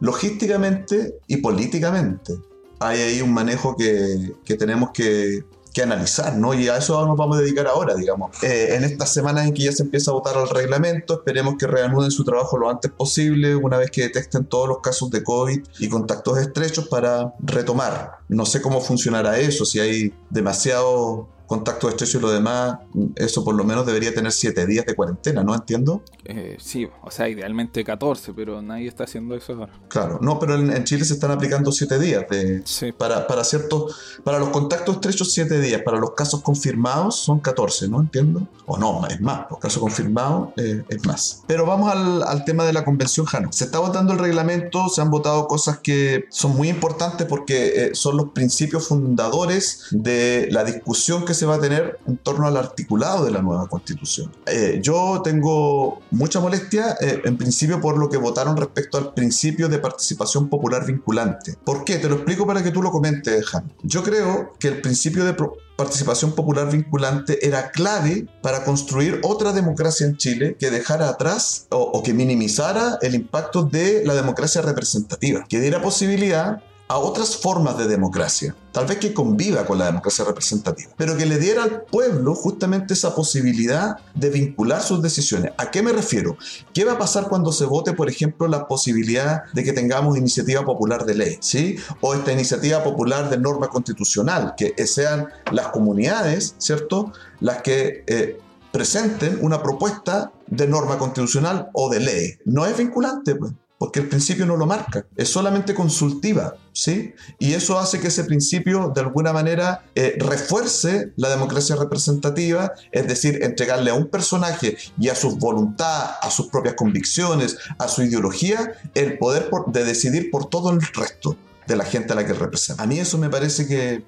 logísticamente 0.00 1.18
y 1.26 1.38
políticamente. 1.38 2.34
Hay 2.80 3.00
ahí 3.00 3.20
un 3.20 3.32
manejo 3.32 3.76
que, 3.76 4.32
que 4.44 4.56
tenemos 4.56 4.90
que 4.92 5.42
que 5.72 5.82
analizar, 5.82 6.36
¿no? 6.36 6.54
Y 6.54 6.68
a 6.68 6.76
eso 6.76 7.04
nos 7.06 7.16
vamos 7.16 7.38
a 7.38 7.40
dedicar 7.40 7.66
ahora, 7.66 7.94
digamos. 7.94 8.42
Eh, 8.42 8.74
en 8.74 8.84
estas 8.84 9.12
semanas 9.12 9.46
en 9.46 9.54
que 9.54 9.64
ya 9.64 9.72
se 9.72 9.82
empieza 9.82 10.10
a 10.10 10.14
votar 10.14 10.36
el 10.36 10.48
reglamento, 10.48 11.14
esperemos 11.14 11.54
que 11.58 11.66
reanuden 11.66 12.10
su 12.10 12.24
trabajo 12.24 12.58
lo 12.58 12.70
antes 12.70 12.90
posible, 12.90 13.54
una 13.54 13.78
vez 13.78 13.90
que 13.90 14.02
detecten 14.02 14.44
todos 14.44 14.68
los 14.68 14.78
casos 14.80 15.10
de 15.10 15.22
COVID 15.22 15.60
y 15.78 15.88
contactos 15.88 16.38
estrechos 16.38 16.88
para 16.88 17.34
retomar. 17.40 18.18
No 18.28 18.46
sé 18.46 18.60
cómo 18.60 18.80
funcionará 18.80 19.38
eso, 19.38 19.64
si 19.64 19.80
hay 19.80 20.14
demasiado 20.30 21.28
contacto 21.48 21.88
estrecho 21.88 22.18
y 22.18 22.20
lo 22.20 22.30
demás, 22.30 22.78
eso 23.16 23.42
por 23.42 23.54
lo 23.54 23.64
menos 23.64 23.86
debería 23.86 24.14
tener 24.14 24.30
7 24.30 24.66
días 24.66 24.84
de 24.84 24.94
cuarentena, 24.94 25.42
¿no? 25.42 25.54
Entiendo. 25.54 26.02
Eh, 26.24 26.58
sí, 26.60 26.86
o 27.02 27.10
sea, 27.10 27.26
idealmente 27.26 27.82
14, 27.82 28.34
pero 28.34 28.60
nadie 28.60 28.86
está 28.86 29.04
haciendo 29.04 29.34
eso 29.34 29.54
ahora. 29.54 29.72
Claro, 29.88 30.18
no, 30.20 30.38
pero 30.38 30.56
en, 30.56 30.84
Chile 30.84 31.06
se 31.06 31.14
están 31.14 31.30
aplicando 31.30 31.72
7 31.72 31.98
días 31.98 32.26
de, 32.28 32.62
para, 32.98 33.26
para 33.26 33.44
ciertos, 33.44 34.20
para 34.22 34.38
los 34.38 34.50
contactos 34.50 34.96
estrechos 34.96 35.32
7 35.32 35.58
días, 35.60 35.80
para 35.82 35.98
los 35.98 36.10
casos 36.10 36.42
confirmados 36.42 37.16
son 37.16 37.40
14, 37.40 37.88
¿no? 37.88 38.00
Entiendo. 38.00 38.46
O 38.66 38.76
no, 38.76 39.06
es 39.06 39.18
más, 39.22 39.46
los 39.48 39.58
casos 39.58 39.80
confirmados 39.80 40.50
eh, 40.58 40.84
es 40.86 41.06
más. 41.06 41.44
Pero 41.46 41.64
vamos 41.64 41.90
al, 41.90 42.22
al, 42.24 42.44
tema 42.44 42.66
de 42.66 42.74
la 42.74 42.84
convención 42.84 43.24
Jano. 43.24 43.50
Se 43.50 43.64
está 43.64 43.78
votando 43.78 44.12
el 44.12 44.18
reglamento, 44.18 44.90
se 44.90 45.00
han 45.00 45.10
votado 45.10 45.46
cosas 45.46 45.78
que 45.78 46.26
son 46.28 46.54
muy 46.54 46.68
importantes 46.68 47.26
porque 47.26 47.86
eh, 47.86 47.94
son 47.94 48.18
los 48.18 48.32
principios 48.32 48.86
fundadores 48.86 49.86
de 49.90 50.48
la 50.50 50.64
discusión 50.64 51.24
que 51.24 51.37
se 51.38 51.46
va 51.46 51.56
a 51.56 51.60
tener 51.60 51.98
en 52.06 52.18
torno 52.18 52.46
al 52.46 52.56
articulado 52.56 53.24
de 53.24 53.30
la 53.30 53.40
nueva 53.40 53.68
constitución. 53.68 54.30
Eh, 54.46 54.80
yo 54.82 55.22
tengo 55.22 56.00
mucha 56.10 56.40
molestia, 56.40 56.96
eh, 57.00 57.22
en 57.24 57.38
principio, 57.38 57.80
por 57.80 57.96
lo 57.96 58.08
que 58.08 58.16
votaron 58.16 58.56
respecto 58.56 58.98
al 58.98 59.14
principio 59.14 59.68
de 59.68 59.78
participación 59.78 60.48
popular 60.48 60.84
vinculante. 60.86 61.56
¿Por 61.64 61.84
qué? 61.84 61.96
Te 61.96 62.08
lo 62.08 62.16
explico 62.16 62.46
para 62.46 62.62
que 62.62 62.70
tú 62.70 62.82
lo 62.82 62.90
comentes, 62.90 63.54
Han. 63.54 63.72
Yo 63.82 64.02
creo 64.02 64.52
que 64.58 64.68
el 64.68 64.80
principio 64.80 65.24
de 65.24 65.34
participación 65.76 66.32
popular 66.32 66.70
vinculante 66.70 67.46
era 67.46 67.70
clave 67.70 68.26
para 68.42 68.64
construir 68.64 69.20
otra 69.22 69.52
democracia 69.52 70.06
en 70.06 70.16
Chile 70.16 70.56
que 70.58 70.70
dejara 70.70 71.08
atrás 71.08 71.66
o, 71.70 71.78
o, 71.78 72.02
que 72.02 72.12
minimizara 72.12 72.98
el 73.00 73.14
impacto 73.14 73.62
de 73.62 74.02
la 74.04 74.14
democracia 74.14 74.60
representativa, 74.60 75.44
que 75.48 75.60
diera 75.60 75.80
posibilidad 75.80 76.62
a 76.88 76.98
otras 76.98 77.36
formas 77.36 77.76
de 77.76 77.86
democracia, 77.86 78.56
tal 78.72 78.86
vez 78.86 78.98
que 78.98 79.12
conviva 79.12 79.66
con 79.66 79.78
la 79.78 79.86
democracia 79.86 80.24
representativa, 80.24 80.90
pero 80.96 81.16
que 81.16 81.26
le 81.26 81.38
diera 81.38 81.62
al 81.62 81.82
pueblo 81.82 82.34
justamente 82.34 82.94
esa 82.94 83.14
posibilidad 83.14 83.96
de 84.14 84.30
vincular 84.30 84.82
sus 84.82 85.02
decisiones. 85.02 85.52
¿A 85.58 85.70
qué 85.70 85.82
me 85.82 85.92
refiero? 85.92 86.38
¿Qué 86.72 86.84
va 86.84 86.92
a 86.92 86.98
pasar 86.98 87.28
cuando 87.28 87.52
se 87.52 87.66
vote, 87.66 87.92
por 87.92 88.08
ejemplo, 88.08 88.48
la 88.48 88.66
posibilidad 88.66 89.44
de 89.52 89.64
que 89.64 89.72
tengamos 89.72 90.16
iniciativa 90.16 90.64
popular 90.64 91.04
de 91.04 91.14
ley, 91.14 91.38
¿sí? 91.40 91.76
O 92.00 92.14
esta 92.14 92.32
iniciativa 92.32 92.82
popular 92.82 93.28
de 93.28 93.38
norma 93.38 93.68
constitucional, 93.68 94.54
que 94.56 94.74
sean 94.86 95.28
las 95.52 95.68
comunidades, 95.68 96.54
¿cierto? 96.58 97.12
Las 97.40 97.60
que 97.62 98.04
eh, 98.06 98.40
presenten 98.72 99.38
una 99.42 99.62
propuesta 99.62 100.32
de 100.46 100.66
norma 100.66 100.98
constitucional 100.98 101.68
o 101.74 101.90
de 101.90 102.00
ley. 102.00 102.38
No 102.44 102.64
es 102.64 102.76
vinculante, 102.76 103.34
pues 103.34 103.52
porque 103.78 104.00
el 104.00 104.08
principio 104.08 104.44
no 104.44 104.56
lo 104.56 104.66
marca, 104.66 105.06
es 105.16 105.28
solamente 105.28 105.72
consultiva, 105.72 106.56
¿sí? 106.72 107.14
Y 107.38 107.54
eso 107.54 107.78
hace 107.78 108.00
que 108.00 108.08
ese 108.08 108.24
principio 108.24 108.92
de 108.92 109.00
alguna 109.00 109.32
manera 109.32 109.84
eh, 109.94 110.16
refuerce 110.18 111.12
la 111.16 111.28
democracia 111.28 111.76
representativa, 111.76 112.72
es 112.90 113.06
decir, 113.06 113.38
entregarle 113.42 113.90
a 113.90 113.94
un 113.94 114.08
personaje 114.08 114.76
y 114.98 115.08
a 115.08 115.14
su 115.14 115.36
voluntad, 115.36 116.16
a 116.20 116.30
sus 116.30 116.48
propias 116.48 116.74
convicciones, 116.74 117.56
a 117.78 117.86
su 117.86 118.02
ideología, 118.02 118.72
el 118.94 119.16
poder 119.16 119.48
de 119.68 119.84
decidir 119.84 120.30
por 120.30 120.46
todo 120.46 120.70
el 120.70 120.82
resto 120.82 121.36
de 121.68 121.76
la 121.76 121.84
gente 121.84 122.14
a 122.14 122.16
la 122.16 122.26
que 122.26 122.32
representa. 122.32 122.82
A 122.82 122.86
mí 122.86 122.98
eso 122.98 123.18
me 123.18 123.28
parece 123.28 123.66
que 123.66 124.02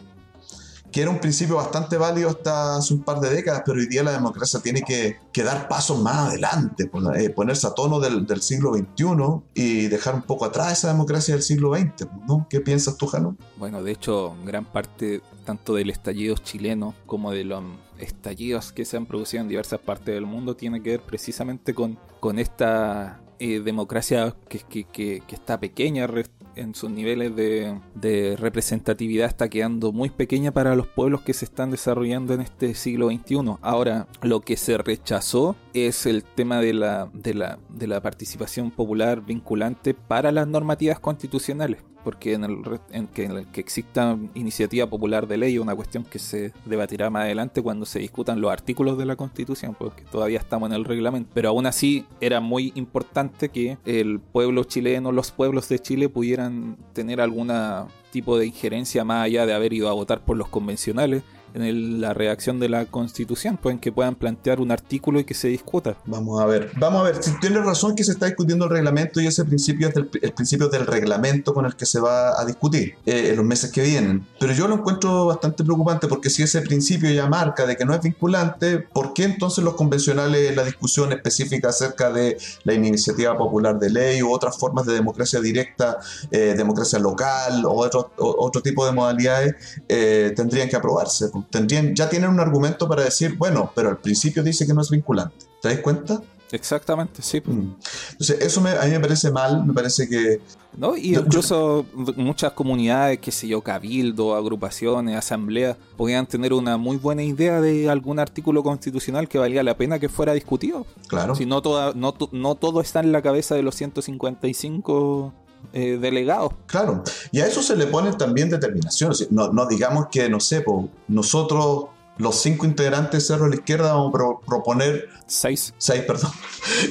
que 0.90 1.03
era 1.03 1.11
un 1.11 1.20
principio 1.20 1.57
bastante 1.57 1.96
válido 1.96 2.31
hasta 2.31 2.76
hace 2.76 2.94
un 2.94 3.03
par 3.03 3.20
de 3.20 3.31
décadas, 3.31 3.62
pero 3.64 3.79
hoy 3.79 3.87
día 3.87 4.03
la 4.03 4.12
democracia 4.12 4.61
tiene 4.61 4.83
que, 4.83 5.18
dar 5.42 5.68
pasos 5.68 6.00
más 6.03 6.29
adelante, 6.29 6.90
eh, 7.16 7.31
ponerse 7.31 7.66
a 7.66 7.74
tono 7.74 8.00
del, 8.00 8.26
siglo 8.42 8.72
XXI 8.74 9.42
y 9.55 9.87
dejar 9.88 10.14
un 10.14 10.22
poco 10.22 10.44
atrás 10.44 10.72
esa 10.72 10.88
democracia 10.88 11.35
del 11.35 11.42
siglo 11.42 11.74
XX, 11.74 12.09
¿no? 12.26 12.46
¿Qué 12.48 12.61
piensas 12.61 12.96
tú, 12.96 13.07
Jano? 13.07 13.37
Bueno, 13.57 13.83
de 13.83 13.92
hecho, 13.92 14.35
gran 14.44 14.64
parte 14.64 15.22
tanto 15.44 15.74
del 15.74 15.90
estallido 15.90 16.37
chileno 16.37 16.94
como 17.07 17.33
de 17.33 17.44
los 17.44 17.62
estallidos 17.98 18.72
que 18.72 18.85
se 18.85 18.96
han 18.96 19.07
producido 19.07 19.42
en 19.42 19.48
diversas 19.48 19.81
partes 19.81 20.14
del 20.14 20.26
mundo 20.26 20.57
tiene 20.57 20.83
que 20.83 20.90
ver 20.90 21.00
precisamente 21.00 21.74
con, 21.74 21.98
con 22.20 22.38
esta 22.38 23.20
eh, 23.38 23.61
democracia 23.61 24.35
que, 24.48 24.61
que, 24.61 24.85
que, 24.85 25.35
está 25.35 25.59
pequeña 25.59 26.07
en 26.56 26.74
sus 26.74 26.90
niveles 26.90 27.34
de, 27.36 28.36
representatividad 28.36 29.28
está 29.28 29.48
quedando 29.48 29.92
muy 29.92 30.10
pequeña 30.10 30.52
para 30.52 30.74
los 30.74 30.86
pueblos 30.86 31.22
que 31.22 31.34
se 31.34 31.44
están 31.44 31.70
desarrollando 31.70 32.34
en 32.34 32.40
este 32.40 32.74
siglo 32.74 33.08
XXI. 33.08 33.56
Ahora, 33.60 34.06
lo 34.22 34.40
que 34.40 34.56
se 34.56 34.78
rechazó 34.78 35.56
es 35.74 36.06
el 36.06 36.24
tema 36.24 36.60
de 36.60 36.72
la, 36.72 37.10
de 37.12 37.34
la, 37.34 37.58
de 37.68 37.86
la 37.86 38.00
participación 38.00 38.70
popular 38.70 39.20
vinculante 39.22 39.94
para 39.94 40.32
las 40.32 40.46
normativas 40.46 41.00
constitucionales 41.00 41.82
porque 42.02 42.34
en 42.34 42.44
el, 42.44 42.58
en 42.90 43.06
que, 43.06 43.24
en 43.24 43.32
el 43.32 43.46
que 43.46 43.60
exista 43.60 44.16
iniciativa 44.34 44.86
popular 44.86 45.26
de 45.26 45.36
ley 45.36 45.54
es 45.54 45.60
una 45.60 45.74
cuestión 45.74 46.04
que 46.04 46.18
se 46.18 46.52
debatirá 46.64 47.10
más 47.10 47.24
adelante 47.24 47.62
cuando 47.62 47.86
se 47.86 47.98
discutan 47.98 48.40
los 48.40 48.50
artículos 48.50 48.98
de 48.98 49.06
la 49.06 49.16
Constitución, 49.16 49.76
porque 49.78 50.02
todavía 50.04 50.38
estamos 50.38 50.70
en 50.70 50.76
el 50.76 50.84
reglamento. 50.84 51.30
Pero 51.34 51.50
aún 51.50 51.66
así 51.66 52.06
era 52.20 52.40
muy 52.40 52.72
importante 52.74 53.48
que 53.48 53.78
el 53.84 54.20
pueblo 54.20 54.64
chileno, 54.64 55.12
los 55.12 55.30
pueblos 55.30 55.68
de 55.68 55.78
Chile 55.78 56.08
pudieran 56.08 56.76
tener 56.92 57.20
alguna 57.20 57.86
tipo 58.10 58.38
de 58.38 58.46
injerencia 58.46 59.04
más 59.04 59.24
allá 59.24 59.46
de 59.46 59.52
haber 59.52 59.72
ido 59.72 59.88
a 59.88 59.92
votar 59.92 60.24
por 60.24 60.36
los 60.36 60.48
convencionales 60.48 61.22
en 61.54 62.00
la 62.00 62.14
redacción 62.14 62.60
de 62.60 62.68
la 62.68 62.86
constitución, 62.86 63.58
pues 63.60 63.74
en 63.74 63.78
que 63.78 63.92
puedan 63.92 64.14
plantear 64.14 64.60
un 64.60 64.70
artículo 64.70 65.20
y 65.20 65.24
que 65.24 65.34
se 65.34 65.48
discuta. 65.48 65.96
Vamos 66.06 66.40
a 66.40 66.46
ver, 66.46 66.70
vamos 66.76 67.00
a 67.00 67.04
ver, 67.04 67.22
si 67.22 67.38
tienes 67.40 67.64
razón 67.64 67.94
que 67.94 68.04
se 68.04 68.12
está 68.12 68.26
discutiendo 68.26 68.66
el 68.66 68.70
reglamento 68.70 69.20
y 69.20 69.26
ese 69.26 69.44
principio 69.44 69.88
es 69.88 69.96
el, 69.96 70.32
principio 70.32 70.68
del 70.68 70.86
reglamento 70.86 71.54
con 71.54 71.66
el 71.66 71.76
que 71.76 71.86
se 71.86 72.00
va 72.00 72.40
a 72.40 72.44
discutir 72.44 72.94
eh, 73.06 73.30
en 73.30 73.36
los 73.36 73.44
meses 73.44 73.70
que 73.70 73.82
vienen. 73.82 74.26
Pero 74.38 74.52
yo 74.52 74.68
lo 74.68 74.76
encuentro 74.76 75.26
bastante 75.26 75.64
preocupante 75.64 76.06
porque 76.06 76.30
si 76.30 76.42
ese 76.42 76.62
principio 76.62 77.10
ya 77.10 77.26
marca 77.26 77.66
de 77.66 77.76
que 77.76 77.84
no 77.84 77.94
es 77.94 78.00
vinculante, 78.00 78.78
¿por 78.78 79.12
qué 79.12 79.24
entonces 79.24 79.64
los 79.64 79.74
convencionales, 79.74 80.54
la 80.54 80.64
discusión 80.64 81.12
específica 81.12 81.68
acerca 81.68 82.10
de 82.10 82.36
la 82.64 82.74
iniciativa 82.74 83.36
popular 83.36 83.78
de 83.78 83.90
ley 83.90 84.22
u 84.22 84.30
otras 84.30 84.58
formas 84.58 84.86
de 84.86 84.94
democracia 84.94 85.40
directa, 85.40 85.98
eh, 86.30 86.54
democracia 86.56 86.98
local 86.98 87.64
o 87.64 87.72
otro, 87.72 88.12
otro 88.16 88.62
tipo 88.62 88.86
de 88.86 88.92
modalidades 88.92 89.54
eh, 89.88 90.32
tendrían 90.36 90.68
que 90.68 90.76
aprobarse. 90.76 91.30
Tendrían, 91.48 91.94
ya 91.94 92.09
tienen 92.09 92.31
un 92.31 92.40
argumento 92.40 92.88
para 92.88 93.05
decir, 93.05 93.37
bueno, 93.37 93.72
pero 93.74 93.90
al 93.90 93.98
principio 93.98 94.42
dice 94.42 94.66
que 94.66 94.74
no 94.74 94.83
es 94.83 94.90
vinculante. 94.90 95.46
¿Te 95.62 95.68
das 95.68 95.79
cuenta? 95.79 96.20
Exactamente, 96.53 97.22
sí. 97.22 97.40
Mm. 97.44 97.74
Entonces, 98.12 98.40
eso 98.40 98.61
a 98.61 98.85
mí 98.85 98.90
me 98.90 99.00
parece 99.00 99.31
mal, 99.31 99.64
me 99.64 99.72
parece 99.72 100.09
que... 100.09 100.40
¿No? 100.76 100.96
Y 100.96 101.16
incluso 101.16 101.85
muchas 102.16 102.53
comunidades, 102.53 103.18
qué 103.18 103.33
sé 103.33 103.48
yo, 103.48 103.61
cabildo, 103.61 104.37
agrupaciones, 104.37 105.16
asambleas, 105.16 105.76
podían 105.96 106.26
tener 106.26 106.53
una 106.53 106.76
muy 106.76 106.96
buena 106.96 107.24
idea 107.24 107.61
de 107.61 107.90
algún 107.90 108.20
artículo 108.20 108.62
constitucional 108.62 109.29
que 109.29 109.38
valía 109.38 109.64
la 109.64 109.76
pena 109.76 109.98
que 109.98 110.09
fuera 110.09 110.33
discutido. 110.33 110.87
Claro. 111.09 111.35
Si 111.35 111.44
no, 111.44 111.61
toda, 111.61 111.92
no, 111.94 112.14
no 112.31 112.55
todo 112.55 112.81
está 112.81 113.00
en 113.00 113.11
la 113.11 113.20
cabeza 113.20 113.57
de 113.57 113.62
los 113.62 113.74
155 113.74 115.33
eh, 115.73 115.99
delegados. 116.01 116.53
Claro, 116.66 117.03
y 117.33 117.40
a 117.40 117.46
eso 117.46 117.62
se 117.62 117.77
le 117.77 117.87
ponen 117.87 118.16
también 118.16 118.51
determinaciones. 118.51 119.31
No, 119.31 119.53
no 119.53 119.66
digamos 119.66 120.07
que, 120.11 120.29
no 120.29 120.40
sé, 120.40 120.64
nosotros 121.09 121.87
los 122.20 122.37
cinco 122.37 122.66
integrantes 122.66 123.23
de 123.23 123.27
Cerro 123.27 123.44
de 123.44 123.51
la 123.51 123.57
Izquierda 123.57 123.94
vamos 123.94 124.14
a 124.14 124.46
proponer... 124.46 125.09
Seis. 125.27 125.73
Seis, 125.79 126.03
perdón. 126.03 126.31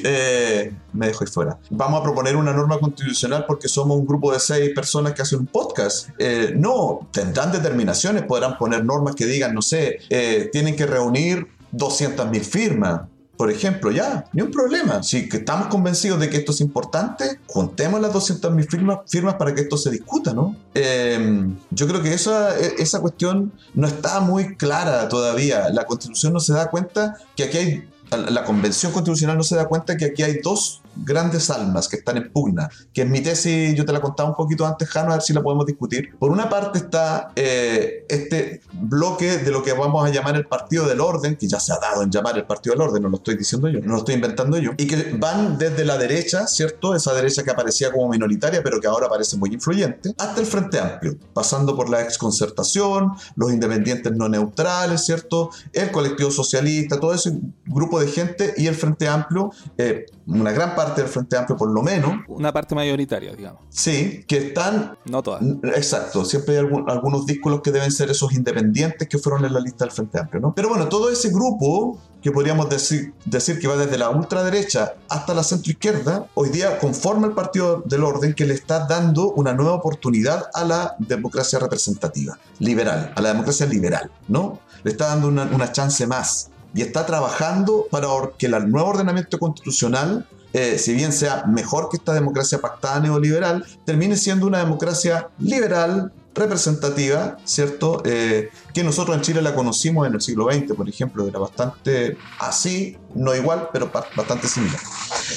Eh, 0.04 0.72
me 0.92 1.08
dejo 1.08 1.24
ahí 1.24 1.30
fuera. 1.30 1.58
Vamos 1.70 2.00
a 2.00 2.02
proponer 2.02 2.36
una 2.36 2.52
norma 2.52 2.78
constitucional 2.78 3.44
porque 3.46 3.68
somos 3.68 3.96
un 3.96 4.06
grupo 4.06 4.32
de 4.32 4.38
seis 4.38 4.70
personas 4.74 5.14
que 5.14 5.22
hacen 5.22 5.40
un 5.40 5.46
podcast. 5.46 6.10
Eh, 6.18 6.52
no, 6.56 7.08
tendrán 7.12 7.50
determinaciones, 7.50 8.22
podrán 8.24 8.56
poner 8.58 8.84
normas 8.84 9.14
que 9.14 9.26
digan, 9.26 9.54
no 9.54 9.62
sé, 9.62 10.00
eh, 10.10 10.48
tienen 10.52 10.76
que 10.76 10.86
reunir 10.86 11.48
200.000 11.72 12.40
firmas 12.42 13.02
por 13.40 13.50
ejemplo, 13.50 13.90
ya, 13.90 14.26
ni 14.34 14.42
un 14.42 14.50
problema. 14.50 15.02
Si 15.02 15.26
estamos 15.32 15.68
convencidos 15.68 16.20
de 16.20 16.28
que 16.28 16.36
esto 16.36 16.52
es 16.52 16.60
importante, 16.60 17.40
juntemos 17.46 17.98
las 17.98 18.12
200.000 18.12 18.68
firmas, 18.68 18.98
firmas 19.06 19.36
para 19.36 19.54
que 19.54 19.62
esto 19.62 19.78
se 19.78 19.90
discuta, 19.90 20.34
¿no? 20.34 20.54
Em, 20.74 21.56
yo 21.70 21.88
creo 21.88 22.02
que 22.02 22.12
esa, 22.12 22.54
e, 22.60 22.74
esa 22.80 23.00
cuestión 23.00 23.50
no 23.72 23.86
está 23.86 24.20
muy 24.20 24.56
clara 24.56 25.08
todavía. 25.08 25.70
La 25.70 25.86
constitución 25.86 26.34
no 26.34 26.40
se 26.40 26.52
da 26.52 26.68
cuenta 26.68 27.16
que 27.34 27.44
aquí 27.44 27.56
hay 27.56 27.88
la 28.10 28.44
Convención 28.44 28.92
Constitucional 28.92 29.36
no 29.36 29.44
se 29.44 29.54
da 29.54 29.68
cuenta 29.68 29.96
que 29.96 30.06
aquí 30.06 30.22
hay 30.22 30.40
dos 30.42 30.82
grandes 30.96 31.50
almas 31.50 31.88
que 31.88 31.96
están 31.96 32.16
en 32.16 32.32
pugna, 32.32 32.68
que 32.92 33.02
en 33.02 33.10
mi 33.10 33.20
tesis 33.20 33.74
yo 33.74 33.84
te 33.84 33.92
la 33.92 34.00
contaba 34.00 34.30
un 34.30 34.34
poquito 34.34 34.66
antes, 34.66 34.88
Jano, 34.88 35.10
a 35.10 35.14
ver 35.14 35.22
si 35.22 35.32
la 35.32 35.42
podemos 35.42 35.66
discutir. 35.66 36.16
Por 36.18 36.30
una 36.30 36.48
parte 36.48 36.78
está 36.78 37.32
eh, 37.36 38.04
este 38.08 38.60
bloque 38.72 39.38
de 39.38 39.50
lo 39.50 39.62
que 39.62 39.72
vamos 39.72 40.04
a 40.04 40.10
llamar 40.10 40.36
el 40.36 40.46
Partido 40.46 40.86
del 40.86 41.00
Orden, 41.00 41.36
que 41.36 41.46
ya 41.46 41.60
se 41.60 41.72
ha 41.72 41.78
dado 41.78 42.02
en 42.02 42.10
llamar 42.10 42.36
el 42.36 42.44
Partido 42.44 42.74
del 42.74 42.82
Orden, 42.82 43.02
no 43.02 43.08
lo 43.08 43.16
estoy 43.16 43.36
diciendo 43.36 43.68
yo, 43.68 43.80
no 43.80 43.92
lo 43.92 43.98
estoy 43.98 44.14
inventando 44.14 44.58
yo, 44.58 44.72
y 44.76 44.86
que 44.86 45.14
van 45.18 45.58
desde 45.58 45.84
la 45.84 45.96
derecha, 45.96 46.46
¿cierto? 46.46 46.94
Esa 46.94 47.14
derecha 47.14 47.42
que 47.42 47.50
aparecía 47.50 47.92
como 47.92 48.08
minoritaria, 48.08 48.62
pero 48.62 48.80
que 48.80 48.86
ahora 48.86 49.08
parece 49.08 49.36
muy 49.36 49.52
influyente, 49.52 50.14
hasta 50.18 50.40
el 50.40 50.46
Frente 50.46 50.78
Amplio, 50.78 51.16
pasando 51.32 51.76
por 51.76 51.88
la 51.88 52.02
exconcertación, 52.02 53.12
los 53.36 53.52
independientes 53.52 54.12
no 54.12 54.28
neutrales, 54.28 55.04
¿cierto? 55.04 55.50
El 55.72 55.90
colectivo 55.90 56.30
socialista, 56.30 56.98
todo 56.98 57.14
ese 57.14 57.38
grupo 57.66 58.00
de 58.00 58.08
gente 58.08 58.54
y 58.56 58.66
el 58.66 58.74
Frente 58.74 59.08
Amplio, 59.08 59.52
eh, 59.78 60.06
una 60.26 60.52
gran 60.52 60.74
parte 60.74 60.79
del 60.88 61.06
Frente 61.06 61.36
Amplio 61.36 61.56
por 61.56 61.70
lo 61.70 61.82
menos. 61.82 62.12
Una 62.28 62.52
parte 62.52 62.74
mayoritaria, 62.74 63.34
digamos. 63.34 63.62
Sí, 63.68 64.24
que 64.26 64.48
están... 64.48 64.96
No 65.04 65.22
todas. 65.22 65.42
Exacto, 65.74 66.24
siempre 66.24 66.58
hay 66.58 66.66
algunos 66.88 67.26
discos 67.26 67.60
que 67.62 67.70
deben 67.70 67.90
ser 67.90 68.10
esos 68.10 68.32
independientes 68.32 69.08
que 69.08 69.18
fueron 69.18 69.44
en 69.44 69.52
la 69.52 69.60
lista 69.60 69.84
del 69.84 69.92
Frente 69.92 70.18
Amplio, 70.18 70.40
¿no? 70.40 70.54
Pero 70.54 70.68
bueno, 70.68 70.88
todo 70.88 71.10
ese 71.10 71.30
grupo 71.30 71.98
que 72.22 72.30
podríamos 72.30 72.68
decir, 72.68 73.14
decir 73.24 73.58
que 73.58 73.66
va 73.66 73.76
desde 73.76 73.96
la 73.96 74.10
ultraderecha 74.10 74.94
hasta 75.08 75.34
la 75.34 75.42
centroizquierda, 75.42 76.26
hoy 76.34 76.50
día 76.50 76.78
conforma 76.78 77.26
el 77.26 77.32
Partido 77.32 77.82
del 77.86 78.04
Orden 78.04 78.34
que 78.34 78.44
le 78.44 78.54
está 78.54 78.86
dando 78.86 79.32
una 79.32 79.54
nueva 79.54 79.74
oportunidad 79.74 80.48
a 80.52 80.64
la 80.64 80.96
democracia 80.98 81.58
representativa, 81.58 82.38
liberal, 82.58 83.12
a 83.16 83.22
la 83.22 83.30
democracia 83.30 83.66
liberal, 83.66 84.10
¿no? 84.28 84.60
Le 84.82 84.90
está 84.90 85.08
dando 85.08 85.28
una, 85.28 85.44
una 85.44 85.72
chance 85.72 86.06
más 86.06 86.50
y 86.74 86.82
está 86.82 87.06
trabajando 87.06 87.86
para 87.90 88.08
que 88.38 88.46
el 88.46 88.70
nuevo 88.70 88.90
ordenamiento 88.90 89.38
constitucional, 89.38 90.26
eh, 90.52 90.78
si 90.78 90.94
bien 90.94 91.12
sea 91.12 91.44
mejor 91.46 91.88
que 91.88 91.96
esta 91.96 92.12
democracia 92.12 92.60
pactada 92.60 93.00
neoliberal, 93.00 93.64
termine 93.84 94.16
siendo 94.16 94.46
una 94.46 94.58
democracia 94.58 95.28
liberal, 95.38 96.12
representativa, 96.34 97.36
¿cierto? 97.44 98.02
Eh, 98.04 98.50
que 98.72 98.84
nosotros 98.84 99.16
en 99.16 99.22
Chile 99.22 99.42
la 99.42 99.54
conocimos 99.54 100.06
en 100.06 100.14
el 100.14 100.20
siglo 100.20 100.50
XX, 100.50 100.74
por 100.74 100.88
ejemplo, 100.88 101.26
era 101.26 101.38
bastante 101.38 102.16
así, 102.38 102.96
no 103.14 103.34
igual, 103.34 103.68
pero 103.72 103.90
bastante 103.92 104.46
similar. 104.46 104.80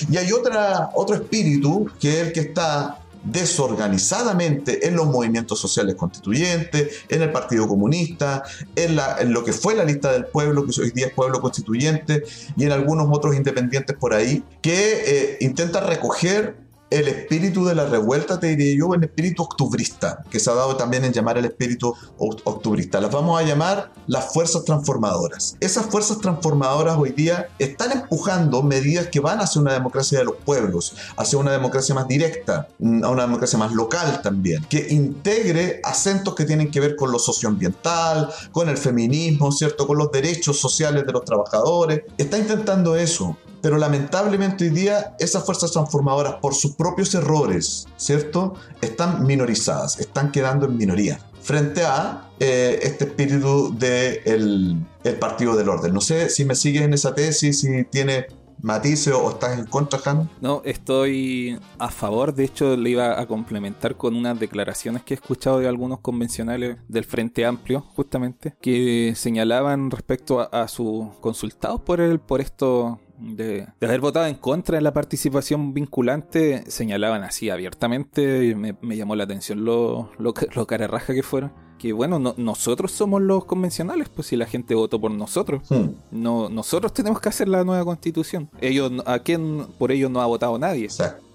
Y 0.09 0.17
hay 0.17 0.31
otra, 0.31 0.91
otro 0.93 1.15
espíritu 1.15 1.89
que 1.99 2.21
es 2.21 2.27
el 2.27 2.33
que 2.33 2.41
está 2.41 2.99
desorganizadamente 3.23 4.87
en 4.87 4.95
los 4.95 5.07
movimientos 5.07 5.59
sociales 5.59 5.95
constituyentes, 5.95 7.05
en 7.09 7.21
el 7.21 7.31
Partido 7.31 7.67
Comunista, 7.67 8.43
en, 8.75 8.95
la, 8.95 9.23
lo 9.23 9.43
que 9.43 9.53
fue 9.53 9.75
la 9.75 9.85
lista 9.85 10.11
del 10.11 10.25
pueblo, 10.25 10.65
que 10.65 10.81
hoy 10.81 10.91
día 10.91 11.07
es 11.07 11.13
pueblo 11.13 11.41
constituyente, 11.41 12.23
y 12.57 12.65
en 12.65 12.71
algunos 12.71 13.07
otros 13.11 13.35
independientes 13.35 13.95
por 13.97 14.13
ahí, 14.13 14.43
que 14.61 15.03
eh, 15.05 15.37
intenta 15.41 15.79
recoger 15.79 16.62
el 16.93 17.07
espíritu 17.07 17.65
de 17.65 17.73
la 17.73 17.85
revuelta, 17.85 18.39
te 18.39 18.55
diría 18.55 18.75
yo, 18.77 18.93
el 18.93 19.03
espíritu 19.03 19.43
octubrista, 19.43 20.23
que 20.29 20.39
se 20.39 20.49
ha 20.51 20.53
dado 20.53 20.75
también 20.77 21.03
en 21.03 21.11
llamar 21.11 21.39
el 21.39 21.45
espíritu 21.45 21.95
octubrista. 22.17 23.01
Las 23.01 23.11
vamos 23.11 23.39
a 23.39 23.43
llamar 23.43 23.91
las 24.05 24.31
fuerzas 24.31 24.63
transformadoras. 24.63 25.57
Esas 25.59 25.87
fuerzas 25.87 26.19
transformadoras 26.19 26.95
hoy 26.97 27.11
día 27.11 27.47
están 27.57 27.91
empujando 27.91 28.61
medidas 28.61 29.07
que 29.07 29.19
van 29.19 29.39
hacia 29.39 29.61
una 29.61 29.73
democracia 29.73 30.19
de 30.19 30.25
los 30.25 30.35
pueblos, 30.35 30.95
hacia 31.17 31.39
una 31.39 31.51
democracia 31.51 31.95
más 31.95 32.07
directa, 32.07 32.67
a 33.03 33.09
una 33.09 33.23
democracia 33.23 33.57
más 33.57 33.71
local 33.73 34.21
también, 34.21 34.63
que 34.65 34.87
integre 34.89 35.81
acentos 35.83 36.35
que 36.35 36.45
tienen 36.45 36.69
que 36.69 36.79
ver 36.79 36.95
con 36.95 37.11
lo 37.11 37.17
socioambiental, 37.17 38.29
con 38.51 38.69
el 38.69 38.77
feminismo, 38.77 39.51
¿cierto? 39.51 39.87
Con 39.87 39.97
los 39.97 40.11
derechos 40.11 40.59
sociales 40.59 41.05
de 41.07 41.11
los 41.11 41.25
trabajadores. 41.25 42.03
Está 42.17 42.37
intentando 42.37 42.95
eso 42.95 43.35
pero 43.63 43.77
lamentablemente 43.77 44.65
hoy 44.65 44.71
día 44.71 45.15
esas 45.19 45.45
fuerzas 45.45 45.71
transformadoras 45.71 46.35
por 46.41 46.53
sus 46.53 46.75
propios 46.75 47.15
errores, 47.15 47.87
¿cierto? 47.95 48.55
Están 48.81 49.25
minorizadas, 49.25 50.01
están 50.01 50.33
quedando 50.33 50.65
en 50.65 50.75
minoría 50.75 51.17
frente 51.41 51.83
a 51.83 52.29
eh, 52.41 52.79
este 52.83 53.05
espíritu 53.05 53.73
del 53.77 54.83
de 55.03 55.09
el 55.09 55.15
Partido 55.17 55.55
del 55.55 55.69
Orden. 55.69 55.93
No 55.93 56.01
sé 56.01 56.29
si 56.29 56.43
me 56.43 56.55
sigues 56.55 56.81
en 56.81 56.93
esa 56.93 57.15
tesis, 57.15 57.61
si 57.61 57.85
tiene 57.85 58.27
matices 58.61 59.13
o 59.13 59.29
estás 59.29 59.57
en 59.57 59.65
contra, 59.65 59.99
Jano. 59.99 60.29
No, 60.41 60.61
estoy 60.65 61.57
a 61.79 61.89
favor. 61.89 62.33
De 62.33 62.45
hecho, 62.45 62.75
le 62.75 62.89
iba 62.89 63.19
a 63.19 63.27
complementar 63.27 63.95
con 63.95 64.15
unas 64.15 64.39
declaraciones 64.39 65.03
que 65.03 65.13
he 65.13 65.15
escuchado 65.15 65.59
de 65.59 65.69
algunos 65.69 65.99
convencionales 65.99 66.77
del 66.89 67.05
Frente 67.05 67.45
Amplio, 67.45 67.81
justamente, 67.95 68.55
que 68.61 69.13
señalaban 69.15 69.89
respecto 69.89 70.49
a, 70.51 70.67
sus 70.67 71.13
consultados 71.19 71.81
por 71.81 71.99
el, 72.01 72.19
por 72.19 72.41
esto 72.41 72.99
de, 73.23 73.67
haber 73.81 74.01
votado 74.01 74.27
en 74.27 74.35
contra 74.35 74.77
de 74.77 74.81
la 74.81 74.93
participación 74.93 75.73
vinculante, 75.73 76.63
señalaban 76.69 77.23
así 77.23 77.49
abiertamente, 77.49 78.45
y 78.45 78.55
me, 78.55 78.75
llamó 78.95 79.15
la 79.15 79.23
atención 79.23 79.63
lo, 79.63 80.11
lo, 80.17 80.33
lo 80.53 80.67
cararraja 80.67 81.13
que 81.13 81.23
fueron. 81.23 81.51
Que 81.79 81.91
bueno, 81.91 82.17
nosotros 82.37 82.91
somos 82.91 83.21
los 83.21 83.45
convencionales, 83.45 84.07
pues 84.09 84.27
si 84.27 84.37
la 84.37 84.45
gente 84.45 84.73
votó 84.75 85.01
por 85.01 85.11
nosotros, 85.11 85.63
hmm. 85.69 85.89
no, 86.11 86.47
nosotros 86.49 86.93
tenemos 86.93 87.19
que 87.19 87.29
hacer 87.29 87.47
la 87.49 87.63
nueva 87.63 87.83
constitución. 87.83 88.49
Ellos, 88.61 88.91
¿A 89.05 89.19
quién 89.19 89.67
por 89.77 89.91
ellos 89.91 90.09
no 90.09 90.21
ha 90.21 90.25
votado 90.25 90.57
nadie? 90.57 90.87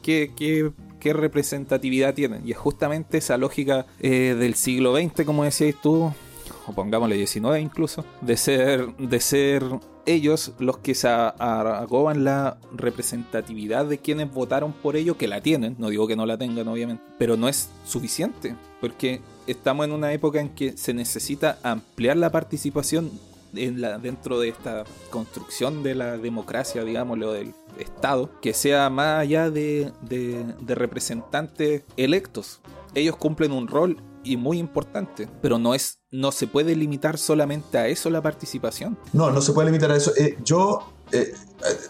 ¿Qué, 0.02 0.32
qué, 0.34 0.70
qué 1.00 1.12
representatividad 1.12 2.14
tienen? 2.14 2.46
Y 2.46 2.52
es 2.52 2.58
justamente 2.58 3.18
esa 3.18 3.36
lógica 3.36 3.84
eh, 4.00 4.36
del 4.38 4.54
siglo 4.54 4.96
XX, 4.96 5.24
como 5.26 5.44
decías 5.44 5.74
tú, 5.82 6.12
o 6.68 6.72
pongámosle 6.72 7.16
19 7.16 7.60
incluso, 7.60 8.04
de 8.20 8.36
ser, 8.36 8.94
de 8.96 9.20
ser 9.20 9.64
ellos 10.06 10.52
los 10.58 10.78
que 10.78 10.94
se 10.94 11.08
agoban 11.08 12.24
la 12.24 12.58
representatividad 12.74 13.86
de 13.86 13.98
quienes 13.98 14.32
votaron 14.32 14.72
por 14.72 14.96
ello, 14.96 15.16
que 15.16 15.28
la 15.28 15.40
tienen, 15.40 15.76
no 15.78 15.88
digo 15.88 16.06
que 16.06 16.16
no 16.16 16.26
la 16.26 16.38
tengan 16.38 16.68
obviamente, 16.68 17.02
pero 17.18 17.36
no 17.36 17.48
es 17.48 17.70
suficiente, 17.84 18.56
porque 18.80 19.20
estamos 19.46 19.86
en 19.86 19.92
una 19.92 20.12
época 20.12 20.40
en 20.40 20.50
que 20.50 20.76
se 20.76 20.94
necesita 20.94 21.58
ampliar 21.62 22.16
la 22.16 22.30
participación 22.30 23.10
en 23.54 23.80
la, 23.80 23.98
dentro 23.98 24.38
de 24.40 24.48
esta 24.48 24.84
construcción 25.10 25.82
de 25.82 25.94
la 25.94 26.18
democracia, 26.18 26.84
digámoslo, 26.84 27.32
del 27.32 27.54
Estado, 27.78 28.30
que 28.40 28.52
sea 28.54 28.90
más 28.90 29.20
allá 29.20 29.50
de, 29.50 29.92
de 30.02 30.74
representantes 30.74 31.84
electos. 31.96 32.60
Ellos 32.94 33.16
cumplen 33.16 33.52
un 33.52 33.68
rol 33.68 33.98
y 34.28 34.36
muy 34.36 34.58
importante, 34.58 35.28
pero 35.40 35.58
no 35.58 35.74
es 35.74 35.98
no 36.10 36.32
se 36.32 36.46
puede 36.46 36.74
limitar 36.74 37.18
solamente 37.18 37.78
a 37.78 37.86
eso 37.86 38.10
la 38.10 38.22
participación. 38.22 38.98
No, 39.12 39.30
no 39.30 39.40
se 39.40 39.52
puede 39.52 39.66
limitar 39.66 39.90
a 39.90 39.96
eso. 39.96 40.12
Eh, 40.16 40.38
yo 40.44 40.92
eh, 41.12 41.34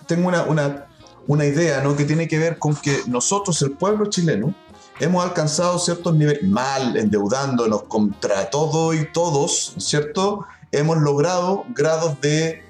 tengo 0.07 0.29
una, 0.29 0.43
una, 0.45 0.87
una 1.27 1.45
idea 1.45 1.83
¿no? 1.83 1.97
que 1.97 2.05
tiene 2.05 2.27
que 2.27 2.39
ver 2.39 2.59
con 2.59 2.75
que 2.75 3.03
nosotros, 3.07 3.61
el 3.63 3.73
pueblo 3.73 4.07
chileno, 4.07 4.55
hemos 4.99 5.25
alcanzado 5.25 5.79
ciertos 5.79 6.15
niveles, 6.15 6.43
mal, 6.43 6.97
endeudándonos 6.97 7.85
contra 7.85 8.51
todo 8.51 8.93
y 8.95 9.11
todos, 9.13 9.75
¿cierto? 9.79 10.45
Hemos 10.73 10.99
logrado 10.99 11.65
grados 11.75 12.21
de 12.21 12.65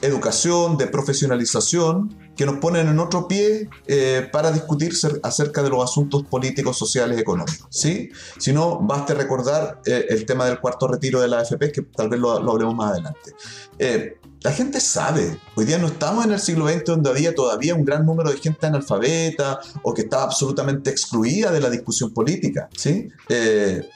educación, 0.00 0.76
de 0.76 0.86
profesionalización, 0.86 2.14
que 2.36 2.46
nos 2.46 2.58
ponen 2.58 2.88
en 2.88 2.98
otro 2.98 3.28
pie 3.28 3.68
eh, 3.86 4.28
para 4.32 4.50
discutir 4.50 4.92
acerca 5.22 5.62
de 5.62 5.70
los 5.70 5.84
asuntos 5.84 6.24
políticos, 6.24 6.76
sociales, 6.76 7.18
económicos. 7.18 7.66
¿sí? 7.70 8.10
Si 8.38 8.52
no, 8.52 8.78
baste 8.80 9.14
recordar 9.14 9.80
eh, 9.84 10.06
el 10.08 10.24
tema 10.24 10.46
del 10.46 10.60
cuarto 10.60 10.88
retiro 10.88 11.20
de 11.20 11.28
la 11.28 11.40
AFP, 11.40 11.72
que 11.72 11.82
tal 11.82 12.08
vez 12.08 12.18
lo, 12.18 12.32
hablemos 12.32 12.74
más 12.74 12.92
adelante. 12.92 13.34
Eh, 13.78 14.18
la 14.42 14.50
gente 14.50 14.80
sabe, 14.80 15.38
hoy 15.54 15.64
día 15.64 15.78
no 15.78 15.86
estamos 15.86 16.24
en 16.24 16.32
el 16.32 16.40
siglo 16.40 16.66
XX 16.66 16.84
donde 16.84 17.10
había 17.10 17.32
todavía 17.32 17.76
un 17.76 17.84
gran 17.84 18.04
número 18.04 18.32
de 18.32 18.38
gente 18.38 18.66
analfabeta 18.66 19.60
o 19.82 19.94
que 19.94 20.02
estaba 20.02 20.24
absolutamente 20.24 20.90
excluida 20.90 21.52
de 21.52 21.60
la 21.60 21.70
discusión 21.70 22.12
política, 22.12 22.68
¿sí? 22.76 23.08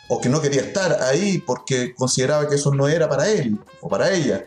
o 0.09 0.21
que 0.21 0.29
no 0.29 0.41
quería 0.41 0.61
estar 0.61 1.03
ahí 1.03 1.43
porque 1.45 1.93
consideraba 1.97 2.49
que 2.49 2.55
eso 2.55 2.73
no 2.73 2.87
era 2.87 3.09
para 3.09 3.29
él 3.29 3.59
o 3.81 3.89
para 3.89 4.13
ella. 4.13 4.47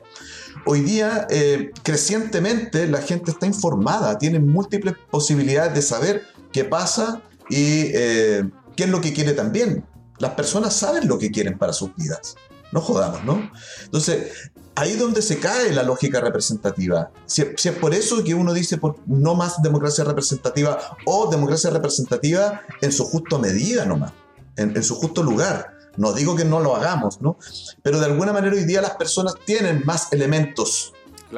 Hoy 0.65 0.81
día, 0.81 1.27
eh, 1.29 1.71
crecientemente, 1.83 2.87
la 2.87 3.01
gente 3.01 3.31
está 3.31 3.45
informada, 3.45 4.17
tiene 4.17 4.39
múltiples 4.39 4.95
posibilidades 5.09 5.73
de 5.73 5.81
saber 5.81 6.23
qué 6.51 6.65
pasa 6.65 7.21
y 7.49 7.91
eh, 7.93 8.49
qué 8.75 8.83
es 8.83 8.89
lo 8.89 9.01
que 9.01 9.13
quiere 9.13 9.33
también. 9.33 9.85
Las 10.17 10.31
personas 10.31 10.75
saben 10.75 11.07
lo 11.07 11.17
que 11.17 11.31
quieren 11.31 11.57
para 11.57 11.73
sus 11.73 11.95
vidas. 11.95 12.35
No 12.71 12.81
jodamos, 12.81 13.23
¿no? 13.23 13.49
Entonces, 13.83 14.51
ahí 14.75 14.91
es 14.91 14.99
donde 14.99 15.21
se 15.21 15.39
cae 15.39 15.71
la 15.73 15.83
lógica 15.83 16.19
representativa. 16.19 17.11
Si, 17.25 17.41
es 17.41 17.71
por 17.79 17.93
eso 17.93 18.23
que 18.23 18.35
uno 18.35 18.53
dice 18.53 18.77
por 18.77 18.97
no 19.07 19.35
más 19.35 19.61
democracia 19.61 20.03
representativa 20.03 20.77
o 21.05 21.29
democracia 21.31 21.69
representativa 21.69 22.61
en 22.81 22.91
su 22.91 23.05
justo 23.05 23.39
medida 23.39 23.85
nomás, 23.85 24.11
en 24.57 24.83
su 24.83 24.95
justo 24.95 25.23
lugar. 25.23 25.78
No 25.99 26.13
digo 26.13 26.33
que 26.33 26.45
no 26.45 26.61
lo 26.61 26.77
hagamos, 26.77 27.21
¿no? 27.21 27.37
Pero 27.83 27.99
de 27.99 28.05
alguna 28.05 28.31
manera 28.31 28.55
hoy 28.55 28.63
día 28.63 28.81
las 28.81 28.95
personas 28.95 29.35
tienen 29.45 29.83
más 29.85 30.13
elementos 30.13 30.93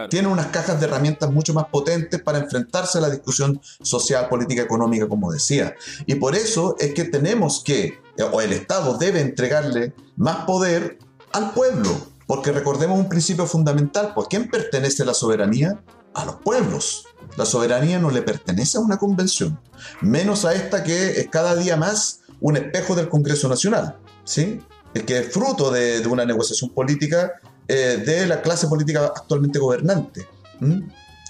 Tienen 0.10 0.32
unas 0.32 0.48
cajas 0.48 0.80
de 0.80 0.86
herramientas 0.86 1.32
mucho 1.32 1.54
más 1.56 1.66
potentes 1.66 2.22
para 2.22 2.38
enfrentarse 2.38 3.00
a 3.00 3.02
la 3.02 3.10
discusión 3.10 3.60
social, 3.82 4.30
política, 4.30 4.62
económica, 4.62 5.10
como 5.10 5.32
decía. 5.32 5.76
Y 6.06 6.16
por 6.16 6.36
eso 6.36 6.76
es 6.80 6.94
que 6.94 7.06
tenemos 7.06 7.64
que, 7.66 8.00
o 8.32 8.40
el 8.40 8.54
Estado 8.54 8.98
debe 9.00 9.20
entregarle 9.20 9.94
más 10.16 10.46
poder 10.46 11.00
al 11.34 11.52
pueblo. 11.54 11.90
Porque 12.28 12.52
recordemos 12.52 13.00
un 13.00 13.10
principio 13.10 13.48
fundamental, 13.48 14.14
¿por 14.14 14.30
quién 14.30 14.48
pertenece 14.48 15.04
la 15.04 15.16
soberanía? 15.16 15.84
A 16.14 16.24
los 16.24 16.36
pueblos. 16.36 17.08
La 17.36 17.46
soberanía 17.46 17.98
no 17.98 18.12
le 18.12 18.22
pertenece 18.22 18.78
a 18.78 18.82
una 18.82 18.98
convención, 18.98 19.60
menos 20.02 20.46
a 20.46 20.54
esta 20.54 20.84
que 20.84 21.20
es 21.20 21.28
cada 21.30 21.56
día 21.56 21.78
más 21.78 22.22
un 22.40 22.58
espejo 22.58 22.96
del 22.96 23.10
Congreso 23.10 23.50
Nacional. 23.50 23.98
¿Sí? 24.24 24.62
Que 25.06 25.20
es 25.20 25.32
fruto 25.32 25.72
de, 25.72 26.06
una 26.08 26.26
negociación 26.26 26.70
política 26.72 27.34
eh, 27.68 28.02
de 28.06 28.28
la 28.28 28.42
clase 28.42 28.68
política 28.68 29.12
actualmente 29.16 29.60
gobernante. 29.60 30.28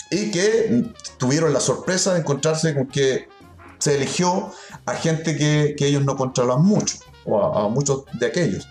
Y 0.10 0.32
que 0.32 0.84
tuvieron 1.18 1.54
la 1.54 1.60
sorpresa 1.60 2.14
de 2.14 2.20
encontrarse 2.20 2.74
con 2.74 2.88
que 2.88 3.30
se 3.78 3.96
eligió 3.96 4.52
a 4.86 4.94
gente 4.94 5.36
que, 5.38 5.76
ellos 5.86 6.04
no 6.04 6.16
controlaban 6.16 6.64
mucho, 6.64 6.98
o 7.26 7.42
a, 7.42 7.70
muchos 7.70 8.04
de 8.14 8.28
aquellos. 8.28 8.68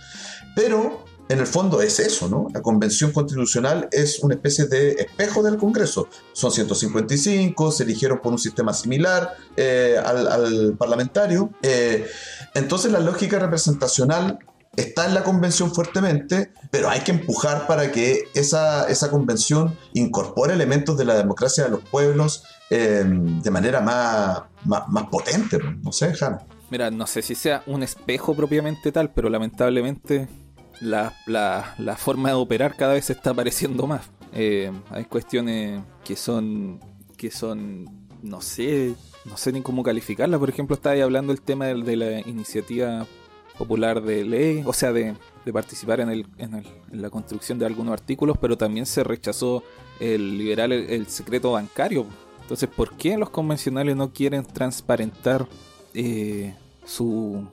Pero 0.54 1.04
en 1.30 1.38
el 1.38 1.46
fondo 1.46 1.80
es 1.80 2.00
eso, 2.00 2.28
¿no? 2.28 2.48
La 2.52 2.60
convención 2.60 3.12
constitucional 3.12 3.88
es 3.92 4.18
una 4.18 4.34
especie 4.34 4.66
de 4.66 4.90
espejo 4.92 5.44
del 5.44 5.58
Congreso. 5.58 6.08
Son 6.32 6.50
155, 6.50 7.70
se 7.70 7.84
eligieron 7.84 8.18
por 8.18 8.32
un 8.32 8.38
sistema 8.38 8.74
similar 8.74 9.36
eh, 9.56 9.96
al, 10.04 10.74
parlamentario. 10.76 11.50
Eh, 11.62 12.04
entonces 12.54 12.90
la 12.90 12.98
lógica 12.98 13.38
representacional 13.38 14.40
está 14.74 15.06
en 15.06 15.14
la 15.14 15.22
convención 15.22 15.72
fuertemente, 15.72 16.52
pero 16.72 16.90
hay 16.90 17.00
que 17.00 17.12
empujar 17.12 17.68
para 17.68 17.92
que 17.92 18.24
esa, 18.34 18.88
esa 18.88 19.08
convención 19.08 19.78
incorpore 19.92 20.54
elementos 20.54 20.98
de 20.98 21.04
la 21.04 21.14
democracia 21.14 21.62
de 21.62 21.70
los 21.70 21.80
pueblos 21.80 22.42
eh, 22.70 23.04
de 23.06 23.50
manera 23.52 23.80
más, 23.80 24.42
más, 24.64 25.06
potente. 25.08 25.60
No 25.80 25.92
sé, 25.92 26.12
Jana. 26.12 26.44
Mira, 26.70 26.90
no 26.90 27.06
sé 27.06 27.22
si 27.22 27.36
sea 27.36 27.62
un 27.66 27.84
espejo 27.84 28.34
propiamente 28.34 28.90
tal, 28.90 29.12
pero 29.12 29.28
lamentablemente 29.28 30.28
la, 30.80 31.14
la, 31.26 31.96
forma 31.96 32.30
de 32.30 32.34
operar 32.34 32.76
cada 32.76 32.94
vez 32.94 33.06
se 33.06 33.12
está 33.12 33.30
apareciendo 33.30 33.86
más. 33.86 34.10
Eh, 34.32 34.72
hay 34.90 35.04
cuestiones 35.04 35.82
que 36.04 36.16
son, 36.16 36.80
que 37.16 37.30
son, 37.30 37.88
no 38.22 38.40
sé, 38.40 38.94
no 39.24 39.36
sé 39.36 39.52
ni 39.52 39.62
cómo 39.62 39.82
calificarla. 39.82 40.38
Por 40.38 40.48
ejemplo, 40.48 40.74
estaba 40.74 40.94
ahí 40.94 41.00
hablando 41.00 41.32
el 41.32 41.42
tema 41.42 41.66
de, 41.66 41.96
la 41.96 42.20
iniciativa 42.20 43.06
popular 43.58 44.02
de 44.02 44.24
ley, 44.24 44.62
o 44.64 44.72
sea, 44.72 44.92
de, 44.92 45.14
participar 45.52 46.00
en, 46.00 46.10
el, 46.10 46.26
en, 46.38 46.64
la 46.92 47.10
construcción 47.10 47.58
de 47.58 47.66
algunos 47.66 47.92
artículos, 47.92 48.38
pero 48.40 48.56
también 48.56 48.86
se 48.86 49.04
rechazó 49.04 49.62
el 49.98 50.38
liberal 50.38 50.72
el, 50.72 51.06
secreto 51.08 51.52
bancario. 51.52 52.06
Entonces, 52.40 52.68
¿por 52.68 52.96
qué 52.96 53.16
los 53.16 53.30
convencionales 53.30 53.96
no 53.96 54.12
quieren 54.12 54.44
transparentar 54.44 55.46
eh, 55.94 56.54
su, 56.84 57.46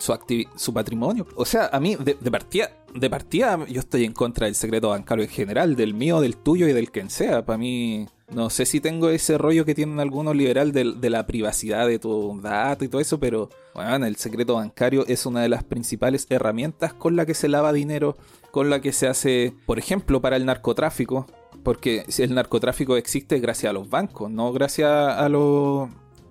su, 0.00 0.16
su 0.56 0.72
patrimonio. 0.72 1.26
O 1.36 1.44
sea, 1.44 1.68
a 1.72 1.80
mí, 1.80 1.96
de, 1.96 2.14
partida, 2.30 2.70
de 2.94 3.10
partida, 3.10 3.58
yo 3.66 3.80
estoy 3.80 4.04
en 4.04 4.12
contra 4.12 4.46
del 4.46 4.54
secreto 4.54 4.90
bancario 4.90 5.24
en 5.24 5.30
general, 5.30 5.76
del 5.76 5.94
mío, 5.94 6.20
del 6.20 6.36
tuyo 6.36 6.68
y 6.68 6.72
del 6.72 6.90
quien 6.90 7.10
sea. 7.10 7.44
Para 7.44 7.58
mí, 7.58 8.06
no 8.30 8.50
sé 8.50 8.66
si 8.66 8.80
tengo 8.80 9.10
ese 9.10 9.38
rollo 9.38 9.64
que 9.64 9.74
tienen 9.74 10.00
algunos 10.00 10.36
liberal 10.36 10.72
de, 10.72 11.10
la 11.10 11.26
privacidad 11.26 11.86
de 11.86 11.98
tu 11.98 12.40
dato 12.40 12.84
y 12.84 12.88
todo 12.88 13.00
eso, 13.00 13.18
pero 13.18 13.48
bueno, 13.74 14.06
el 14.06 14.16
secreto 14.16 14.54
bancario 14.54 15.06
es 15.06 15.26
una 15.26 15.42
de 15.42 15.48
las 15.48 15.64
principales 15.64 16.26
herramientas 16.30 16.92
con 16.92 17.16
la 17.16 17.26
que 17.26 17.34
se 17.34 17.48
lava 17.48 17.72
dinero, 17.72 18.16
con 18.50 18.70
la 18.70 18.80
que 18.80 18.92
se 18.92 19.06
hace, 19.06 19.54
por 19.66 19.78
ejemplo, 19.78 20.20
para 20.20 20.36
el 20.36 20.46
narcotráfico. 20.46 21.26
Porque 21.64 22.04
el 22.18 22.34
narcotráfico 22.34 22.96
existe 22.96 23.40
gracias 23.40 23.70
a 23.70 23.72
los 23.74 23.90
bancos, 23.90 24.30
no 24.30 24.52
gracias 24.52 24.90
a 24.90 25.28
los 25.28 25.88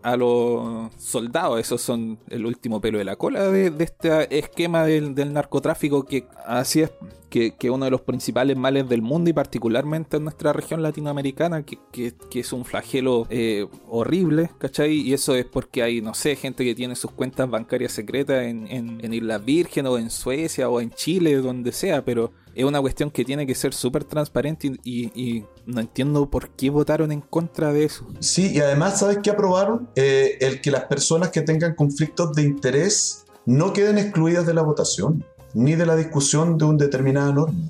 a 0.08 0.15
los 0.15 0.89
soldados. 0.98 1.60
Esos 1.60 1.82
son 1.82 2.17
el 2.30 2.46
último 2.46 2.80
pelo 2.80 2.98
de 2.98 3.04
la 3.04 3.17
cola 3.17 3.50
de, 3.50 3.74
este 3.80 4.39
esquema 4.39 4.86
del, 4.86 5.13
narcotráfico 5.34 6.06
que 6.06 6.26
así 6.46 6.82
es 6.82 6.91
que, 7.30 7.56
que, 7.58 7.70
uno 7.70 7.84
de 7.84 7.91
los 7.91 8.02
principales 8.02 8.56
males 8.56 8.88
del 8.88 9.02
mundo 9.02 9.30
y 9.30 9.34
particularmente 9.34 10.15
en 10.15 10.24
nuestra 10.24 10.54
región 10.54 10.82
latinoamericana, 10.82 11.63
que, 11.63 11.78
que, 11.91 12.39
es 12.39 12.54
un 12.54 12.63
flagelo 12.63 13.28
eh, 13.30 13.67
horrible, 13.89 14.50
¿cachai? 14.58 14.93
Y 14.93 15.12
eso 15.12 15.36
es 15.36 15.46
porque 15.46 15.84
hay, 15.84 16.00
no 16.00 16.13
sé, 16.13 16.38
gente 16.38 16.63
que 16.63 16.74
tiene 16.74 16.96
sus 16.96 17.12
cuentas 17.12 17.50
bancarias 17.50 17.91
secretas 17.91 18.46
en, 18.46 18.65
en, 18.67 19.04
en 19.04 19.13
Islas 19.13 19.43
Vírgenes 19.43 19.91
o 19.91 20.00
en 20.00 20.10
Suecia 20.10 20.70
o 20.70 20.80
en 20.80 20.91
Chile, 20.91 21.36
donde 21.36 21.74
sea, 21.74 22.06
pero 22.06 22.32
es 22.58 22.65
una 22.65 22.82
cuestión 22.82 23.12
que 23.12 23.24
tiene 23.24 23.46
que 23.46 23.54
ser 23.54 23.72
súper 23.72 24.04
transparente 24.04 24.80
y, 24.84 25.46
no 25.67 25.80
entiendo 25.80 26.28
por 26.28 26.50
qué 26.50 26.72
votaron 26.72 27.12
en 27.12 27.22
contra 27.22 27.72
de 27.72 27.84
eso. 27.84 28.08
Sí, 28.20 28.52
y 28.52 28.60
además, 28.60 29.00
¿sabes 29.00 29.20
qué 29.22 29.30
aprobaron? 29.30 29.89
Eh, 29.96 30.39
el 30.41 30.60
que 30.60 30.72
las 30.72 30.86
personas 30.86 31.30
que 31.30 31.41
tengan 31.41 31.76
conflictos 31.76 32.34
de 32.34 32.41
interés 32.41 33.26
no 33.46 33.74
queden 33.74 34.00
excluidas 34.00 34.48
de 34.48 34.56
la 34.56 34.63
votación, 34.63 35.24
ni 35.54 35.76
de 35.76 35.86
la 35.86 35.96
discusión 35.96 36.58
de 36.58 36.65
una 36.65 36.78
determinada 36.80 37.32
norma. 37.32 37.70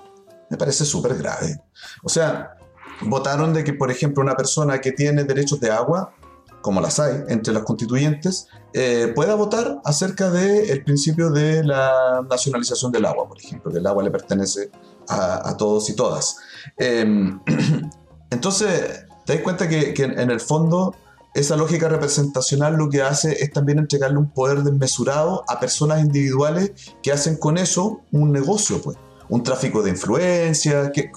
Me 0.49 0.55
parece 0.55 0.85
súper 0.85 1.17
grave. 1.17 1.59
O 2.03 2.07
sea, 2.07 2.55
votaron 3.01 3.53
de 3.53 3.65
que, 3.65 3.73
por 3.73 3.91
ejemplo, 3.91 4.23
una 4.23 4.35
persona 4.35 4.79
que 4.79 4.93
tiene 4.93 5.25
derechos 5.25 5.59
de 5.59 5.69
agua 5.69 6.13
como 6.61 6.81
las 6.81 6.99
hay 6.99 7.23
entre 7.29 7.53
las 7.53 7.63
constituyentes, 7.63 8.47
eh, 8.73 9.11
pueda 9.15 9.35
votar 9.35 9.79
acerca 9.85 10.29
del 10.29 10.83
principio 10.83 11.29
de 11.29 11.63
la 11.63 12.25
nacionalización 12.29 12.91
del 12.91 13.05
agua, 13.05 13.27
por 13.27 13.39
ejemplo, 13.39 13.71
que 13.71 13.79
el 13.79 13.87
agua 13.87 14.03
le 14.03 14.11
pertenece 14.11 14.69
a, 15.07 15.55
todos 15.57 15.89
y 15.89 15.95
todas. 15.95 16.37
Em, 16.77 17.39
entonces, 18.29 19.05
te 19.25 19.33
das 19.33 19.41
cuenta 19.41 19.67
que, 19.67 19.93
en 19.97 20.29
el 20.29 20.39
fondo 20.39 20.95
esa 21.33 21.55
lógica 21.55 21.87
representacional 21.87 22.75
lo 22.75 22.89
que 22.89 23.01
hace 23.01 23.43
es 23.43 23.51
también 23.51 23.77
entregarle 23.77 24.17
un 24.17 24.31
poder 24.31 24.63
desmesurado 24.63 25.43
a 25.47 25.59
personas 25.59 26.01
individuales 26.01 26.71
que 27.03 27.11
hacen 27.11 27.37
con 27.37 27.57
eso 27.57 28.01
un 28.11 28.31
negocio, 28.31 28.81
pues, 28.81 28.97
un 29.29 29.43
tráfico 29.43 29.83
de 29.83 29.91
influencia, 29.91 30.91
que, 30.91 31.11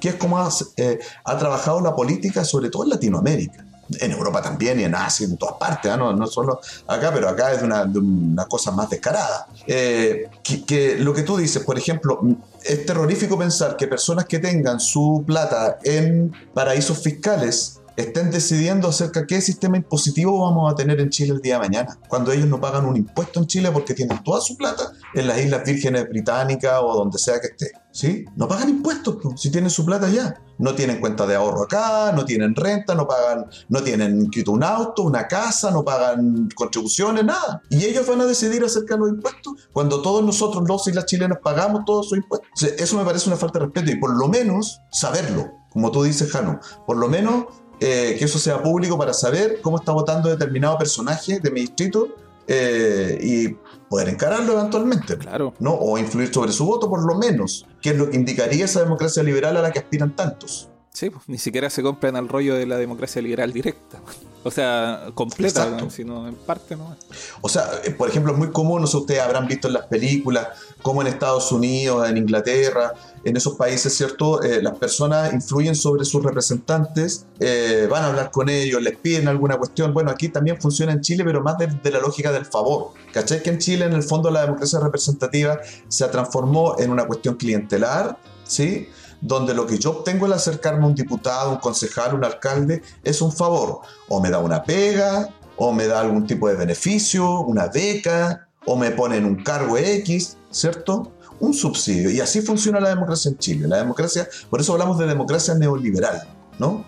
que 0.00 0.08
es 0.10 0.14
como 0.16 0.46
eh, 0.76 0.98
ha 1.24 1.38
trabajado 1.38 1.80
la 1.80 1.96
política, 1.96 2.44
sobre 2.44 2.68
todo 2.68 2.84
en 2.84 2.90
Latinoamérica 2.90 3.65
en 4.00 4.12
Europa 4.12 4.42
también 4.42 4.80
y 4.80 4.84
en 4.84 4.94
Asia, 4.94 5.26
en 5.26 5.36
todas 5.36 5.56
partes, 5.56 5.90
¿ah? 5.90 5.96
no, 5.96 6.12
no 6.12 6.26
solo 6.26 6.60
acá, 6.86 7.10
pero 7.12 7.28
acá 7.28 7.52
es 7.52 7.60
de 7.60 7.66
una, 7.66 8.46
cosa 8.46 8.70
más 8.72 8.90
descarada. 8.90 9.48
Eh, 9.66 10.28
que, 10.42 10.96
lo 10.98 11.12
que 11.12 11.22
tú 11.22 11.36
dices, 11.36 11.62
por 11.62 11.78
ejemplo, 11.78 12.20
es 12.62 12.86
terrorífico 12.86 13.38
pensar 13.38 13.76
que 13.76 13.86
personas 13.86 14.26
que 14.26 14.38
tengan 14.38 14.80
su 14.80 15.24
plata 15.26 15.78
en 15.82 16.32
paraísos 16.54 16.98
fiscales 16.98 17.80
estén 17.96 18.30
decidiendo 18.30 18.88
acerca 18.88 19.20
de 19.20 19.26
qué 19.26 19.40
sistema 19.40 19.76
impositivo 19.76 20.40
vamos 20.42 20.72
a 20.72 20.76
tener 20.76 21.00
en 21.00 21.10
Chile 21.10 21.32
el 21.34 21.40
día 21.40 21.54
de 21.54 21.60
mañana, 21.60 21.98
cuando 22.08 22.32
ellos 22.32 22.46
no 22.46 22.60
pagan 22.60 22.84
un 22.84 22.96
impuesto 22.96 23.40
en 23.40 23.46
Chile 23.46 23.70
porque 23.72 23.94
tienen 23.94 24.22
toda 24.22 24.40
su 24.40 24.56
plata 24.56 24.92
en 25.14 25.26
las 25.26 25.38
Islas 25.38 25.64
Vírgenes 25.64 26.08
Británicas 26.08 26.80
o 26.82 26.96
donde 26.96 27.18
sea 27.18 27.40
que 27.40 27.48
esté. 27.48 27.72
¿Sí? 27.96 28.26
No 28.36 28.46
pagan 28.46 28.68
impuestos 28.68 29.16
si 29.36 29.50
tienen 29.50 29.70
su 29.70 29.82
plata 29.86 30.06
allá. 30.06 30.38
No 30.58 30.74
tienen 30.74 31.00
cuenta 31.00 31.26
de 31.26 31.34
ahorro 31.34 31.62
acá, 31.62 32.12
no 32.12 32.26
tienen 32.26 32.54
renta, 32.54 32.94
no 32.94 33.08
pagan, 33.08 33.46
no 33.70 33.82
tienen 33.82 34.30
un 34.46 34.64
auto, 34.64 35.02
una 35.02 35.26
casa, 35.26 35.70
no 35.70 35.82
pagan 35.82 36.48
contribuciones, 36.54 37.24
nada. 37.24 37.62
Y 37.70 37.86
ellos 37.86 38.06
van 38.06 38.20
a 38.20 38.26
decidir 38.26 38.62
acerca 38.64 38.94
de 38.94 39.00
los 39.00 39.08
impuestos 39.10 39.54
cuando 39.72 40.02
todos 40.02 40.22
nosotros, 40.22 40.64
los 40.68 40.86
y 40.88 40.92
chilenas, 41.06 41.38
pagamos 41.42 41.86
todos 41.86 42.10
sus 42.10 42.18
impuestos. 42.18 42.50
eso 42.78 42.98
me 42.98 43.04
parece 43.04 43.28
una 43.28 43.36
falta 43.36 43.58
de 43.58 43.66
respeto 43.66 43.90
y 43.90 43.96
por 43.96 44.14
lo 44.14 44.28
menos 44.28 44.80
saberlo, 44.90 45.52
como 45.70 45.90
tú 45.90 46.02
dices, 46.02 46.30
Jano, 46.30 46.60
por 46.86 46.98
lo 46.98 47.08
menos 47.08 47.46
eh, 47.80 48.16
que 48.18 48.24
eso 48.24 48.38
sea 48.38 48.62
público 48.62 48.96
para 48.96 49.12
saber 49.12 49.60
cómo 49.60 49.78
está 49.78 49.92
votando 49.92 50.28
determinado 50.28 50.78
personaje 50.78 51.40
de 51.40 51.50
mi 51.50 51.60
distrito 51.60 52.08
eh, 52.48 53.18
y 53.20 53.48
poder 53.88 54.08
encararlo 54.08 54.58
eventualmente. 54.58 55.18
Claro. 55.18 55.52
¿no? 55.58 55.74
O 55.74 55.98
influir 55.98 56.32
sobre 56.32 56.52
su 56.52 56.64
voto, 56.64 56.88
por 56.88 57.04
lo 57.04 57.18
menos, 57.18 57.66
que 57.80 57.90
es 57.90 57.96
lo 57.96 58.08
que 58.10 58.16
indicaría 58.16 58.64
esa 58.64 58.80
democracia 58.80 59.22
liberal 59.22 59.56
a 59.56 59.62
la 59.62 59.72
que 59.72 59.80
aspiran 59.80 60.14
tantos. 60.14 60.68
Sí, 60.92 61.10
pues, 61.10 61.28
ni 61.28 61.38
siquiera 61.38 61.68
se 61.68 61.82
compran 61.82 62.16
al 62.16 62.28
rollo 62.28 62.54
de 62.54 62.64
la 62.64 62.78
democracia 62.78 63.20
liberal 63.20 63.52
directa. 63.52 64.00
O 64.46 64.50
sea, 64.52 65.10
completa, 65.12 65.90
sino 65.90 66.28
en 66.28 66.36
parte 66.36 66.76
no. 66.76 66.96
O 67.40 67.48
sea, 67.48 67.68
eh, 67.82 67.90
por 67.90 68.08
ejemplo, 68.08 68.32
es 68.32 68.38
muy 68.38 68.52
común, 68.52 68.80
no 68.80 68.86
sé, 68.86 68.96
ustedes 68.96 69.20
habrán 69.20 69.48
visto 69.48 69.66
en 69.66 69.74
las 69.74 69.86
películas, 69.86 70.46
como 70.82 71.02
en 71.02 71.08
Estados 71.08 71.50
Unidos, 71.50 72.08
en 72.08 72.16
Inglaterra, 72.16 72.92
en 73.24 73.36
esos 73.36 73.56
países, 73.56 73.96
¿cierto? 73.96 74.40
Eh, 74.44 74.62
las 74.62 74.78
personas 74.78 75.32
influyen 75.32 75.74
sobre 75.74 76.04
sus 76.04 76.22
representantes, 76.22 77.26
eh, 77.40 77.88
van 77.90 78.04
a 78.04 78.06
hablar 78.06 78.30
con 78.30 78.48
ellos, 78.48 78.80
les 78.80 78.96
piden 78.96 79.26
alguna 79.26 79.56
cuestión. 79.58 79.92
Bueno, 79.92 80.12
aquí 80.12 80.28
también 80.28 80.60
funciona 80.60 80.92
en 80.92 81.00
Chile, 81.00 81.24
pero 81.24 81.42
más 81.42 81.56
de, 81.58 81.90
la 81.90 81.98
lógica 81.98 82.30
del 82.30 82.46
favor. 82.46 82.92
¿Cachai? 83.12 83.42
Que 83.42 83.50
en 83.50 83.58
Chile, 83.58 83.86
en 83.86 83.94
el 83.94 84.04
fondo, 84.04 84.30
la 84.30 84.42
democracia 84.42 84.78
representativa 84.78 85.58
se 85.88 86.06
transformó 86.06 86.78
en 86.78 86.92
una 86.92 87.04
cuestión 87.08 87.34
clientelar, 87.34 88.16
¿sí? 88.44 88.90
Donde 89.20 89.54
lo 89.54 89.66
que 89.66 89.78
yo 89.78 89.90
obtengo 89.90 90.26
al 90.26 90.32
acercarme 90.34 90.84
a 90.84 90.88
un 90.88 90.94
diputado, 90.94 91.50
un 91.50 91.56
concejal, 91.58 92.14
un 92.14 92.24
alcalde, 92.24 92.82
es 93.02 93.20
un 93.22 93.32
favor. 93.32 93.80
O 94.08 94.20
me 94.20 94.30
da 94.30 94.38
una 94.38 94.62
pega, 94.62 95.28
o 95.56 95.72
me 95.72 95.86
da 95.86 96.00
algún 96.00 96.26
tipo 96.26 96.48
de 96.48 96.54
beneficio, 96.54 97.40
una 97.40 97.68
beca, 97.68 98.48
o 98.66 98.76
me 98.76 98.90
pone 98.90 99.16
en 99.16 99.24
un 99.24 99.42
cargo 99.42 99.78
X, 99.78 100.36
¿cierto? 100.50 101.12
Un 101.40 101.54
subsidio. 101.54 102.10
Y 102.10 102.20
así 102.20 102.40
funciona 102.40 102.80
la 102.80 102.88
democracia 102.88 103.30
en 103.30 103.38
Chile. 103.38 103.68
La 103.68 103.78
democracia, 103.78 104.28
por 104.50 104.60
eso 104.60 104.72
hablamos 104.72 104.98
de 104.98 105.06
democracia 105.06 105.54
neoliberal, 105.54 106.22
¿no? 106.58 106.84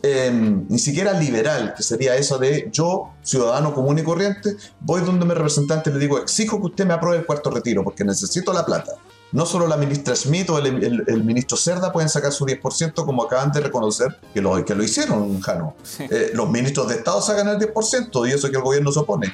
Em, 0.00 0.64
ni 0.68 0.78
siquiera 0.78 1.12
liberal, 1.12 1.74
que 1.76 1.82
sería 1.82 2.14
eso 2.14 2.38
de 2.38 2.68
yo, 2.72 3.14
ciudadano 3.22 3.74
común 3.74 3.98
y 3.98 4.04
corriente, 4.04 4.56
voy 4.80 5.00
donde 5.00 5.26
mi 5.26 5.34
representante 5.34 5.90
y 5.90 5.92
le 5.92 5.98
digo, 5.98 6.18
exijo 6.18 6.60
que 6.60 6.66
usted 6.66 6.86
me 6.86 6.94
apruebe 6.94 7.18
el 7.18 7.26
cuarto 7.26 7.50
retiro 7.50 7.82
porque 7.82 8.04
necesito 8.04 8.52
la 8.52 8.64
plata 8.64 8.92
no 9.32 9.46
solo 9.46 9.66
la 9.66 9.76
ministra 9.76 10.16
Smith 10.16 10.48
o 10.50 10.58
el, 10.58 11.24
ministro 11.24 11.56
Cerda 11.56 11.92
pueden 11.92 12.08
sacar 12.08 12.32
su 12.32 12.46
10%, 12.46 13.04
como 13.04 13.22
acaban 13.22 13.52
de 13.52 13.60
reconocer 13.60 14.16
que 14.32 14.40
lo, 14.40 14.64
que 14.64 14.74
lo 14.74 14.82
hicieron, 14.82 15.40
Jano. 15.40 15.74
Eh, 15.98 16.30
los 16.34 16.48
ministros 16.50 16.88
de 16.88 16.96
Estado 16.96 17.20
sacan 17.20 17.48
el 17.48 17.58
10% 17.58 18.28
y 18.28 18.32
eso 18.32 18.50
que 18.50 18.56
el 18.56 18.62
gobierno 18.62 18.90
se 18.92 19.00
opone. 19.00 19.32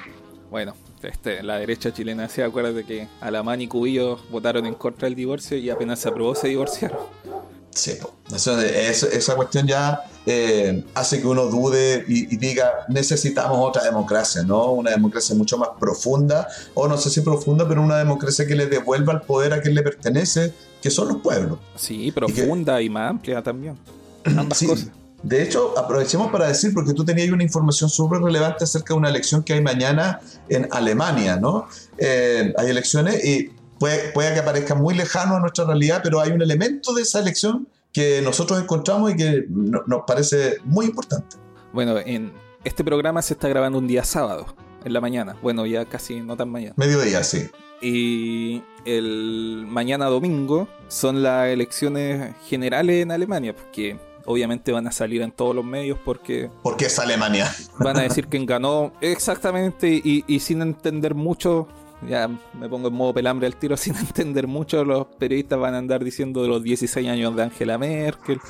Bueno, 0.50 0.74
este, 1.02 1.42
la 1.42 1.59
derecha 1.59 1.92
chilena 1.92 2.28
se 2.28 2.42
acuerda 2.42 2.72
de 2.72 2.85
que 2.85 3.09
Alamán 3.20 3.61
y 3.61 3.68
Cubillo 3.68 4.18
votaron 4.30 4.66
en 4.66 4.74
contra 4.74 5.07
del 5.07 5.14
divorcio 5.14 5.57
y 5.57 5.70
apenas 5.70 6.00
se 6.00 6.09
aprobó 6.09 6.35
se 6.35 6.48
divorciaron. 6.48 6.98
Sí, 7.75 7.99
esa 8.33 9.35
cuestión 9.37 9.67
ya 9.67 10.05
eh, 10.27 10.85
hace 10.95 11.21
que 11.21 11.27
uno 11.27 11.47
dude 11.47 12.05
y, 12.09 12.37
diga, 12.37 12.87
necesitamos 12.89 13.59
otra 13.61 13.83
democracia, 13.83 14.43
¿no? 14.43 14.73
Una 14.73 14.93
democracia 14.93 15.35
mucho 15.35 15.59
más 15.59 15.71
profunda, 15.79 16.49
o 16.75 16.87
no 16.87 16.97
sé 16.97 17.11
si 17.11 17.21
profunda, 17.21 17.69
pero 17.69 17.83
una 17.83 17.99
democracia 17.99 18.47
que 18.47 18.55
le 18.55 18.67
devuelva 18.67 19.13
el 19.13 19.21
poder 19.23 19.53
a 19.53 19.61
quien 19.61 19.75
le 19.75 19.83
pertenece, 19.83 20.53
que 20.81 20.91
son 20.91 21.09
los 21.09 21.17
pueblos. 21.19 21.59
Sí, 21.75 22.13
profunda 22.13 22.81
y, 22.81 22.89
más 22.89 23.11
amplia 23.11 23.43
también. 23.43 23.77
Ambas 24.25 24.63
cosas. 24.63 24.89
De 25.25 25.43
hecho, 25.43 25.77
aprovechemos 25.79 26.31
para 26.31 26.49
decir, 26.49 26.75
porque 26.75 26.93
tú 26.93 27.03
tenías 27.03 27.31
una 27.31 27.43
información 27.43 27.89
súper 27.89 28.21
relevante 28.21 28.65
acerca 28.65 28.93
de 28.93 28.99
una 28.99 29.09
elección 29.09 29.43
que 29.43 29.55
hay 29.55 29.63
mañana 29.63 30.21
en 30.51 30.69
Alemania, 30.71 31.37
¿no? 31.37 31.67
Eh, 31.97 32.53
hay 32.59 32.69
elecciones 32.69 33.25
y 33.25 33.51
puede, 33.79 34.13
que 34.13 34.39
aparezca 34.39 34.75
muy 34.75 34.95
lejano 34.95 35.37
a 35.37 35.41
nuestra 35.41 35.65
realidad, 35.65 36.01
pero 36.03 36.21
hay 36.21 36.31
un 36.33 36.43
elemento 36.43 36.95
de 36.95 37.03
esa 37.03 37.21
elección 37.21 37.69
que 37.93 38.21
nosotros 38.23 38.61
encontramos 38.61 39.13
y 39.13 39.17
que 39.17 39.45
nos 39.49 40.03
parece 40.07 40.59
muy 40.65 40.87
importante. 40.87 41.37
Bueno, 41.73 41.99
en 41.99 42.33
este 42.65 42.83
programa 42.85 43.23
se 43.23 43.35
está 43.35 43.49
grabando 43.49 43.79
un 43.79 43.87
día 43.87 44.05
sábado, 44.05 44.47
en 44.85 44.93
la 44.93 45.01
mañana. 45.01 45.37
Bueno, 45.43 45.67
ya 45.67 45.85
casi 45.85 46.21
no 46.21 46.37
tan 46.37 46.51
mañana. 46.51 46.75
Mediodía, 46.77 47.23
sí. 47.25 47.49
Y 47.81 48.63
el 48.85 49.67
mañana 49.69 50.07
domingo 50.07 50.69
son 50.89 51.23
las 51.23 51.49
elecciones 51.49 52.35
generales 52.49 53.03
en 53.03 53.11
Alemania, 53.11 53.55
porque 53.55 53.99
obviamente 54.27 54.73
van 54.73 54.87
a 54.87 54.93
salir 54.93 55.23
en 55.23 55.33
todos 55.33 55.55
los 55.55 55.65
medios 55.65 55.99
porque... 56.05 56.51
Porque 56.63 56.87
es 56.87 56.99
Alemania. 56.99 57.55
Van 57.79 57.97
a 57.99 58.03
decir 58.03 58.29
quién 58.29 58.47
ganó 58.47 58.93
exactamente 59.01 59.89
y, 60.03 60.25
y 60.27 60.41
sin 60.41 60.63
entender 60.63 61.15
mucho 61.15 61.69
ya 62.09 62.29
me 62.59 62.69
pongo 62.69 62.88
en 62.88 62.95
modo 62.95 63.14
pelambre 63.14 63.47
al 63.47 63.57
tiro 63.57 63.77
sin 63.79 63.97
entender 63.97 64.47
mucho, 64.47 64.85
los 64.85 65.07
periodistas 65.07 65.59
van 65.59 65.75
a 65.75 65.79
andar 65.79 66.05
diciendo 66.05 66.43
de 66.43 66.49
los 66.49 66.62
16 66.62 67.09
años 67.09 67.35
de 67.37 67.43
Angela 67.43 67.79
Merkel, 67.79 68.40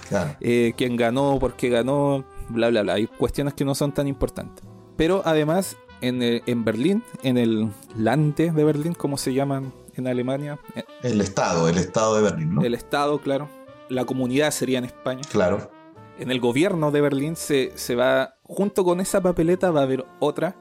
eh, 0.40 0.72
quién 0.76 0.96
ganó, 0.96 1.38
por 1.38 1.54
qué 1.54 1.68
ganó, 1.68 2.24
bla, 2.48 2.68
bla, 2.70 2.82
bla. 2.82 2.94
Hay 2.94 3.06
cuestiones 3.06 3.54
que 3.54 3.64
no 3.64 3.74
son 3.74 3.92
tan 3.92 4.08
importantes. 4.08 4.64
Pero 4.96 5.22
además, 5.24 5.76
en, 6.00 6.22
eh, 6.22 6.42
en 6.46 6.64
Berlín, 6.64 7.02
en 7.22 7.38
el 7.38 7.70
Lande 7.96 8.50
de 8.50 8.64
Berlín, 8.64 8.94
como 8.94 9.16
se 9.16 9.34
llaman 9.34 9.72
en 9.96 10.06
Alemania. 10.06 10.58
Eh, 10.74 10.84
el 11.02 11.20
Estado, 11.20 11.68
el 11.68 11.78
Estado 11.78 12.16
de 12.16 12.22
Berlín, 12.22 12.54
¿no? 12.54 12.62
El 12.62 12.74
Estado, 12.74 13.18
claro. 13.18 13.48
La 13.88 14.04
comunidad 14.04 14.50
sería 14.50 14.78
en 14.78 14.84
España. 14.84 15.22
Claro. 15.30 15.70
En 16.18 16.30
el 16.30 16.40
gobierno 16.40 16.90
de 16.90 17.00
Berlín 17.00 17.36
se, 17.36 17.72
se 17.74 17.96
va, 17.96 18.36
junto 18.44 18.84
con 18.84 19.00
esa 19.00 19.20
papeleta 19.20 19.70
va 19.70 19.80
a 19.80 19.82
haber 19.84 20.06
otra 20.20 20.56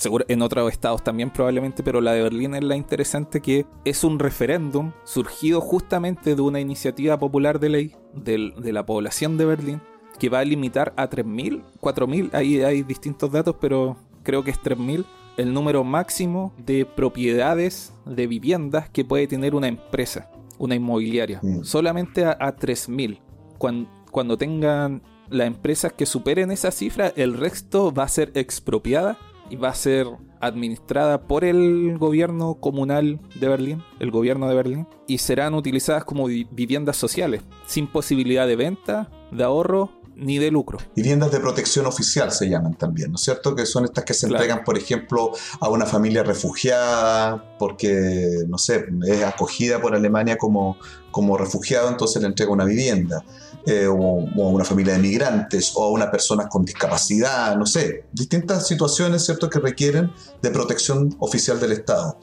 seguro 0.00 0.24
en 0.28 0.40
otros 0.40 0.72
estados 0.72 1.04
también 1.04 1.30
probablemente, 1.30 1.82
pero 1.82 2.00
la 2.00 2.12
de 2.12 2.22
Berlín 2.22 2.54
es 2.54 2.64
la 2.64 2.74
interesante 2.74 3.40
que 3.40 3.66
es 3.84 4.02
un 4.02 4.18
referéndum 4.18 4.92
surgido 5.04 5.60
justamente 5.60 6.34
de 6.34 6.40
una 6.40 6.58
iniciativa 6.58 7.18
popular 7.18 7.60
de 7.60 7.68
ley 7.68 7.94
de 8.14 8.72
la 8.72 8.86
población 8.86 9.36
de 9.36 9.44
Berlín 9.44 9.80
que 10.18 10.30
va 10.30 10.40
a 10.40 10.44
limitar 10.44 10.92
a 10.96 11.08
3.000, 11.08 11.62
4.000, 11.80 12.34
ahí 12.34 12.62
hay 12.62 12.82
distintos 12.82 13.30
datos, 13.30 13.56
pero 13.60 13.96
creo 14.22 14.42
que 14.42 14.50
es 14.50 14.60
3.000 14.60 15.04
el 15.36 15.52
número 15.52 15.84
máximo 15.84 16.52
de 16.58 16.84
propiedades 16.86 17.92
de 18.04 18.26
viviendas 18.26 18.88
que 18.90 19.04
puede 19.04 19.26
tener 19.26 19.54
una 19.54 19.68
empresa, 19.68 20.30
una 20.58 20.74
inmobiliaria. 20.74 21.40
Mm. 21.42 21.62
Solamente 21.64 22.24
a, 22.24 22.36
3.000. 22.38 23.20
Cuando, 23.58 23.90
cuando 24.10 24.36
tengan 24.36 25.02
las 25.30 25.46
empresas 25.46 25.92
que 25.92 26.04
superen 26.04 26.50
esa 26.50 26.70
cifra, 26.70 27.12
el 27.16 27.34
resto 27.38 27.92
va 27.92 28.02
a 28.02 28.08
ser 28.08 28.32
expropiada 28.34 29.16
y 29.50 29.56
va 29.56 29.68
a 29.68 29.74
ser 29.74 30.06
administrada 30.40 31.26
por 31.26 31.44
el 31.44 31.98
gobierno 31.98 32.54
comunal 32.54 33.20
de 33.38 33.48
Berlín, 33.48 33.82
el 33.98 34.10
gobierno 34.10 34.48
de 34.48 34.54
Berlín, 34.54 34.88
y 35.06 35.18
serán 35.18 35.54
utilizadas 35.54 36.04
como 36.04 36.26
viviendas 36.26 36.96
sociales, 36.96 37.42
sin 37.66 37.86
posibilidad 37.86 38.46
de 38.46 38.56
venta, 38.56 39.10
de 39.30 39.44
ahorro 39.44 40.00
ni 40.20 40.38
de 40.38 40.50
lucro. 40.50 40.78
Viviendas 40.94 41.32
de 41.32 41.40
protección 41.40 41.86
oficial 41.86 42.30
se 42.30 42.48
llaman 42.48 42.74
también, 42.74 43.10
¿no 43.10 43.16
es 43.16 43.22
cierto? 43.22 43.54
Que 43.54 43.64
son 43.64 43.84
estas 43.84 44.04
que 44.04 44.12
se 44.12 44.26
entregan, 44.26 44.64
por 44.64 44.76
ejemplo, 44.76 45.32
a 45.60 45.68
una 45.68 45.86
familia 45.86 46.22
refugiada, 46.22 47.56
porque, 47.58 48.44
no 48.46 48.58
sé, 48.58 48.84
es 49.06 49.24
acogida 49.24 49.80
por 49.80 49.94
Alemania 49.94 50.36
como, 50.36 50.76
como 51.10 51.38
refugiado, 51.38 51.88
entonces 51.88 52.20
le 52.20 52.28
entrega 52.28 52.52
una 52.52 52.64
vivienda. 52.64 53.24
Eh, 53.66 53.86
o, 53.86 54.26
a 54.26 54.48
una 54.48 54.64
familia 54.64 54.94
de 54.94 55.00
migrantes 55.00 55.72
o 55.74 55.84
a 55.84 55.90
una 55.90 56.10
persona 56.10 56.48
con 56.48 56.64
discapacidad, 56.64 57.54
no 57.56 57.66
sé, 57.66 58.06
distintas 58.10 58.66
situaciones, 58.66 59.24
¿cierto?, 59.26 59.50
que 59.50 59.58
requieren 59.58 60.10
de 60.40 60.50
protección 60.50 61.14
oficial 61.18 61.60
del 61.60 61.72
Estado. 61.72 62.18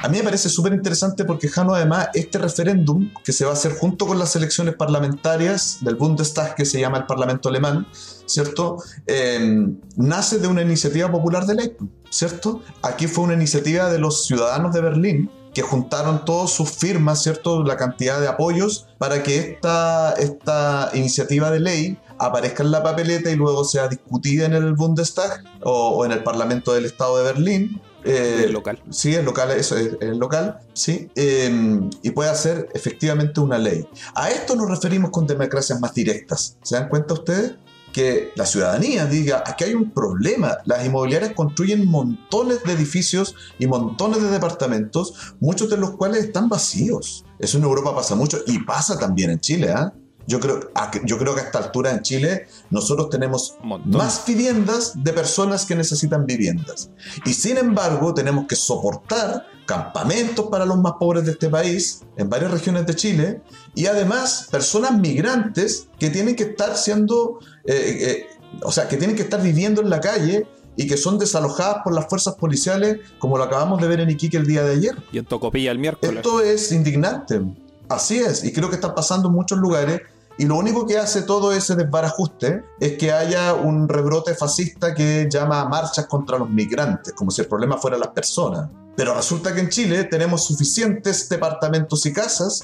A 0.00 0.08
mí 0.08 0.16
me 0.16 0.24
parece 0.24 0.48
súper 0.48 0.72
interesante 0.72 1.26
porque, 1.26 1.48
Jano, 1.48 1.74
además, 1.74 2.08
este 2.14 2.38
referéndum 2.38 3.10
que 3.22 3.32
se 3.32 3.44
va 3.44 3.50
a 3.50 3.54
hacer 3.54 3.74
junto 3.74 4.06
con 4.06 4.18
las 4.18 4.34
elecciones 4.34 4.74
parlamentarias 4.74 5.78
del 5.82 5.96
Bundestag, 5.96 6.54
que 6.54 6.64
se 6.64 6.80
llama 6.80 6.98
el 6.98 7.06
Parlamento 7.06 7.50
Alemán, 7.50 7.86
¿cierto? 8.24 8.78
Em, 9.06 9.78
nace 9.96 10.38
de 10.38 10.48
una 10.48 10.62
iniciativa 10.62 11.10
popular 11.12 11.44
de 11.44 11.54
ley, 11.54 11.76
¿cierto? 12.08 12.62
Aquí 12.82 13.08
fue 13.08 13.24
una 13.24 13.34
iniciativa 13.34 13.90
de 13.90 13.98
los 13.98 14.26
ciudadanos 14.26 14.72
de 14.72 14.80
Berlín 14.80 15.30
que 15.54 15.62
juntaron 15.62 16.24
todas 16.24 16.50
sus 16.50 16.70
firmas, 16.70 17.22
¿cierto? 17.22 17.62
La 17.62 17.76
cantidad 17.76 18.20
de 18.20 18.28
apoyos 18.28 18.86
para 18.98 19.22
que 19.22 19.38
esta, 19.38 20.12
esta 20.14 20.90
iniciativa 20.94 21.50
de 21.50 21.60
ley 21.60 21.98
aparezca 22.18 22.62
en 22.62 22.70
la 22.70 22.82
papeleta 22.82 23.30
y 23.30 23.36
luego 23.36 23.64
sea 23.64 23.88
discutida 23.88 24.46
en 24.46 24.54
el 24.54 24.74
Bundestag 24.74 25.44
o, 25.62 26.04
en 26.04 26.12
el 26.12 26.22
Parlamento 26.22 26.72
del 26.72 26.84
Estado 26.84 27.18
de 27.18 27.24
Berlín. 27.24 27.80
Eh, 28.04 28.44
el 28.46 28.52
local. 28.52 28.82
Sí, 28.90 29.14
el 29.14 29.24
local, 29.24 29.50
eso 29.52 29.76
es 29.76 29.96
el 30.00 30.18
local, 30.18 30.58
sí. 30.72 31.08
Em, 31.14 31.90
y 32.02 32.10
puede 32.10 32.34
ser 32.34 32.68
efectivamente 32.74 33.40
una 33.40 33.58
ley. 33.58 33.86
A 34.14 34.30
esto 34.30 34.56
nos 34.56 34.68
referimos 34.68 35.10
con 35.10 35.26
democracias 35.26 35.78
más 35.80 35.94
directas. 35.94 36.56
¿Se 36.62 36.76
dan 36.76 36.88
cuenta 36.88 37.14
ustedes? 37.14 37.54
Que 37.92 38.32
la 38.36 38.46
ciudadanía 38.46 39.06
diga, 39.06 39.44
aquí 39.46 39.64
hay 39.64 39.74
un 39.74 39.90
problema, 39.90 40.58
las 40.64 40.84
inmobiliarias 40.84 41.32
construyen 41.32 41.88
montones 41.88 42.62
de 42.64 42.72
edificios 42.72 43.34
y 43.58 43.66
montones 43.66 44.22
de 44.22 44.30
departamentos, 44.30 45.34
muchos 45.40 45.70
de 45.70 45.76
los 45.76 45.92
cuales 45.92 46.24
están 46.24 46.48
vacíos. 46.48 47.24
Eso 47.38 47.58
en 47.58 47.64
Europa 47.64 47.94
pasa 47.94 48.14
mucho 48.14 48.38
y 48.46 48.58
pasa 48.60 48.98
también 48.98 49.30
en 49.30 49.40
Chile. 49.40 49.70
¿ah? 49.70 49.92
Yo 50.26 50.40
creo, 50.40 50.70
yo 51.04 51.18
creo 51.18 51.34
que 51.34 51.40
a 51.40 51.44
esta 51.44 51.58
altura 51.58 51.90
en 51.90 52.02
Chile 52.02 52.46
nosotros 52.70 53.10
tenemos 53.10 53.56
más 53.84 54.24
viviendas 54.26 54.92
de 55.02 55.12
personas 55.12 55.66
que 55.66 55.74
necesitan 55.74 56.26
viviendas. 56.26 56.90
Y 57.24 57.34
sin 57.34 57.58
embargo 57.58 58.14
tenemos 58.14 58.46
que 58.46 58.56
soportar 58.56 59.46
campamentos 59.66 60.46
para 60.50 60.66
los 60.66 60.78
más 60.78 60.94
pobres 60.98 61.24
de 61.24 61.32
este 61.32 61.48
país 61.48 62.02
en 62.16 62.28
varias 62.28 62.50
regiones 62.50 62.86
de 62.86 62.94
Chile 62.94 63.42
y 63.74 63.86
además 63.86 64.48
personas 64.50 64.98
migrantes 64.98 65.88
que 65.98 66.10
tienen 66.10 66.36
que 66.36 66.44
estar 66.44 66.76
siendo, 66.76 67.38
eh, 67.64 67.98
eh, 68.00 68.26
o 68.62 68.72
sea, 68.72 68.88
que 68.88 68.96
tienen 68.96 69.16
que 69.16 69.22
estar 69.22 69.40
viviendo 69.42 69.80
en 69.80 69.90
la 69.90 70.00
calle 70.00 70.46
y 70.76 70.86
que 70.86 70.96
son 70.96 71.18
desalojadas 71.18 71.78
por 71.84 71.92
las 71.92 72.08
fuerzas 72.08 72.34
policiales 72.34 73.00
como 73.18 73.38
lo 73.38 73.44
acabamos 73.44 73.80
de 73.80 73.88
ver 73.88 74.00
en 74.00 74.10
Iquique 74.10 74.36
el 74.36 74.46
día 74.46 74.62
de 74.62 74.74
ayer. 74.74 74.96
Y 75.12 75.18
en 75.18 75.24
Tocopilla 75.24 75.70
el 75.70 75.78
miércoles. 75.78 76.16
Esto 76.16 76.40
es 76.40 76.72
indignante. 76.72 77.40
Así 77.88 78.18
es, 78.18 78.42
y 78.44 78.52
creo 78.52 78.70
que 78.70 78.76
está 78.76 78.94
pasando 78.94 79.28
en 79.28 79.34
muchos 79.34 79.58
lugares 79.58 80.00
y 80.38 80.46
lo 80.46 80.56
único 80.56 80.86
que 80.86 80.98
hace 80.98 81.22
todo 81.22 81.52
ese 81.52 81.74
desbarajuste 81.76 82.64
es 82.80 82.98
que 82.98 83.12
haya 83.12 83.54
un 83.54 83.88
rebrote 83.88 84.34
fascista 84.34 84.94
que 84.94 85.28
llama 85.30 85.60
a 85.60 85.68
marchas 85.68 86.06
contra 86.06 86.38
los 86.38 86.48
migrantes, 86.48 87.12
como 87.14 87.30
si 87.30 87.42
el 87.42 87.48
problema 87.48 87.78
fuera 87.78 87.96
las 87.98 88.08
personas. 88.08 88.68
Pero 88.96 89.14
resulta 89.14 89.54
que 89.54 89.60
en 89.60 89.68
Chile 89.70 90.04
tenemos 90.04 90.44
suficientes 90.44 91.28
departamentos 91.28 92.04
y 92.04 92.12
casas 92.12 92.62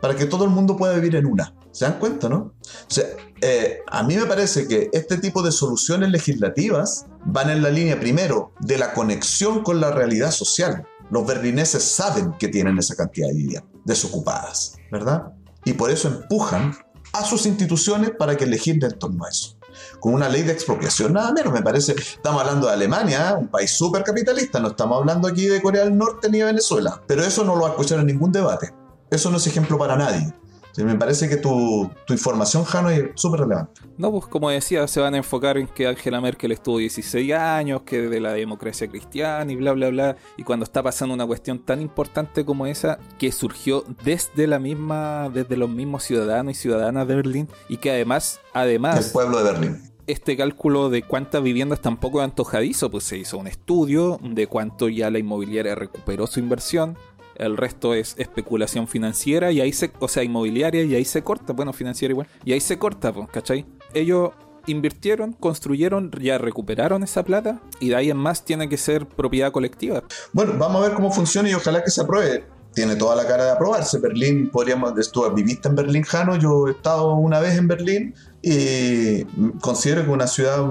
para 0.00 0.14
que 0.14 0.26
todo 0.26 0.44
el 0.44 0.50
mundo 0.50 0.76
pueda 0.76 0.94
vivir 0.94 1.16
en 1.16 1.26
una. 1.26 1.54
¿Se 1.70 1.86
dan 1.86 1.98
cuenta, 1.98 2.28
no? 2.28 2.36
O 2.38 2.54
sea, 2.88 3.06
eh, 3.40 3.78
a 3.86 4.02
mí 4.02 4.16
me 4.16 4.26
parece 4.26 4.68
que 4.68 4.90
este 4.92 5.16
tipo 5.16 5.42
de 5.42 5.50
soluciones 5.50 6.10
legislativas 6.10 7.06
van 7.24 7.48
en 7.48 7.62
la 7.62 7.70
línea 7.70 7.98
primero 7.98 8.52
de 8.60 8.76
la 8.76 8.92
conexión 8.92 9.62
con 9.62 9.80
la 9.80 9.90
realidad 9.90 10.30
social. 10.30 10.86
Los 11.10 11.26
berlineses 11.26 11.82
saben 11.82 12.34
que 12.38 12.48
tienen 12.48 12.76
esa 12.78 12.94
cantidad 12.94 13.28
de 13.28 13.34
viviendas 13.34 13.72
desocupadas, 13.84 14.76
¿verdad? 14.90 15.32
Y 15.64 15.72
por 15.72 15.90
eso 15.90 16.08
empujan 16.08 16.74
a 17.12 17.24
sus 17.24 17.46
instituciones 17.46 18.10
para 18.10 18.36
que 18.36 18.46
legislen 18.46 18.92
en 18.92 18.98
torno 18.98 19.24
a 19.24 19.28
eso. 19.28 19.56
Con 20.00 20.14
una 20.14 20.28
ley 20.28 20.42
de 20.42 20.52
expropiación, 20.52 21.12
nada 21.12 21.32
menos, 21.32 21.52
me 21.52 21.62
parece. 21.62 21.92
Estamos 21.92 22.40
hablando 22.40 22.66
de 22.66 22.74
Alemania, 22.74 23.30
¿eh? 23.30 23.34
un 23.34 23.48
país 23.48 23.70
súper 23.70 24.02
capitalista, 24.02 24.60
no 24.60 24.68
estamos 24.68 24.98
hablando 24.98 25.28
aquí 25.28 25.46
de 25.46 25.62
Corea 25.62 25.84
del 25.84 25.96
Norte 25.96 26.28
ni 26.28 26.38
de 26.38 26.44
Venezuela. 26.44 27.02
Pero 27.06 27.24
eso 27.24 27.44
no 27.44 27.54
lo 27.54 27.62
va 27.62 27.68
a 27.68 27.70
escuchar 27.70 28.00
en 28.00 28.06
ningún 28.06 28.32
debate. 28.32 28.72
Eso 29.10 29.30
no 29.30 29.36
es 29.36 29.46
ejemplo 29.46 29.78
para 29.78 29.96
nadie 29.96 30.32
me 30.78 30.94
parece 30.96 31.28
que 31.28 31.36
tu, 31.36 31.90
información, 32.08 32.64
Jano, 32.64 32.90
es 32.90 33.10
súper 33.14 33.40
relevante. 33.40 33.80
No, 33.98 34.10
pues 34.10 34.26
como 34.26 34.50
decía, 34.50 34.86
se 34.88 35.00
van 35.00 35.14
a 35.14 35.18
enfocar 35.18 35.58
en 35.58 35.66
que 35.66 35.86
Angela 35.86 36.20
Merkel 36.20 36.52
estuvo 36.52 36.78
16 36.78 37.32
años, 37.34 37.82
que 37.82 38.08
de 38.08 38.20
la 38.20 38.32
democracia 38.32 38.88
cristiana 38.88 39.50
y 39.52 39.56
bla, 39.56 39.72
bla, 39.72 39.90
bla. 39.90 40.16
Y 40.36 40.44
cuando 40.44 40.64
está 40.64 40.82
pasando 40.82 41.14
una 41.14 41.26
cuestión 41.26 41.58
tan 41.58 41.80
importante 41.80 42.44
como 42.44 42.66
esa, 42.66 42.98
que 43.18 43.32
surgió 43.32 43.84
desde 44.04 44.46
la 44.46 44.58
misma, 44.58 45.30
desde 45.32 45.56
los 45.56 45.68
mismos 45.68 46.04
ciudadanos 46.04 46.52
y 46.52 46.54
ciudadanas 46.54 47.06
de 47.06 47.16
Berlín, 47.16 47.48
y 47.68 47.76
que 47.76 47.90
además, 47.90 48.40
además... 48.52 49.06
El 49.06 49.12
pueblo 49.12 49.38
de 49.38 49.52
Berlín 49.52 49.92
este 50.06 50.36
cálculo 50.36 50.90
de 50.90 51.02
cuántas 51.02 51.42
viviendas 51.42 51.80
tampoco 51.80 52.20
es 52.20 52.24
antojadizo, 52.24 52.90
pues 52.90 53.04
se 53.04 53.18
hizo 53.18 53.38
un 53.38 53.46
estudio 53.46 54.18
de 54.22 54.46
cuánto 54.46 54.88
ya 54.88 55.10
la 55.10 55.18
inmobiliaria 55.18 55.74
recuperó 55.74 56.26
su 56.26 56.40
inversión, 56.40 56.98
el 57.36 57.56
resto 57.56 57.94
es 57.94 58.14
especulación 58.18 58.88
financiera 58.88 59.52
y 59.52 59.60
ahí 59.60 59.72
se, 59.72 59.92
o 59.98 60.08
sea, 60.08 60.22
inmobiliaria 60.22 60.82
y 60.84 60.94
ahí 60.94 61.04
se 61.04 61.22
corta, 61.22 61.52
bueno, 61.52 61.72
financiera 61.72 62.12
igual, 62.12 62.28
y 62.44 62.52
ahí 62.52 62.60
se 62.60 62.78
corta, 62.78 63.12
¿cachai? 63.32 63.66
Ellos 63.94 64.30
invirtieron, 64.66 65.32
construyeron, 65.32 66.10
ya 66.20 66.38
recuperaron 66.38 67.02
esa 67.02 67.24
plata 67.24 67.60
y 67.80 67.88
de 67.88 67.96
ahí 67.96 68.10
en 68.10 68.16
más 68.16 68.44
tiene 68.44 68.68
que 68.68 68.76
ser 68.76 69.06
propiedad 69.06 69.52
colectiva. 69.52 70.04
Bueno, 70.32 70.54
vamos 70.58 70.82
a 70.82 70.88
ver 70.88 70.96
cómo 70.96 71.10
funciona 71.10 71.48
y 71.50 71.54
ojalá 71.54 71.82
que 71.82 71.90
se 71.90 72.00
apruebe. 72.00 72.44
Tiene 72.74 72.96
toda 72.96 73.14
la 73.16 73.26
cara 73.26 73.44
de 73.44 73.50
aprobarse. 73.50 73.98
Berlín, 73.98 74.48
podríamos, 74.48 74.94
tú 75.10 75.30
viviste 75.34 75.68
en 75.68 75.74
Berlín, 75.74 76.02
Jano, 76.04 76.36
yo 76.36 76.68
he 76.68 76.70
estado 76.70 77.14
una 77.14 77.38
vez 77.38 77.58
en 77.58 77.68
Berlín 77.68 78.14
y 78.40 79.24
considero 79.60 80.04
que 80.04 80.10
una 80.10 80.26
ciudad 80.26 80.64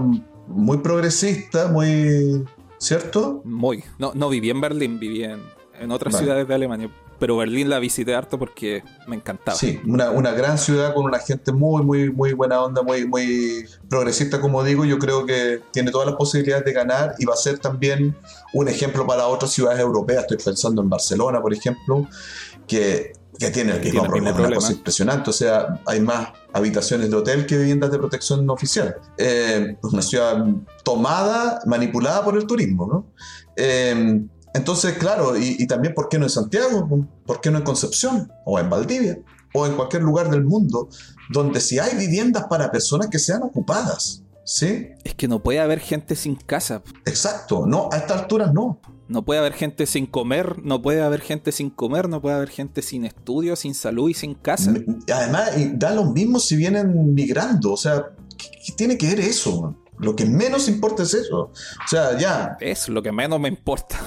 muy 0.47 0.77
progresista, 0.77 1.67
muy... 1.67 2.45
¿Cierto? 2.79 3.43
Muy. 3.45 3.83
No, 3.99 4.11
no 4.15 4.27
viví 4.27 4.49
en 4.49 4.59
Berlín, 4.59 4.99
viví 4.99 5.23
en, 5.23 5.39
en 5.81 5.91
otras 5.91 6.15
ciudades 6.15 6.47
de 6.47 6.53
Alemania. 6.53 6.89
Pero 7.17 7.37
Berlín 7.37 7.69
la 7.69 7.79
visité 7.79 8.15
harto 8.15 8.37
porque 8.37 8.83
me 9.07 9.15
encantaba. 9.15 9.57
Sí, 9.57 9.79
una, 9.85 10.11
una, 10.11 10.31
gran 10.31 10.57
ciudad 10.57 10.93
con 10.93 11.05
una 11.05 11.19
gente 11.19 11.51
muy, 11.51 11.83
muy, 11.83 12.11
muy 12.11 12.33
buena 12.33 12.61
onda, 12.61 12.81
muy, 12.83 13.05
muy 13.05 13.65
progresista, 13.89 14.39
como 14.39 14.63
digo. 14.63 14.85
Yo 14.85 14.97
creo 14.99 15.25
que 15.25 15.61
tiene 15.71 15.91
todas 15.91 16.07
las 16.07 16.15
posibilidades 16.15 16.65
de 16.65 16.73
ganar 16.73 17.15
y 17.19 17.25
va 17.25 17.33
a 17.33 17.37
ser 17.37 17.59
también 17.59 18.15
un 18.53 18.67
ejemplo 18.67 19.05
para 19.05 19.27
otras 19.27 19.51
ciudades 19.51 19.79
europeas. 19.79 20.21
Estoy 20.21 20.37
pensando 20.37 20.81
en 20.81 20.89
Barcelona, 20.89 21.41
por 21.41 21.53
ejemplo, 21.53 22.07
que, 22.67 23.13
que 23.37 23.49
tiene 23.49 23.73
el 23.73 23.81
mismo 23.81 24.03
problema, 24.03 24.39
una 24.39 24.55
cosa 24.55 24.73
impresionante. 24.73 25.29
O 25.29 25.33
sea, 25.33 25.79
hay 25.85 25.99
más 25.99 26.29
habitaciones 26.53 27.09
de 27.09 27.15
hotel 27.15 27.45
que 27.45 27.57
viviendas 27.57 27.91
de 27.91 27.97
protección 27.97 28.49
oficial. 28.49 28.95
Eh, 29.17 29.77
una 29.83 30.01
ciudad 30.01 30.43
tomada, 30.83 31.59
manipulada 31.65 32.23
por 32.23 32.35
el 32.35 32.45
turismo, 32.45 32.87
¿no? 32.87 33.05
Eh, 33.55 34.21
entonces, 34.53 34.97
claro, 34.97 35.37
y, 35.37 35.65
también, 35.67 35.93
¿por 35.93 36.09
qué 36.09 36.19
no 36.19 36.25
en 36.25 36.29
Santiago? 36.29 37.07
¿Por 37.25 37.41
qué 37.41 37.51
no 37.51 37.59
en 37.59 37.63
Concepción? 37.63 38.31
¿O 38.45 38.59
en 38.59 38.69
Valdivia? 38.69 39.19
¿O 39.53 39.65
en 39.65 39.75
cualquier 39.75 40.03
lugar 40.03 40.29
del 40.29 40.43
mundo 40.43 40.89
donde 41.29 41.61
si 41.61 41.79
hay 41.79 41.95
viviendas 41.95 42.45
para 42.49 42.71
personas 42.71 43.07
que 43.07 43.19
sean 43.19 43.43
ocupadas? 43.43 44.23
¿Sí? 44.43 44.89
Es 45.03 45.13
que 45.15 45.27
no 45.27 45.41
puede 45.41 45.59
haber 45.59 45.79
gente 45.79 46.15
sin 46.15 46.35
casa. 46.35 46.81
Exacto, 47.05 47.65
no, 47.65 47.89
a 47.91 47.97
esta 47.97 48.17
altura 48.19 48.51
no. 48.51 48.81
No 49.07 49.23
puede 49.23 49.39
haber 49.39 49.53
gente 49.53 49.85
sin 49.85 50.05
comer, 50.05 50.63
no 50.63 50.81
puede 50.81 51.01
haber 51.01 51.21
gente 51.21 51.51
sin 51.51 51.69
comer, 51.69 52.07
no 52.07 52.21
puede 52.21 52.35
haber 52.35 52.49
gente 52.49 52.81
sin 52.81 53.05
estudio, 53.05 53.55
sin 53.55 53.75
salud 53.75 54.09
y 54.09 54.13
sin 54.13 54.35
casa. 54.35 54.73
Además, 55.13 55.51
da 55.73 55.93
lo 55.93 56.05
mismo 56.05 56.39
si 56.39 56.55
vienen 56.55 57.13
migrando, 57.13 57.73
o 57.73 57.77
sea, 57.77 58.05
¿qué, 58.37 58.71
tiene 58.73 58.97
que 58.97 59.07
ver 59.07 59.19
eso? 59.19 59.75
Lo 60.01 60.15
que 60.15 60.25
menos 60.25 60.67
importa 60.67 61.03
es 61.03 61.13
eso. 61.13 61.37
O 61.39 61.87
sea, 61.87 62.17
ya. 62.17 62.57
Es 62.59 62.89
lo 62.89 63.01
que 63.01 63.11
menos 63.11 63.39
me 63.39 63.47
importa. 63.47 63.97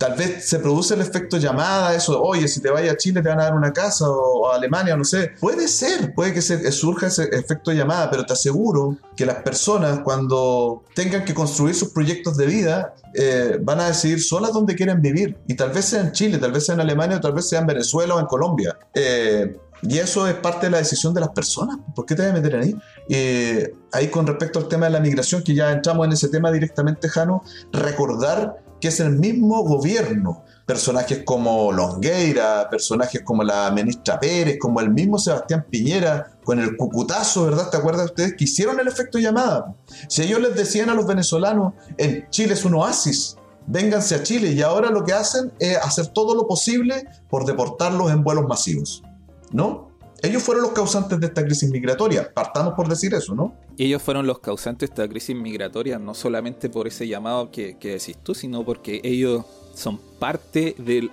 Tal 0.00 0.14
vez 0.14 0.48
se 0.48 0.58
produce 0.60 0.94
el 0.94 1.02
efecto 1.02 1.36
llamada, 1.36 1.94
eso, 1.94 2.22
oye, 2.22 2.48
si 2.48 2.62
te 2.62 2.70
vayas 2.70 2.94
a 2.94 2.96
Chile 2.96 3.20
te 3.20 3.28
van 3.28 3.38
a 3.38 3.44
dar 3.44 3.54
una 3.54 3.70
casa 3.70 4.08
o, 4.08 4.50
a 4.50 4.56
Alemania, 4.56 4.96
no 4.96 5.04
sé. 5.04 5.32
Puede 5.38 5.68
ser, 5.68 6.14
puede 6.14 6.32
que 6.32 6.40
se, 6.40 6.72
surja 6.72 7.08
ese 7.08 7.24
efecto 7.24 7.70
llamada, 7.70 8.10
pero 8.10 8.24
te 8.24 8.32
aseguro 8.32 8.96
que 9.14 9.26
las 9.26 9.42
personas 9.42 10.00
cuando 10.00 10.84
tengan 10.94 11.26
que 11.26 11.34
construir 11.34 11.74
sus 11.74 11.90
proyectos 11.90 12.38
de 12.38 12.46
vida 12.46 12.94
eh, 13.12 13.58
van 13.60 13.80
a 13.80 13.88
decidir 13.88 14.22
solas 14.22 14.54
dónde 14.54 14.74
quieren 14.74 15.02
vivir. 15.02 15.36
Y 15.46 15.52
tal 15.52 15.68
vez 15.70 15.84
sea 15.84 16.00
en 16.00 16.12
Chile, 16.12 16.38
tal 16.38 16.52
vez 16.52 16.64
sea 16.64 16.76
en 16.76 16.80
Alemania 16.80 17.18
o 17.18 17.20
tal 17.20 17.34
vez 17.34 17.46
sea 17.46 17.60
en 17.60 17.66
Venezuela 17.66 18.14
o 18.14 18.20
en 18.20 18.26
Colombia. 18.26 18.78
Eh, 18.94 19.54
y 19.82 19.98
eso 19.98 20.26
es 20.26 20.34
parte 20.34 20.66
de 20.66 20.70
la 20.70 20.78
decisión 20.78 21.14
de 21.14 21.20
las 21.20 21.30
personas. 21.30 21.78
¿Por 21.94 22.06
qué 22.06 22.14
te 22.14 22.22
vas 22.22 22.30
a 22.30 22.34
meter 22.34 22.56
ahí? 22.56 22.76
Eh, 23.08 23.74
ahí 23.92 24.08
con 24.08 24.26
respecto 24.26 24.58
al 24.58 24.68
tema 24.68 24.86
de 24.86 24.92
la 24.92 25.00
migración, 25.00 25.42
que 25.42 25.54
ya 25.54 25.72
entramos 25.72 26.06
en 26.06 26.12
ese 26.12 26.28
tema 26.28 26.50
directamente, 26.50 27.08
Jano, 27.08 27.42
recordar 27.72 28.62
que 28.80 28.88
es 28.88 29.00
el 29.00 29.18
mismo 29.18 29.62
gobierno. 29.62 30.44
Personajes 30.66 31.22
como 31.24 31.72
Longueira, 31.72 32.68
personajes 32.70 33.22
como 33.24 33.42
la 33.42 33.70
ministra 33.72 34.20
Pérez, 34.20 34.56
como 34.58 34.80
el 34.80 34.90
mismo 34.90 35.18
Sebastián 35.18 35.66
Piñera, 35.68 36.38
con 36.44 36.60
el 36.60 36.76
cucutazo, 36.76 37.46
¿verdad? 37.46 37.70
¿Te 37.70 37.76
acuerdas 37.76 38.06
ustedes? 38.06 38.34
Que 38.34 38.44
hicieron 38.44 38.78
el 38.80 38.88
efecto 38.88 39.18
llamada. 39.18 39.74
Si 40.08 40.22
ellos 40.22 40.40
les 40.40 40.54
decían 40.54 40.88
a 40.88 40.94
los 40.94 41.06
venezolanos, 41.06 41.74
en 41.96 42.28
Chile 42.30 42.54
es 42.54 42.64
un 42.64 42.74
oasis, 42.74 43.36
vénganse 43.66 44.14
a 44.14 44.22
Chile, 44.22 44.52
y 44.52 44.62
ahora 44.62 44.90
lo 44.90 45.04
que 45.04 45.12
hacen 45.12 45.52
es 45.58 45.76
hacer 45.78 46.08
todo 46.08 46.34
lo 46.34 46.46
posible 46.46 47.06
por 47.28 47.44
deportarlos 47.46 48.10
en 48.10 48.22
vuelos 48.22 48.46
masivos. 48.46 49.02
¿No? 49.50 49.90
Ellos 50.22 50.42
fueron 50.42 50.62
los 50.62 50.72
causantes 50.72 51.18
de 51.18 51.26
esta 51.26 51.44
crisis 51.44 51.70
migratoria, 51.70 52.32
partamos 52.34 52.74
por 52.74 52.88
decir 52.88 53.14
eso, 53.14 53.34
¿no? 53.34 53.54
ellos 53.84 54.02
fueron 54.02 54.26
los 54.26 54.40
causantes 54.40 54.90
de 54.90 54.92
esta 54.92 55.08
crisis 55.08 55.34
migratoria, 55.34 55.98
no 55.98 56.14
solamente 56.14 56.68
por 56.68 56.86
ese 56.86 57.08
llamado 57.08 57.50
que, 57.50 57.76
decís 57.80 58.18
tú, 58.22 58.34
sino 58.34 58.62
porque 58.64 59.00
ellos 59.02 59.44
son 59.74 59.98
parte 60.18 60.74
de 60.76 61.10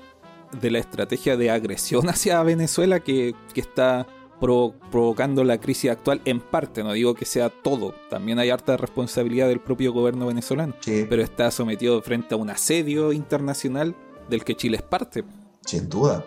la 0.69 0.79
estrategia 0.79 1.37
de 1.37 1.49
agresión 1.49 2.09
hacia 2.09 2.43
Venezuela 2.43 2.99
que, 2.99 3.35
está 3.55 4.05
provocando 4.39 5.43
la 5.43 5.59
crisis 5.59 5.89
actual 5.89 6.21
en 6.25 6.39
parte, 6.41 6.83
no 6.83 6.91
digo 6.91 7.15
que 7.15 7.25
sea 7.25 7.49
todo, 7.49 7.95
también 8.09 8.37
hay 8.37 8.51
harta 8.51 8.77
responsabilidad 8.77 9.47
del 9.47 9.59
propio 9.59 9.93
gobierno 9.93 10.27
venezolano, 10.27 10.75
pero 10.85 11.23
está 11.23 11.49
sometido 11.49 11.99
frente 12.01 12.35
a 12.35 12.37
un 12.37 12.49
asedio 12.49 13.13
internacional 13.13 13.95
del 14.29 14.43
que 14.43 14.55
Chile 14.55 14.77
es 14.77 14.83
parte. 14.83 15.23
Sin 15.65 15.89
duda, 15.89 16.23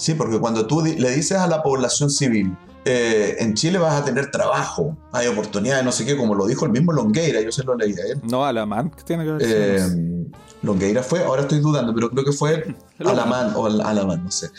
Sí, 0.00 0.14
porque 0.14 0.38
cuando 0.38 0.66
tú 0.66 0.80
le 0.80 1.10
dices 1.10 1.36
a 1.36 1.46
la 1.46 1.62
población 1.62 2.08
civil, 2.08 2.56
eh, 2.86 3.36
en 3.38 3.52
Chile 3.52 3.76
vas 3.76 4.00
a 4.00 4.02
tener 4.02 4.30
trabajo, 4.30 4.96
hay 5.12 5.26
oportunidades, 5.26 5.84
no 5.84 5.92
sé 5.92 6.06
qué, 6.06 6.16
como 6.16 6.34
lo 6.34 6.46
dijo 6.46 6.64
el 6.64 6.72
mismo 6.72 6.90
Longueira, 6.92 7.42
yo 7.42 7.52
se 7.52 7.62
lo 7.64 7.74
leí 7.74 7.92
a 7.92 8.12
él. 8.12 8.20
No, 8.22 8.46
Alamán, 8.46 8.88
que 8.88 9.02
tiene 9.02 9.26
que 9.26 9.32
ver. 9.32 9.42
Eh, 9.44 10.26
Longueira 10.62 11.02
fue, 11.02 11.22
ahora 11.22 11.42
estoy 11.42 11.58
dudando, 11.58 11.94
pero 11.94 12.08
creo 12.08 12.24
que 12.24 12.32
fue 12.32 12.74
Alamán 12.98 13.52
o 13.54 13.66
Alamán, 13.66 14.24
no 14.24 14.30
sé. 14.30 14.50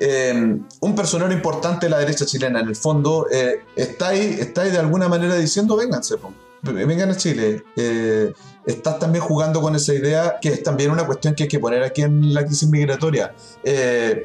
Eh, 0.00 0.58
un 0.80 0.94
personero 0.94 1.30
importante 1.30 1.84
de 1.84 1.90
la 1.90 1.98
derecha 1.98 2.24
chilena, 2.24 2.60
en 2.60 2.68
el 2.68 2.76
fondo, 2.76 3.26
eh, 3.30 3.64
está, 3.76 4.08
ahí, 4.08 4.38
está 4.40 4.62
ahí 4.62 4.70
de 4.70 4.78
alguna 4.78 5.10
manera 5.10 5.36
diciendo, 5.36 5.76
vénganse, 5.76 6.16
vengan 6.72 7.10
a 7.10 7.16
Chile. 7.16 7.64
Eh, 7.76 8.32
estás 8.64 8.98
también 8.98 9.24
jugando 9.24 9.60
con 9.60 9.74
esa 9.74 9.94
idea 9.94 10.36
que 10.40 10.50
es 10.50 10.62
también 10.62 10.90
una 10.90 11.06
cuestión 11.06 11.34
que 11.34 11.44
hay 11.44 11.48
que 11.48 11.60
poner 11.60 11.82
aquí 11.82 12.02
en 12.02 12.34
la 12.34 12.44
crisis 12.44 12.68
migratoria. 12.68 13.34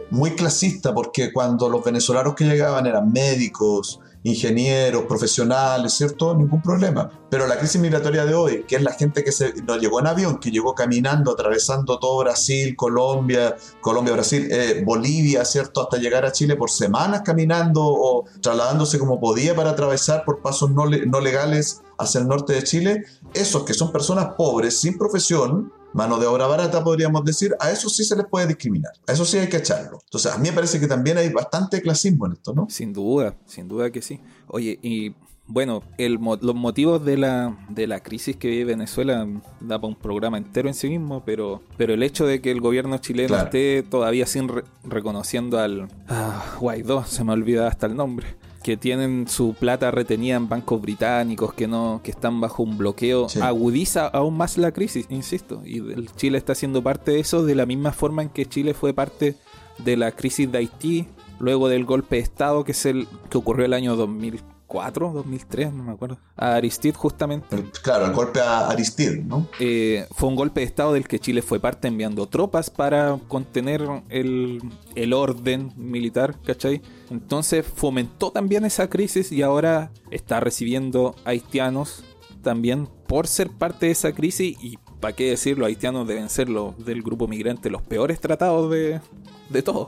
muy 0.09 0.31
clasista, 0.35 0.93
porque 0.93 1.31
cuando 1.31 1.69
los 1.69 1.83
venezolanos 1.83 2.35
que 2.35 2.45
llegaban 2.45 2.85
eran 2.85 3.11
médicos, 3.11 3.99
ingenieros, 4.24 5.03
profesionales, 5.03 5.93
¿cierto? 5.93 6.36
Ningún 6.36 6.61
problema. 6.61 7.09
Pero 7.30 7.47
la 7.47 7.57
crisis 7.57 7.82
migratoria 7.82 8.26
de 8.26 8.34
hoy, 8.34 8.65
que 8.67 8.76
es 8.76 8.84
la 8.84 8.93
gente 8.93 9.24
que 9.24 9.32
se, 9.32 9.53
no 9.63 9.78
llegó 9.78 9.99
en 9.99 10.07
avión, 10.07 10.38
que 10.39 10.51
llegó 10.51 10.76
caminando, 10.76 11.32
atravesando 11.32 11.97
todo 11.99 12.19
Brasil, 12.19 12.76
Colombia, 12.76 13.55
Colombia, 13.82 14.13
Brasil, 14.13 14.47
eh, 14.51 14.84
Bolivia, 14.86 15.43
¿cierto? 15.45 15.82
Hasta 15.82 15.97
llegar 15.97 16.26
a 16.26 16.32
Chile 16.32 16.55
por 16.55 16.69
semanas 16.69 17.22
caminando 17.24 17.82
o 17.84 18.26
trasladándose 18.41 18.99
como 18.99 19.19
podía 19.19 19.55
para 19.55 19.72
atravesar 19.72 20.24
por 20.26 20.41
pasos 20.41 20.72
no, 20.72 20.86
no 20.86 21.19
legales 21.19 21.82
hacia 21.97 22.22
el 22.22 22.28
norte 22.28 22.53
de 22.53 22.63
Chile, 22.63 23.05
esos 23.34 23.63
que 23.63 23.74
son 23.74 23.91
personas 23.91 24.34
pobres, 24.38 24.80
sin 24.80 24.97
profesión, 24.97 25.72
mano 25.93 26.19
de 26.19 26.25
obra 26.25 26.47
barata, 26.47 26.83
podríamos 26.83 27.23
decir, 27.25 27.55
a 27.59 27.71
eso 27.71 27.89
sí 27.89 28.03
se 28.03 28.15
les 28.15 28.25
puede 28.25 28.47
discriminar. 28.47 28.91
A 29.07 29.11
eso 29.13 29.25
sí 29.25 29.37
hay 29.37 29.49
que 29.49 29.57
echarlo. 29.57 29.99
Entonces, 30.03 30.31
a 30.31 30.37
mí 30.37 30.49
me 30.49 30.55
parece 30.55 30.79
que 30.79 30.87
también 30.87 31.17
hay 31.17 31.29
bastante 31.29 31.81
clasismo 31.81 32.25
en 32.25 32.33
esto, 32.33 32.53
¿no? 32.53 32.67
Sin 32.69 32.93
duda, 32.93 33.35
sin 33.45 33.67
duda 33.67 33.91
que 33.91 34.01
sí. 34.01 34.19
Oye, 34.47 34.79
y 34.81 35.13
bueno, 35.47 35.83
el, 35.97 36.13
los 36.13 36.55
motivos 36.55 37.03
de 37.03 37.17
la, 37.17 37.57
de 37.67 37.85
la 37.85 38.01
crisis 38.01 38.37
que 38.37 38.47
vive 38.47 38.63
Venezuela 38.63 39.27
da 39.59 39.79
para 39.79 39.89
un 39.89 39.95
programa 39.95 40.37
entero 40.37 40.69
en 40.69 40.73
sí 40.73 40.87
mismo, 40.87 41.23
pero, 41.25 41.61
pero 41.75 41.93
el 41.93 42.03
hecho 42.03 42.25
de 42.25 42.41
que 42.41 42.51
el 42.51 42.61
gobierno 42.61 42.97
chileno 42.99 43.35
esté 43.35 43.83
todavía 43.83 44.25
sin 44.25 44.49
reconociendo 44.85 45.59
al 45.59 45.89
ah, 46.07 46.55
Guaidó, 46.59 47.03
se 47.03 47.25
me 47.25 47.33
olvida 47.33 47.67
hasta 47.67 47.87
el 47.87 47.97
nombre, 47.97 48.27
que 48.64 48.78
tienen 48.78 49.28
su 49.28 49.53
plata 49.53 49.91
retenida 49.91 50.36
en 50.36 50.47
bancos 50.47 50.82
británicos, 50.82 51.53
que 51.53 51.68
no, 51.68 52.01
que 52.03 52.12
están 52.12 52.39
bajo 52.41 52.64
un 52.64 52.78
bloqueo, 52.78 53.28
agudiza 53.41 54.07
aún 54.07 54.38
más 54.38 54.57
la 54.57 54.72
crisis, 54.72 55.07
insisto. 55.09 55.62
Y 55.66 55.82
Chile 56.16 56.38
está 56.38 56.55
siendo 56.55 56.84
parte 56.84 57.12
de 57.12 57.20
eso 57.20 57.43
de 57.43 57.55
la 57.55 57.66
misma 57.66 57.91
forma 57.91 58.22
en 58.22 58.30
que 58.30 58.45
Chile 58.45 58.74
fue 58.74 58.93
parte 58.93 59.36
de 59.80 59.97
la 59.97 60.12
crisis 60.12 60.51
de 60.51 60.59
Haití, 60.59 61.07
luego 61.39 61.68
del 61.70 61.86
golpe 61.86 62.18
de 62.18 62.22
Estado 62.22 62.64
que 62.64 62.74
es 62.74 62.86
el 62.86 63.07
que 63.30 63.38
ocurrió 63.38 63.66
el 63.66 63.74
año 63.74 63.95
2000 63.95 64.41
2004, 64.72 65.11
2003, 65.13 65.74
no 65.74 65.84
me 65.84 65.91
acuerdo. 65.91 66.17
A 66.36 66.55
Aristide 66.55 66.93
justamente. 66.93 67.63
Claro, 67.82 68.05
el 68.05 68.13
golpe 68.13 68.39
a 68.39 68.69
Aristide, 68.69 69.24
¿no? 69.24 69.47
Eh, 69.59 70.07
fue 70.11 70.30
un 70.30 70.36
golpe 70.36 70.61
de 70.61 70.65
Estado 70.65 70.93
del 70.93 71.07
que 71.07 71.19
Chile 71.19 71.41
fue 71.41 71.59
parte 71.59 71.88
enviando 71.88 72.28
tropas 72.28 72.69
para 72.69 73.19
contener 73.28 73.88
el, 74.09 74.61
el 74.95 75.13
orden 75.13 75.74
militar, 75.76 76.38
¿cachai? 76.45 76.82
Entonces 77.09 77.65
fomentó 77.65 78.32
también 78.32 78.65
esa 78.65 78.89
crisis 78.89 79.32
y 79.32 79.41
ahora 79.41 79.91
está 80.09 80.39
recibiendo 80.39 81.15
haitianos 81.26 82.03
también 82.41 82.88
por 83.07 83.28
ser 83.28 83.49
parte 83.51 83.88
de 83.88 83.91
esa 83.91 84.13
crisis 84.13 84.57
y 84.61 84.78
para 84.99 85.15
qué 85.15 85.30
decirlo, 85.32 85.65
haitianos 85.65 86.07
deben 86.07 86.30
ser 86.30 86.49
los 86.49 86.78
del 86.86 87.01
grupo 87.01 87.28
migrante 87.28 87.69
los 87.69 87.82
peores 87.82 88.19
tratados 88.19 88.72
de, 88.72 89.01
de 89.49 89.61
todos. 89.63 89.88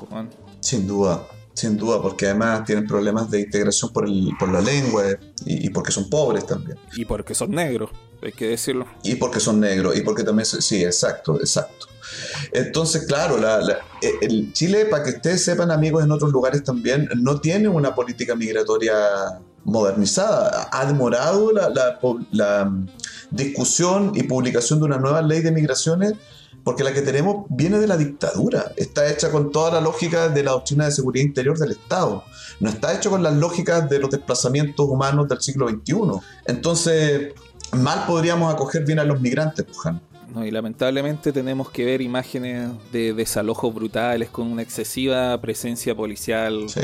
Sin 0.60 0.88
duda. 0.88 1.26
Sin 1.54 1.78
duda, 1.78 2.02
porque 2.02 2.26
además 2.26 2.66
tienen 2.66 2.88
problemas 2.88 3.30
de 3.30 3.42
integración 3.42 3.94
por, 3.94 4.06
el, 4.06 4.32
por 4.40 4.52
la 4.52 4.60
lengua 4.60 5.04
y, 5.46 5.70
porque 5.70 5.92
son 5.92 6.10
pobres 6.10 6.48
también. 6.48 6.80
Y 6.96 7.06
porque 7.06 7.36
son 7.36 7.52
negros, 7.52 7.92
hay 8.24 8.32
que 8.32 8.48
decirlo. 8.48 8.88
Y 9.04 9.16
porque 9.16 9.40
son 9.40 9.60
negros, 9.60 9.96
y 9.96 10.02
porque 10.02 10.24
también, 10.24 10.46
sí, 10.46 10.84
exacto, 10.84 11.40
exacto. 11.40 11.88
Entonces, 12.52 13.06
claro, 13.06 13.38
la, 13.38 13.60
e, 14.02 14.14
el 14.22 14.52
Chile, 14.54 14.86
para 14.86 15.04
que 15.04 15.12
ustedes 15.12 15.44
sepan, 15.44 15.70
amigos, 15.70 16.04
en 16.04 16.12
otros 16.12 16.32
lugares 16.32 16.64
también, 16.64 17.08
no 17.18 17.40
tiene 17.40 17.68
una 17.68 17.94
política 17.94 18.36
migratoria 18.36 18.94
modernizada. 19.64 20.70
Ha 20.72 20.86
demorado 20.86 21.52
la, 21.52 21.70
la, 21.70 22.00
la 22.32 22.72
discusión 23.32 24.12
y 24.16 24.24
publicación 24.24 24.80
de 24.80 24.86
una 24.86 24.98
nueva 24.98 25.22
ley 25.22 25.42
de 25.42 25.52
migraciones 25.52 26.14
porque 26.64 26.84
la 26.84 26.94
que 26.94 27.02
tenemos 27.02 27.46
viene 27.50 27.80
de 27.80 27.88
la 27.88 27.98
dictadura, 27.98 28.72
está 28.78 29.10
hecha 29.10 29.32
con 29.32 29.52
toda 29.52 29.72
la 29.72 29.82
lógica 29.82 30.30
de 30.30 30.44
la 30.44 30.52
doctrina 30.52 30.86
de 30.86 30.92
seguridad 30.92 31.26
interior 31.26 31.58
del 31.58 31.72
Estado, 31.72 32.24
no 32.60 32.70
está 32.70 32.96
hecho 32.96 33.10
con 33.10 33.24
las 33.24 33.36
lógicas 33.36 33.90
de 33.90 34.00
los 34.00 34.10
desplazamientos 34.10 34.88
humanos 34.88 35.28
del 35.28 35.42
siglo 35.42 35.70
XXI. 35.70 35.96
Entonces, 36.46 37.34
mal 37.74 38.06
podríamos 38.08 38.54
acoger 38.54 38.86
bien 38.86 39.00
a 39.00 39.04
los 39.04 39.20
migrantes, 39.20 39.66
Puján. 39.66 40.02
No, 40.34 40.46
y 40.46 40.52
lamentablemente 40.52 41.32
tenemos 41.32 41.70
que 41.70 41.86
ver 41.86 42.02
imágenes 42.02 42.72
de 42.92 43.14
desalojos 43.14 43.74
brutales 43.74 44.30
con 44.30 44.52
una 44.52 44.64
excesiva 44.64 45.40
presencia 45.40 45.94
policial. 45.94 46.66
Sí 46.70 46.82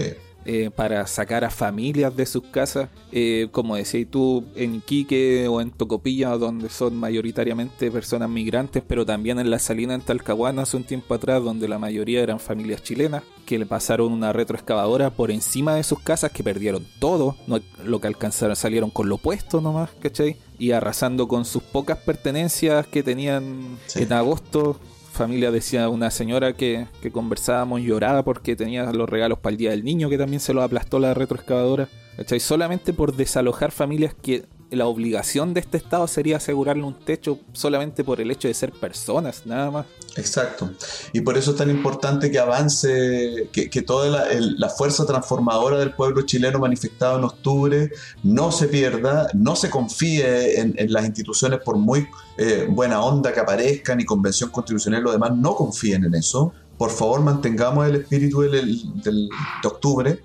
eh, 0.51 0.71
para 0.71 1.05
sacar 1.05 1.45
a 1.45 1.51
familias 1.51 2.15
de 2.15 2.25
sus 2.25 2.41
casas, 2.41 2.89
eh, 3.11 3.49
como 3.51 3.75
decías 3.75 4.07
tú, 4.09 4.43
en 4.55 4.73
Iquique 4.73 5.47
o 5.47 5.61
en 5.61 5.69
Tocopilla, 5.69 6.29
donde 6.37 6.69
son 6.69 6.95
mayoritariamente 6.95 7.91
personas 7.91 8.31
migrantes, 8.31 8.81
pero 8.81 9.05
también 9.05 9.37
en 9.37 9.51
la 9.51 9.59
salina 9.59 9.93
en 9.93 10.01
Talcahuano 10.01 10.63
hace 10.63 10.75
un 10.75 10.85
tiempo 10.85 11.13
atrás, 11.13 11.43
donde 11.43 11.67
la 11.67 11.77
mayoría 11.77 12.23
eran 12.23 12.39
familias 12.39 12.81
chilenas, 12.81 13.21
que 13.45 13.59
le 13.59 13.67
pasaron 13.67 14.11
una 14.11 14.33
retroexcavadora 14.33 15.11
por 15.11 15.29
encima 15.29 15.75
de 15.75 15.83
sus 15.83 15.99
casas, 15.99 16.31
que 16.31 16.43
perdieron 16.43 16.83
todo, 16.97 17.35
no, 17.45 17.59
lo 17.85 18.01
que 18.01 18.07
alcanzaron, 18.07 18.55
salieron 18.55 18.89
con 18.89 19.07
lo 19.07 19.15
opuesto 19.15 19.61
nomás, 19.61 19.91
¿cachai? 20.01 20.37
Y 20.57 20.71
arrasando 20.71 21.27
con 21.27 21.45
sus 21.45 21.61
pocas 21.61 21.99
pertenencias 21.99 22.87
que 22.87 23.03
tenían 23.03 23.77
en 23.93 24.13
agosto 24.13 24.79
familia 25.19 25.51
decía 25.51 25.89
una 25.89 26.11
señora 26.11 26.53
que, 26.53 26.87
que 27.01 27.11
conversábamos 27.11 27.81
lloraba 27.81 28.23
porque 28.23 28.55
tenía 28.55 28.89
los 28.93 29.09
regalos 29.09 29.37
para 29.39 29.51
el 29.51 29.57
día 29.57 29.71
del 29.71 29.83
niño 29.83 30.09
que 30.09 30.17
también 30.17 30.39
se 30.39 30.53
los 30.53 30.63
aplastó 30.63 30.97
la 30.97 31.13
retroexcavadora. 31.13 31.89
¿Cachai? 32.15 32.39
Solamente 32.39 32.93
por 32.93 33.13
desalojar 33.13 33.71
familias 33.71 34.13
que 34.13 34.45
la 34.71 34.85
obligación 34.85 35.53
de 35.53 35.61
este 35.61 35.77
Estado 35.77 36.07
sería 36.07 36.37
asegurarle 36.37 36.83
un 36.83 36.93
techo 36.93 37.39
solamente 37.53 38.03
por 38.03 38.21
el 38.21 38.29
hecho 38.31 38.47
de 38.47 38.53
ser 38.53 38.71
personas, 38.71 39.45
nada 39.45 39.71
más. 39.71 39.85
Exacto. 40.15 40.71
Y 41.13 41.21
por 41.21 41.37
eso 41.37 41.51
es 41.51 41.57
tan 41.57 41.69
importante 41.69 42.29
que 42.29 42.39
avance, 42.39 43.49
que, 43.51 43.81
toda 43.81 44.27
la, 44.29 44.69
fuerza 44.69 45.05
transformadora 45.05 45.79
del 45.79 45.93
pueblo 45.93 46.21
chileno 46.23 46.59
manifestado 46.59 47.17
en 47.17 47.23
octubre 47.23 47.91
no 48.23 48.51
se 48.51 48.67
pierda, 48.67 49.29
no 49.33 49.55
se 49.55 49.69
confíe 49.69 50.59
en, 50.59 50.75
las 50.91 51.05
instituciones 51.05 51.59
por 51.59 51.77
muy 51.77 52.07
eh, 52.37 52.67
buena 52.69 53.01
onda 53.01 53.33
que 53.33 53.39
aparezcan 53.39 53.99
y 53.99 54.05
convención 54.05 54.49
constitucional 54.49 55.01
y 55.01 55.03
lo 55.03 55.11
demás, 55.11 55.31
no 55.35 55.55
confíen 55.55 56.05
en 56.05 56.15
eso. 56.15 56.53
Por 56.77 56.91
favor, 56.91 57.21
mantengamos 57.21 57.87
el 57.87 57.95
espíritu 57.95 58.41
del, 58.41 58.79
de 59.03 59.67
octubre, 59.67 60.19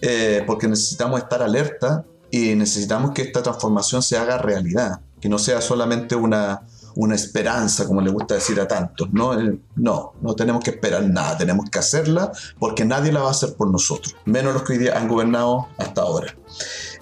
eh, 0.00 0.44
porque 0.46 0.68
necesitamos 0.68 1.20
estar 1.20 1.42
alerta 1.42 2.04
y 2.30 2.54
necesitamos 2.54 3.12
que 3.12 3.22
esta 3.22 3.42
transformación 3.42 4.02
se 4.02 4.16
haga 4.16 4.38
realidad, 4.38 5.00
que 5.20 5.28
no 5.28 5.38
sea 5.38 5.60
solamente 5.60 6.14
una, 6.16 6.62
una 6.96 7.14
esperanza, 7.14 7.86
como 7.86 8.00
le 8.00 8.10
gusta 8.10 8.34
decir 8.34 8.60
a 8.60 8.66
tantos. 8.66 9.12
¿no? 9.12 9.32
No, 9.76 10.12
no 10.20 10.34
tenemos 10.34 10.64
que 10.64 10.70
esperar 10.70 11.04
nada, 11.04 11.38
tenemos 11.38 11.70
que 11.70 11.78
hacerla 11.78 12.32
porque 12.58 12.84
nadie 12.84 13.12
la 13.12 13.20
va 13.20 13.28
a 13.28 13.32
hacer 13.32 13.54
por 13.54 13.70
nosotros, 13.70 14.16
menos 14.24 14.54
los 14.54 14.62
que 14.62 14.72
hoy 14.74 14.78
día 14.78 14.98
han 14.98 15.08
gobernado 15.08 15.68
hasta 15.78 16.02
ahora. 16.02 16.34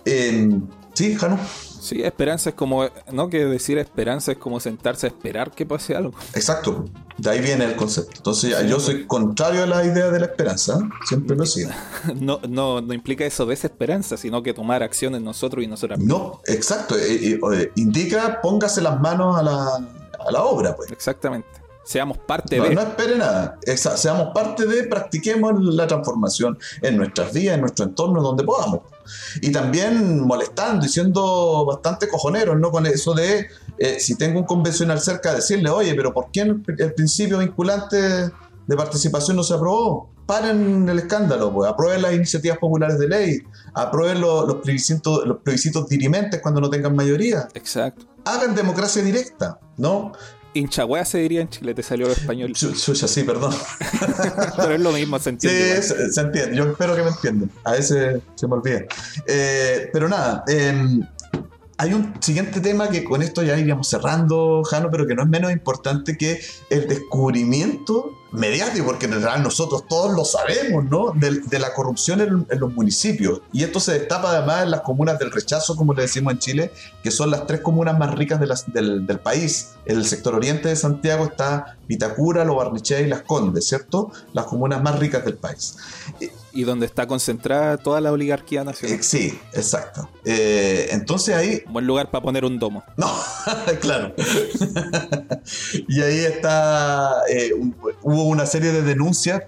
Eh, 0.05 0.61
sí, 0.93 1.14
Jano. 1.14 1.39
Sí, 1.85 2.01
esperanza 2.03 2.49
es 2.49 2.55
como, 2.55 2.89
no 3.12 3.28
que 3.28 3.45
decir 3.45 3.76
esperanza 3.76 4.32
es 4.32 4.39
como 4.39 4.59
sentarse 4.59 5.07
a 5.07 5.11
esperar 5.11 5.51
que 5.51 5.66
pase 5.66 5.95
algo. 5.95 6.14
Exacto, 6.32 6.87
de 7.18 7.28
ahí 7.30 7.43
viene 7.43 7.66
el 7.66 7.76
concepto. 7.76 8.12
Entonces 8.16 8.57
yo 8.66 8.80
soy 8.80 9.07
contrario 9.07 9.64
a 9.64 9.66
la 9.66 9.85
idea 9.85 10.11
de 10.11 10.18
la 10.18 10.24
esperanza, 10.24 10.78
siempre 11.05 11.37
lo 11.37 11.45
he 11.45 11.47
sido. 11.47 11.70
No, 12.14 12.41
no, 12.49 12.80
no 12.80 12.95
implica 12.95 13.26
eso 13.26 13.45
desesperanza, 13.45 14.16
sino 14.16 14.43
que 14.43 14.55
tomar 14.55 14.82
acciones 14.82 15.20
nosotros 15.20 15.62
y 15.62 15.66
nosotras 15.66 15.99
No, 15.99 16.41
exacto, 16.47 16.97
eh, 16.97 17.39
eh, 17.53 17.72
indica 17.74 18.41
póngase 18.41 18.80
las 18.80 18.99
manos 18.99 19.37
a 19.37 19.43
la, 19.43 19.76
a 20.26 20.32
la 20.32 20.43
obra. 20.43 20.74
Pues. 20.74 20.91
Exactamente. 20.91 21.64
Seamos 21.85 22.18
parte 22.18 22.61
de. 22.61 22.74
No 22.74 22.80
espere 22.80 23.16
nada. 23.16 23.59
seamos 23.76 24.32
parte 24.35 24.66
de, 24.66 24.85
practiquemos 24.85 25.62
la 25.62 25.87
transformación 25.87 26.59
en 26.80 26.97
nuestras 26.97 27.32
vidas, 27.32 27.57
en 27.57 27.61
nuestro 27.61 27.85
entorno, 27.85 28.22
donde 28.22 28.43
podamos. 28.43 28.80
Y 29.43 29.53
también 29.53 30.20
molestando 30.20 30.87
y 30.87 30.89
siendo 30.89 31.66
bastante 31.66 32.09
cojoneros, 32.09 32.59
¿no? 32.59 32.70
Con 32.70 32.87
eso 32.87 33.12
de, 33.12 33.49
eh, 33.78 34.01
si 34.01 34.16
tengo 34.16 34.41
un 34.41 34.47
convencional 34.47 34.99
cerca, 35.01 35.35
decirle, 35.35 35.68
oye, 35.68 35.95
pero 35.95 36.14
¿por 36.14 36.30
qué 36.30 36.41
el, 36.41 36.62
principio 36.95 37.39
vinculante 37.39 37.97
de 37.97 38.76
participación 38.76 39.37
no 39.37 39.43
se 39.43 39.55
aprobó? 39.55 40.11
Paren 40.24 40.89
el 40.89 41.01
escándalo, 41.01 41.53
pues. 41.53 41.70
aprueben 41.70 42.01
las 42.01 42.14
iniciativas 42.14 42.57
populares 42.57 42.99
de 42.99 43.09
ley, 43.09 43.43
aprueben 43.74 44.22
los, 44.22 44.47
los, 44.47 44.57
plebiscitos, 44.57 45.26
los 45.26 45.37
plebiscitos 45.43 45.87
dirimentes 45.87 46.41
cuando 46.41 46.62
no 46.62 46.70
tengan 46.70 46.97
mayoría. 46.97 47.47
Exacto. 47.53 48.07
Hagan 48.24 48.55
democracia 48.55 49.03
directa, 49.03 49.59
¿no? 49.76 50.12
Hinchahuea 50.55 51.05
se 51.05 51.18
diría 51.18 51.40
en 51.40 51.48
Chile, 51.48 51.74
te 51.74 51.82
salió 51.82 52.07
el 52.07 52.12
español. 52.12 52.52
Chucha, 52.52 53.09
sí, 53.09 53.24
perdón. 53.24 53.52
Pero 54.57 54.74
es 54.74 54.80
lo 54.80 54.92
mismo, 54.92 55.18
se 55.18 55.30
entiende. 55.30 55.82
Sí, 55.82 55.94
se, 56.11 56.20
entiende. 56.20 56.57
Yo 56.57 56.64
espero 56.64 56.94
que 56.94 57.02
me 57.02 57.09
entiendan. 57.09 57.50
A 57.64 57.72
veces 57.72 58.20
se 58.34 58.46
me 58.46 58.55
olvida. 58.55 58.84
Eh, 59.26 59.90
pero 59.92 60.09
nada, 60.09 60.44
em, 60.46 61.02
hay 61.77 61.93
un 61.93 62.14
siguiente 62.20 62.61
tema 62.61 62.89
que 62.89 63.03
con 63.03 63.22
esto 63.22 63.43
ya 63.43 63.59
iríamos 63.59 63.89
cerrando, 63.89 64.62
Jano, 64.62 64.91
pero 64.91 65.07
que 65.07 65.14
no 65.14 65.22
es 65.22 65.29
menos 65.29 65.51
importante 65.51 66.16
que 66.16 66.41
el 66.70 66.87
descubrimiento 66.87 68.12
mediático, 68.31 68.87
porque 68.87 69.07
en 69.07 69.12
realidad 69.12 69.39
nosotros 69.39 69.85
todos 69.89 70.14
lo 70.14 70.25
sabemos, 70.25 70.85
¿no? 70.85 71.12
De, 71.12 71.59
la 71.59 71.72
corrupción 71.72 72.20
en, 72.20 72.61
los 72.61 72.72
municipios. 72.72 73.43
Y 73.53 73.64
esto 73.64 73.81
se 73.81 73.93
destapa 73.93 74.31
además 74.31 74.64
en 74.64 74.70
las 74.70 74.83
comunas 74.83 75.18
del 75.18 75.33
rechazo, 75.33 75.77
como 75.77 75.95
le 75.95 76.03
decimos 76.03 76.33
en 76.33 76.39
Chile, 76.39 76.72
que 77.03 77.11
son 77.11 77.31
las 77.31 77.47
tres 77.47 77.61
comunas 77.61 77.99
más 77.99 78.14
ricas 78.14 78.41
del, 78.72 79.07
del, 79.07 79.18
país. 79.20 79.70
En 79.85 79.97
el 79.99 80.05
sector 80.05 80.35
oriente 80.35 80.68
de 80.68 80.77
Santiago 80.77 81.25
está 81.25 81.77
Vitacura, 81.89 82.45
Lo 82.45 82.57
Barnechea 82.57 83.01
y 83.01 83.09
Las 83.09 83.22
Condes, 83.22 83.66
¿cierto? 83.66 84.12
Las 84.33 84.47
comunas 84.47 84.83
más 84.83 84.99
ricas 84.99 85.25
del 85.25 85.37
país 85.37 85.77
y 86.55 86.62
donde 86.62 86.86
está 86.86 87.07
concentrada 87.07 87.76
toda 87.76 88.00
la 88.00 88.12
oligarquía 88.12 88.64
nacional. 88.64 88.98
Eh, 88.98 89.02
sí, 89.02 89.38
exacto. 89.52 90.09
Eh, 90.24 90.88
entonces 90.92 91.34
ahí... 91.34 91.62
Buen 91.68 91.86
lugar 91.86 92.11
para 92.11 92.22
poner 92.22 92.44
un 92.44 92.59
domo. 92.59 92.84
No, 92.96 93.12
claro. 93.80 94.14
y 95.88 96.00
ahí 96.00 96.18
está... 96.20 97.22
Eh, 97.28 97.50
hubo 98.02 98.24
una 98.24 98.46
serie 98.46 98.70
de 98.72 98.82
denuncias 98.82 99.42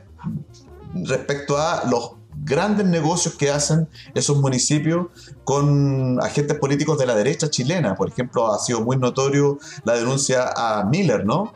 respecto 0.94 1.57
a 1.57 1.84
los 1.88 2.12
grandes 2.44 2.86
negocios 2.86 3.34
que 3.36 3.50
hacen 3.50 3.88
esos 4.14 4.38
municipios 4.38 5.07
con 5.44 6.20
agentes 6.22 6.59
políticos 6.59 6.98
de 6.98 7.07
la 7.07 7.14
derecha 7.14 7.48
chilena. 7.48 7.94
Por 7.94 8.09
ejemplo, 8.09 8.52
ha 8.52 8.59
sido 8.59 8.82
muy 8.82 8.96
notorio 8.96 9.59
la 9.84 9.94
denuncia 9.94 10.50
a 10.57 10.84
Miller, 10.84 11.24
¿no? 11.24 11.52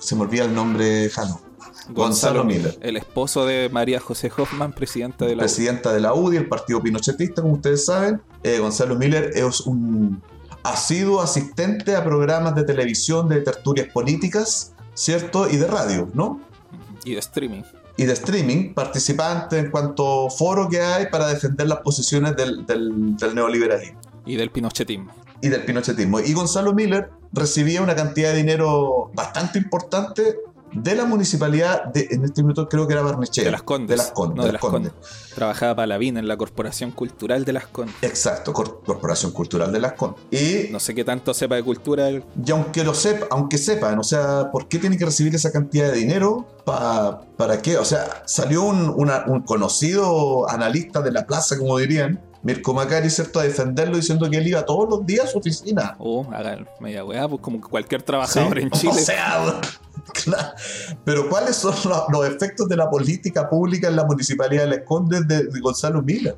se 0.00 0.14
me 0.16 0.22
olvida 0.22 0.44
el 0.44 0.54
nombre, 0.54 1.08
Jano. 1.08 1.40
Gonzalo, 1.88 2.44
Miller. 2.44 2.78
El 2.80 2.96
esposo 2.96 3.46
de 3.46 3.68
María 3.70 4.00
José 4.00 4.30
Hoffman, 4.36 4.72
presidenta 4.72 5.26
de 5.26 5.36
la 5.36 5.42
Presidenta 5.42 5.92
de 5.92 6.00
la 6.00 6.14
UDI, 6.14 6.38
el 6.38 6.48
partido 6.48 6.82
pinochetista, 6.82 7.42
como 7.42 7.54
ustedes 7.54 7.84
saben. 7.84 8.20
Eh, 8.42 8.58
Gonzalo 8.58 8.96
Miller 8.96 9.30
es 9.34 9.60
un 9.60 10.22
ha 10.64 10.76
sido 10.76 11.20
asistente 11.20 11.94
a 11.94 12.02
programas 12.02 12.54
de 12.54 12.64
televisión, 12.64 13.28
de 13.28 13.42
tertulias 13.42 13.88
políticas, 13.88 14.72
¿cierto? 14.94 15.48
Y 15.48 15.58
de 15.58 15.66
radio, 15.66 16.08
¿no? 16.14 16.40
Y 17.04 17.12
de 17.12 17.20
streaming. 17.20 17.62
Y 17.98 18.04
de 18.06 18.14
streaming, 18.14 18.72
participante 18.72 19.58
en 19.58 19.70
cuanto 19.70 20.30
foro 20.30 20.68
que 20.68 20.80
hay 20.80 21.06
para 21.10 21.28
defender 21.28 21.68
las 21.68 21.80
posiciones 21.80 22.34
del, 22.34 22.64
del, 22.64 23.14
del 23.14 23.34
neoliberalismo. 23.34 24.00
Y 24.24 24.36
del 24.36 24.50
pinochetismo. 24.50 25.12
Y 25.42 25.48
del 25.48 25.64
pinochetismo. 25.64 26.20
Y 26.20 26.32
Gonzalo 26.32 26.72
Miller 26.72 27.10
recibía 27.30 27.82
una 27.82 27.94
cantidad 27.94 28.30
de 28.30 28.38
dinero 28.38 29.10
bastante 29.14 29.58
importante 29.58 30.36
de 30.74 30.94
la 30.94 31.04
municipalidad, 31.04 31.84
de, 31.84 32.08
en 32.10 32.24
este 32.24 32.42
minuto 32.42 32.68
creo 32.68 32.86
que 32.86 32.92
era 32.92 33.02
Barnechea. 33.02 33.44
De 33.44 33.50
las 33.50 33.62
Condes. 33.62 33.88
De 33.88 33.96
las 33.96 34.10
Condes. 34.10 34.44
de 34.44 34.52
las 34.52 34.60
Condes. 34.60 34.92
Trabajaba 35.34 35.76
para 35.76 35.86
la 35.86 35.98
VIN 35.98 36.16
en 36.16 36.28
la 36.28 36.36
Corporación 36.36 36.90
Cultural 36.90 37.44
de 37.44 37.52
las 37.52 37.66
Condes. 37.66 37.94
Exacto, 38.02 38.52
Corporación 38.52 39.32
Cultural 39.32 39.72
de 39.72 39.80
las 39.80 39.92
Condes. 39.92 40.20
Y, 40.30 40.72
no 40.72 40.80
sé 40.80 40.94
qué 40.94 41.04
tanto 41.04 41.32
sepa 41.32 41.54
de 41.56 41.62
cultura. 41.62 42.10
Y 42.10 42.22
aunque 42.50 42.84
lo 42.84 42.94
sepa, 42.94 43.26
aunque 43.30 43.58
sepan, 43.58 43.98
o 43.98 44.04
sea, 44.04 44.50
¿por 44.50 44.68
qué 44.68 44.78
tiene 44.78 44.98
que 44.98 45.04
recibir 45.04 45.34
esa 45.34 45.52
cantidad 45.52 45.90
de 45.90 45.98
dinero? 45.98 46.46
¿Para 46.64 47.62
qué? 47.62 47.78
O 47.78 47.84
sea, 47.84 48.22
salió 48.26 48.62
un, 48.62 48.88
un 48.88 49.40
conocido 49.42 50.48
analista 50.48 51.02
de 51.02 51.12
la 51.12 51.26
plaza, 51.26 51.58
como 51.58 51.78
dirían, 51.78 52.20
Mirko 52.44 52.74
Macari, 52.74 53.08
¿cierto?, 53.08 53.40
a 53.40 53.44
defenderlo 53.44 53.96
diciendo 53.96 54.28
que 54.30 54.36
él 54.36 54.46
iba 54.46 54.64
todos 54.66 54.88
los 54.88 55.06
días 55.06 55.24
a 55.24 55.28
su 55.28 55.38
oficina. 55.38 55.96
Oh, 55.98 56.26
haga 56.30 56.58
media 56.78 57.02
weá, 57.02 57.26
pues 57.26 57.40
como 57.40 57.58
cualquier 57.60 58.02
trabajador 58.02 58.58
en 58.58 58.70
Chile. 58.72 58.92
O 58.92 58.98
sea, 58.98 59.60
Pero 61.04 61.28
¿cuáles 61.28 61.56
son 61.56 61.74
los, 62.12 62.26
efectos 62.26 62.68
de 62.68 62.76
la 62.76 62.90
política 62.90 63.48
pública 63.48 63.88
en 63.88 63.96
la 63.96 64.04
municipalidad 64.04 64.64
de 64.64 64.68
Les 64.68 64.82
Condes 64.84 65.26
de, 65.26 65.48
Gonzalo 65.60 66.02
Mila? 66.02 66.34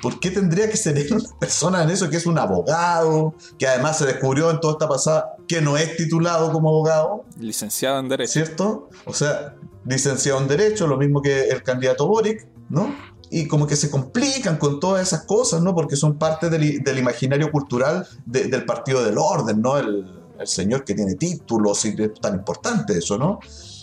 ¿Por 0.00 0.20
qué 0.20 0.30
tendría 0.30 0.68
que 0.70 0.76
ser 0.76 0.96
una 1.12 1.24
persona 1.38 1.82
en 1.82 1.90
eso 1.90 2.08
que 2.08 2.16
es 2.16 2.26
un 2.26 2.38
abogado, 2.38 3.34
que 3.58 3.66
además 3.66 3.98
se 3.98 4.06
descubrió 4.06 4.50
en 4.50 4.60
toda 4.60 4.74
esta 4.74 4.88
pasada 4.88 5.36
que 5.46 5.60
no 5.60 5.76
es 5.76 5.96
titulado 5.96 6.52
como 6.52 6.68
abogado? 6.68 7.24
Licenciado 7.38 7.98
en 8.00 8.08
Derecho. 8.08 8.32
¿Cierto? 8.32 8.88
O 9.04 9.14
sea, 9.14 9.56
licenciado 9.84 10.40
en 10.40 10.48
Derecho, 10.48 10.86
lo 10.86 10.96
mismo 10.96 11.22
que 11.22 11.48
el 11.48 11.62
candidato 11.62 12.06
Boric, 12.06 12.46
¿no? 12.68 13.12
y 13.34 13.48
como 13.48 13.66
que 13.66 13.76
se 13.76 13.90
complican 13.90 14.58
con 14.58 14.78
todas 14.78 15.06
esas 15.06 15.24
cosas, 15.24 15.62
¿no? 15.62 15.74
Porque 15.74 15.96
son 15.96 16.18
parte 16.18 16.50
del, 16.50 16.98
imaginario 16.98 17.50
cultural 17.50 18.06
del 18.26 18.66
Partido 18.66 19.02
del 19.02 19.16
Orden, 19.16 19.62
¿no? 19.62 19.78
El, 19.78 20.21
el 20.42 20.48
señor 20.48 20.84
que 20.84 20.94
tiene 20.94 21.14
títulos 21.14 21.84
y 21.84 21.94
es 22.00 22.14
tan 22.20 22.34
importante 22.34 22.98
eso, 22.98 23.16
¿no? 23.16 23.40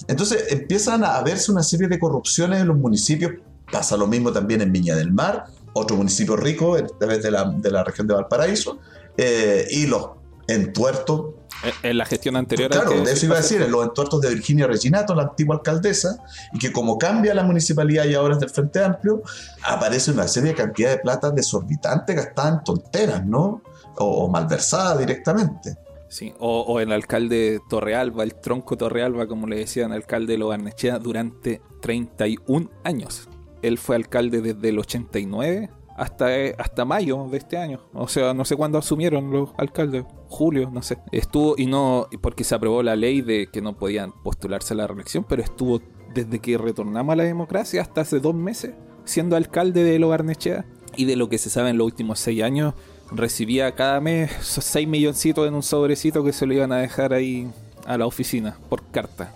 Entonces 0.08 0.46
empiezan 0.50 1.04
a 1.04 1.22
verse 1.22 1.52
una 1.52 1.64
serie 1.64 1.88
de 1.88 2.00
corrupciones 2.00 2.62
en 2.62 2.68
los 2.68 2.78
municipios. 2.78 3.34
Pasa 3.72 3.96
lo 3.96 4.08
mismo 4.08 4.32
también 4.32 4.62
en 4.62 4.72
Viña 4.72 4.96
del 4.96 5.12
Mar, 5.12 5.46
otro 5.74 5.96
municipio 5.96 6.36
rico, 6.36 6.78
esta 6.78 7.06
vez 7.06 7.22
de 7.22 7.30
la, 7.30 7.46
de 7.46 7.70
la 7.70 7.84
región 7.84 8.08
de 8.08 8.16
Valparaíso, 8.16 8.80
eh, 9.16 9.68
y 9.70 9.86
los 9.86 10.10
entuertos. 10.48 11.36
En 11.84 11.98
la 11.98 12.06
gestión 12.06 12.36
anterior. 12.38 12.72
Claro, 12.72 13.04
de 13.04 13.12
eso 13.12 13.28
iba 13.28 13.36
a 13.36 13.42
decir, 13.42 13.62
en 13.62 13.70
los 13.70 13.84
entuertos 13.84 14.22
de 14.22 14.30
Virginia 14.30 14.66
Reginato, 14.66 15.14
la 15.14 15.24
antigua 15.24 15.58
alcaldesa, 15.58 16.24
y 16.54 16.58
que 16.58 16.72
como 16.72 16.98
cambia 16.98 17.36
la 17.36 17.44
municipalidad 17.44 18.06
y 18.06 18.16
ahora 18.16 18.34
es 18.34 18.40
del 18.40 18.50
Frente 18.50 18.84
Amplio, 18.84 19.22
aparece 19.64 20.10
una 20.10 20.28
serie 20.28 20.52
de 20.52 20.56
cantidad 20.56 20.90
de 20.90 20.98
plata 20.98 21.30
desorbitante 21.30 22.16
gastada 22.16 22.50
en 22.50 22.64
tonteras, 22.64 23.24
¿no? 23.26 23.62
O, 23.98 24.26
o 24.26 24.28
malversada 24.30 24.98
directamente. 24.98 25.78
Sí, 26.10 26.34
o, 26.40 26.80
el 26.80 26.92
alcalde 26.92 27.60
Torrealba, 27.70 28.24
el 28.24 28.36
tronco 28.36 28.76
Torrealba, 28.76 29.28
como 29.28 29.48
le 29.48 29.58
decían, 29.58 29.92
alcalde 29.92 30.34
de 30.34 30.40
Lobarnechea, 30.40 30.98
durante 30.98 31.62
31 31.82 32.70
años. 32.84 33.30
Él 33.62 33.78
fue 33.78 33.96
alcalde 33.96 34.42
desde 34.42 34.70
el 34.70 34.80
89 34.80 35.70
hasta, 35.96 36.36
eh, 36.36 36.56
hasta 36.58 36.84
mayo 36.84 37.28
de 37.30 37.38
este 37.38 37.58
año. 37.58 37.82
O 37.94 38.08
sea, 38.08 38.34
no 38.34 38.44
sé 38.44 38.56
cuándo 38.56 38.80
asumieron 38.80 39.32
los 39.32 39.52
alcaldes, 39.58 40.06
julio, 40.28 40.72
no 40.74 40.82
sé. 40.82 40.98
Estuvo, 41.12 41.56
y 41.58 41.68
no, 41.68 42.08
porque 42.22 42.44
se 42.44 42.56
aprobó 42.56 42.82
la 42.82 42.96
ley 42.96 43.22
de 43.22 43.48
que 43.48 43.62
no 43.62 43.78
podían 43.78 44.12
postularse 44.24 44.74
a 44.74 44.78
la 44.78 44.88
reelección, 44.88 45.26
pero 45.28 45.44
estuvo 45.44 45.80
desde 46.14 46.40
que 46.40 46.58
retornamos 46.58 47.14
a 47.14 47.18
la 47.18 47.24
democracia 47.24 47.82
hasta 47.82 48.02
hace 48.02 48.20
dos 48.20 48.34
meses 48.34 48.74
siendo 49.10 49.36
alcalde 49.36 49.84
de 49.84 50.00
Lobarnechea. 50.00 50.66
Y 50.96 51.06
de 51.06 51.16
lo 51.16 51.30
que 51.30 51.38
se 51.38 51.50
sabe 51.50 51.70
en 51.70 51.78
los 51.78 51.86
últimos 51.86 52.20
seis 52.20 52.42
años, 52.42 52.74
recibía 53.12 53.74
cada 53.76 54.00
mes 54.00 54.32
esos 54.40 54.64
6 54.66 54.88
milloncitos 54.88 55.48
en 55.48 55.54
un 55.54 55.64
sobrecito 55.64 56.24
que 56.24 56.34
se 56.34 56.46
lo 56.46 56.54
iban 56.54 56.72
a 56.72 56.78
dejar 56.78 57.14
ahí 57.14 57.50
a 57.86 57.98
la 57.98 58.06
oficina 58.06 58.58
por 58.70 58.84
carta, 58.92 59.34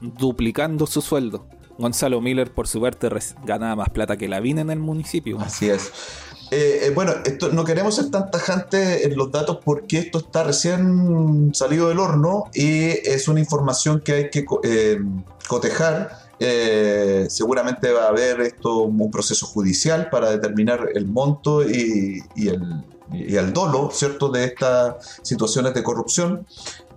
duplicando 0.00 0.86
su 0.86 1.00
sueldo. 1.00 1.46
Gonzalo 1.78 2.20
Miller, 2.20 2.50
por 2.50 2.68
su 2.68 2.80
parte, 2.80 3.08
ganaba 3.44 3.76
más 3.76 3.90
plata 3.90 4.16
que 4.16 4.28
la 4.28 4.40
VIN 4.40 4.60
en 4.60 4.70
el 4.70 4.78
municipio. 4.78 5.38
Así 5.40 5.68
es. 5.68 5.92
Eh, 6.50 6.80
eh, 6.84 6.90
bueno, 6.94 7.12
esto, 7.24 7.50
no 7.50 7.64
queremos 7.64 7.96
ser 7.96 8.10
tan 8.10 8.30
tajantes 8.30 9.04
en 9.04 9.16
los 9.16 9.32
datos 9.32 9.58
porque 9.64 9.98
esto 9.98 10.18
está 10.18 10.44
recién 10.44 11.50
salido 11.54 11.88
del 11.88 11.98
horno 11.98 12.44
y 12.54 12.90
es 12.90 13.26
una 13.28 13.40
información 13.40 14.00
que 14.00 14.12
hay 14.12 14.30
que 14.30 14.46
eh, 14.62 14.98
cotejar. 15.48 16.26
seguramente 17.28 17.90
va 17.92 18.04
a 18.04 18.08
haber 18.08 18.42
esto 18.42 18.82
un 18.82 19.10
proceso 19.10 19.46
judicial 19.46 20.08
para 20.10 20.30
determinar 20.30 20.90
el 20.94 21.06
monto 21.06 21.68
y 21.68 22.22
el, 22.36 22.84
y 23.12 23.36
al 23.36 23.52
dolo, 23.52 23.90
¿cierto?, 23.92 24.28
de 24.28 24.44
estas 24.44 25.20
situaciones 25.22 25.74
de 25.74 25.82
corrupción. 25.82 26.46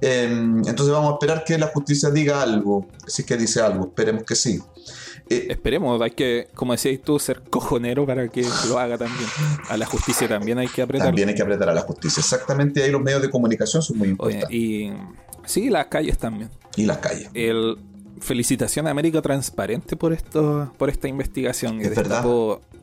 Em, 0.01 0.59
entonces 0.59 0.89
vamos 0.89 1.11
a 1.11 1.13
esperar 1.13 1.43
que 1.43 1.57
la 1.57 1.67
justicia 1.67 2.09
diga 2.09 2.41
algo, 2.41 2.87
si 3.05 3.21
es 3.21 3.27
que 3.27 3.37
dice 3.37 3.61
algo, 3.61 3.85
esperemos 3.85 4.23
que 4.23 4.35
sí. 4.35 4.61
Eh, 5.29 5.47
esperemos, 5.49 6.01
hay 6.01 6.11
que, 6.11 6.47
como 6.55 6.71
decías 6.71 6.99
tú, 7.03 7.19
ser 7.19 7.41
cojonero 7.41 8.05
para 8.05 8.27
que 8.29 8.45
lo 8.67 8.79
haga 8.79 8.97
también. 8.97 9.29
A 9.67 9.77
la 9.77 9.85
justicia 9.85 10.27
también 10.27 10.57
hay 10.57 10.67
que 10.67 10.81
apretar. 10.81 11.07
También 11.07 11.29
hay 11.29 11.35
que 11.35 11.43
apretar 11.43 11.69
a 11.69 11.73
la 11.73 11.81
justicia, 11.81 12.21
exactamente. 12.21 12.83
Ahí 12.83 12.91
los 12.91 13.01
medios 13.01 13.21
de 13.21 13.29
comunicación 13.29 13.83
son 13.83 13.97
muy 13.97 14.09
importantes. 14.09 14.49
y 14.49 14.91
sí, 15.45 15.69
las 15.69 15.87
calles 15.87 16.17
también. 16.17 16.49
Y 16.75 16.85
las 16.85 16.97
calles. 16.97 17.29
El, 17.33 17.77
felicitación 18.21 18.87
a 18.87 18.91
América 18.91 19.21
Transparente 19.21 19.95
por 19.95 20.13
esto, 20.13 20.71
por 20.77 20.89
esta 20.89 21.07
investigación. 21.07 21.81
Es 21.81 21.95
verdad. 21.95 22.25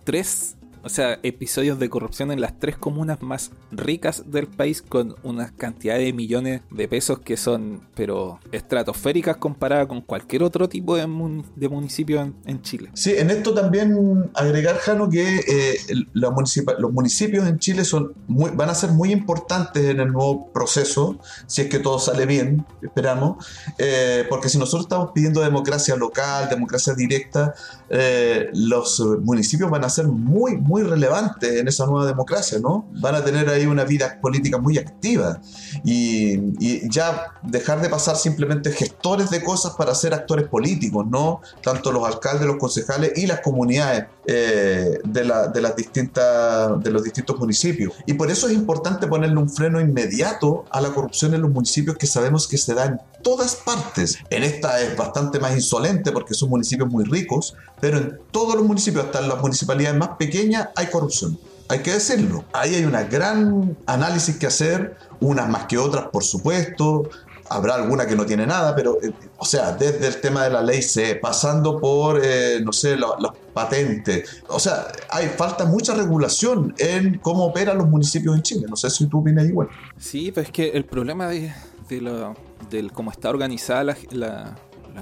tres 0.05 0.56
o 0.87 0.89
sea, 0.89 1.19
episodios 1.25 1.81
de 1.81 1.91
corrupción 1.91 2.31
en 2.31 2.41
las 2.41 2.61
tres 2.61 2.77
comunas 2.77 3.21
más 3.21 3.51
ricas 3.73 4.31
del 4.31 4.47
país 4.47 4.83
con 4.83 5.17
una 5.25 5.51
cantidad 5.57 5.99
de 5.99 6.13
millones 6.13 6.61
de 6.71 6.87
pesos 6.87 7.19
que 7.19 7.37
son, 7.37 7.81
pero 7.97 8.39
estratosféricas 8.53 9.37
comparada 9.39 9.89
con 9.89 10.01
cualquier 10.01 10.45
otro 10.45 10.69
tipo 10.69 10.95
de, 10.95 11.09
municipio 11.09 12.33
en, 12.45 12.63
Chile. 12.63 12.91
Sí, 12.95 13.15
en 13.17 13.31
esto 13.31 13.53
también 13.53 14.31
agregar, 14.35 14.77
Jano, 14.77 15.11
que 15.11 15.41
eh, 15.49 15.77
los 16.13 16.93
municipios 16.93 17.49
en 17.49 17.59
Chile 17.59 17.85
son 17.85 18.13
muy, 18.29 18.51
van 18.51 18.71
a 18.71 18.75
ser 18.77 18.93
muy 18.93 19.11
importantes 19.11 19.85
en 19.87 19.99
el 19.99 20.13
nuevo 20.13 20.53
proceso, 20.53 21.19
si 21.49 21.63
es 21.63 21.69
que 21.69 21.81
todo 21.81 21.99
sale 21.99 22.27
bien, 22.27 22.65
esperamos, 22.81 23.45
eh, 23.79 24.25
porque 24.31 24.49
si 24.49 24.57
nosotros 24.57 24.85
estamos 24.85 25.11
pidiendo 25.13 25.41
democracia 25.41 25.97
local, 25.97 26.49
democracia 26.49 26.95
directa, 26.95 27.55
eh, 27.91 28.51
los 28.55 29.01
municipios 29.23 29.69
van 29.69 29.85
a 29.85 29.89
ser 29.89 30.07
muy, 30.07 30.57
muy 30.57 30.76
muy 30.77 30.83
relevantes 30.83 31.59
en 31.59 31.69
esa 31.69 31.87
nueva 31.87 32.05
democracia, 32.05 32.59
¿no? 32.59 32.87
Van 33.01 33.15
a 33.15 33.25
tener 33.25 33.49
ahí 33.49 33.65
una 33.65 33.85
vida 33.85 34.19
política 34.21 34.59
muy 34.59 34.77
activa 34.77 35.41
y, 35.83 36.87
ya 36.91 37.33
dejar 37.43 37.81
de 37.81 37.89
pasar 37.89 38.17
simplemente 38.17 38.71
gestores 38.71 39.31
de 39.31 39.43
cosas 39.43 39.75
para 39.77 39.95
ser 39.95 40.13
actores 40.13 40.47
políticos, 40.49 41.07
¿no? 41.09 41.41
Tanto 41.63 41.93
los 41.93 42.07
alcaldes, 42.07 42.47
los 42.47 42.59
concejales 42.59 43.13
y 43.17 43.27
las 43.27 43.41
comunidades 43.41 44.05
eh, 44.27 44.99
de, 45.03 45.33
de, 45.55 45.61
las 45.61 45.77
distintas, 45.77 46.83
de 46.83 46.91
los 46.91 47.03
distintos 47.03 47.39
municipios. 47.39 47.95
Y 48.05 48.15
por 48.15 48.31
eso 48.31 48.49
es 48.49 48.53
importante 48.53 49.07
ponerle 49.07 49.39
un 49.39 49.49
freno 49.49 49.81
inmediato 49.81 50.65
a 50.71 50.81
la 50.83 50.91
corrupción 50.91 51.33
en 51.35 51.41
los 51.41 51.51
municipios 51.51 51.97
que 51.97 52.07
sabemos 52.07 52.47
que 52.47 52.59
se 52.59 52.75
da 52.75 52.85
en 52.85 53.01
todas 53.23 53.57
partes. 53.57 54.19
En 54.31 54.43
esta 54.43 54.81
es 54.81 54.97
bastante 54.97 55.41
más 55.41 55.55
insolente 55.55 56.13
porque 56.13 56.35
son 56.35 56.51
municipios 56.51 56.89
muy 56.89 57.05
ricos, 57.05 57.55
pero 57.81 57.99
en 57.99 58.19
todos 58.31 58.55
los 58.55 58.65
municipios, 58.65 59.07
hasta 59.07 59.21
en 59.21 59.29
las 59.29 59.41
municipalidades 59.41 59.99
más 59.99 60.11
pequeñas, 60.19 60.66
hay 60.75 60.87
corrupción. 60.87 61.39
Hay 61.69 61.81
que 61.81 61.93
decirlo. 61.93 62.45
Ahí 62.53 62.75
hay 62.75 62.85
una 62.85 63.03
gran 63.05 63.77
análisis 63.87 64.37
que 64.37 64.47
hacer, 64.47 64.97
unas 65.21 65.49
más 65.49 65.67
que 65.67 65.79
otras, 65.79 66.07
por 66.09 66.23
supuesto. 66.23 67.09
Habrá 67.49 67.75
alguna 67.75 68.07
que 68.07 68.17
no 68.17 68.27
tiene 68.27 68.47
nada, 68.47 68.75
pero, 68.75 69.01
eh, 69.03 69.13
o 69.37 69.45
sea, 69.45 69.73
desde 69.73 70.07
el 70.07 70.21
tema 70.21 70.45
de 70.45 70.51
la 70.51 70.63
ley 70.63 70.83
C, 70.83 71.17
pasando 71.17 71.81
por, 71.81 72.21
eh, 72.23 72.61
no 72.65 72.73
sé, 72.73 72.97
los, 72.97 73.15
patentes. 73.53 74.43
O 74.49 74.59
sea, 74.59 74.89
hay 75.09 75.29
falta 75.29 75.65
mucha 75.65 75.95
regulación 75.95 76.75
en 76.77 77.19
cómo 77.19 77.47
operan 77.47 77.79
los 77.79 77.89
municipios 77.89 78.37
en 78.37 78.43
Chile. 78.43 78.67
No 78.69 78.77
sé 78.77 78.91
si 78.91 79.07
tú 79.07 79.21
opinas 79.21 79.47
igual. 79.47 79.69
Sí, 79.99 80.31
pues 80.31 80.47
es 80.47 80.53
que 80.53 80.69
el 80.71 80.85
problema 80.85 81.29
de, 81.29 81.53
de, 81.89 82.91
cómo 82.93 83.11
está 83.11 83.31
organizada 83.31 83.97
la, 84.11 84.57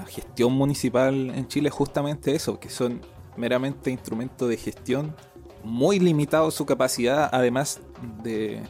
gestión 0.07 0.53
municipal 0.53 1.13
en 1.13 1.47
Chile 1.47 1.69
es 1.69 1.73
justamente 1.73 2.35
eso, 2.35 2.59
que 2.59 2.69
son 2.69 3.01
meramente 3.37 3.91
instrumentos 3.91 4.49
de 4.49 4.57
gestión 4.57 5.15
muy 5.65 5.99
limitados 5.99 6.53
su 6.53 6.65
capacidad, 6.65 7.29
además 7.31 7.81
de, 8.23 8.61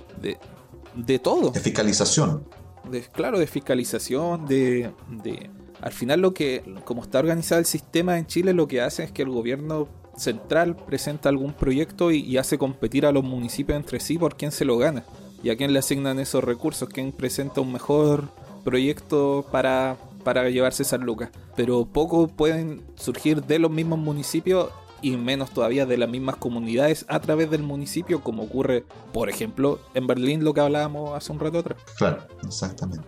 de, 0.96 1.20
todo. 1.20 1.52
De 1.52 1.60
fiscalización. 1.60 2.44
De, 2.90 3.02
claro, 3.02 3.38
de 3.38 3.48
fiscalización, 3.48 4.48
de, 4.48 4.92
de... 5.10 5.50
Al 5.82 5.92
final 5.92 6.22
lo 6.22 6.34
que, 6.34 6.64
como 6.86 7.04
está 7.04 7.20
organizado 7.20 7.60
el 7.60 7.66
sistema 7.66 8.18
en 8.18 8.26
Chile, 8.26 8.54
lo 8.54 8.68
que 8.68 8.82
hace 8.82 9.04
es 9.04 9.12
que 9.12 9.24
el 9.24 9.30
gobierno 9.30 9.88
central 10.16 10.78
presenta 10.78 11.28
algún 11.28 11.54
proyecto 11.54 12.12
y, 12.12 12.22
y 12.22 12.38
hace 12.38 12.58
competir 12.58 13.06
a 13.06 13.12
los 13.12 13.24
municipios 13.24 13.76
entre 13.76 14.00
sí 14.00 14.18
por 14.18 14.38
quién 14.38 14.54
se 14.54 14.64
lo 14.64 14.78
gana 14.78 15.04
y 15.44 15.50
a 15.50 15.58
quién 15.58 15.74
le 15.74 15.80
asignan 15.80 16.18
esos 16.20 16.44
recursos, 16.44 16.88
quién 16.90 17.12
presenta 17.12 17.60
un 17.62 17.74
mejor 17.74 18.30
proyecto 18.64 19.46
para, 19.52 19.98
para 20.24 20.50
llevarse 20.50 20.84
esas 20.84 21.02
lucas. 21.02 21.30
Pero 21.56 21.86
poco 21.86 22.28
pueden 22.28 22.82
surgir 22.96 23.44
de 23.44 23.60
los 23.60 23.70
mismos 23.70 24.00
municipios 24.00 24.70
y 25.06 25.18
menos 25.18 25.52
todavía 25.52 25.86
de 25.86 26.00
las 26.00 26.10
mismas 26.10 26.38
comunidades 26.38 27.06
a 27.08 27.20
través 27.20 27.52
del 27.52 27.62
municipio, 27.62 28.22
como 28.22 28.42
ocurre, 28.42 28.86
por 29.14 29.30
ejemplo, 29.30 29.80
en 29.94 30.08
Berlín, 30.08 30.44
lo 30.44 30.56
que 30.56 30.62
hablábamos 30.62 31.16
hace 31.16 31.32
un 31.32 31.40
rato 31.40 31.60
atrás. 31.60 31.78
Claro, 31.96 32.26
exactamente. 32.44 33.06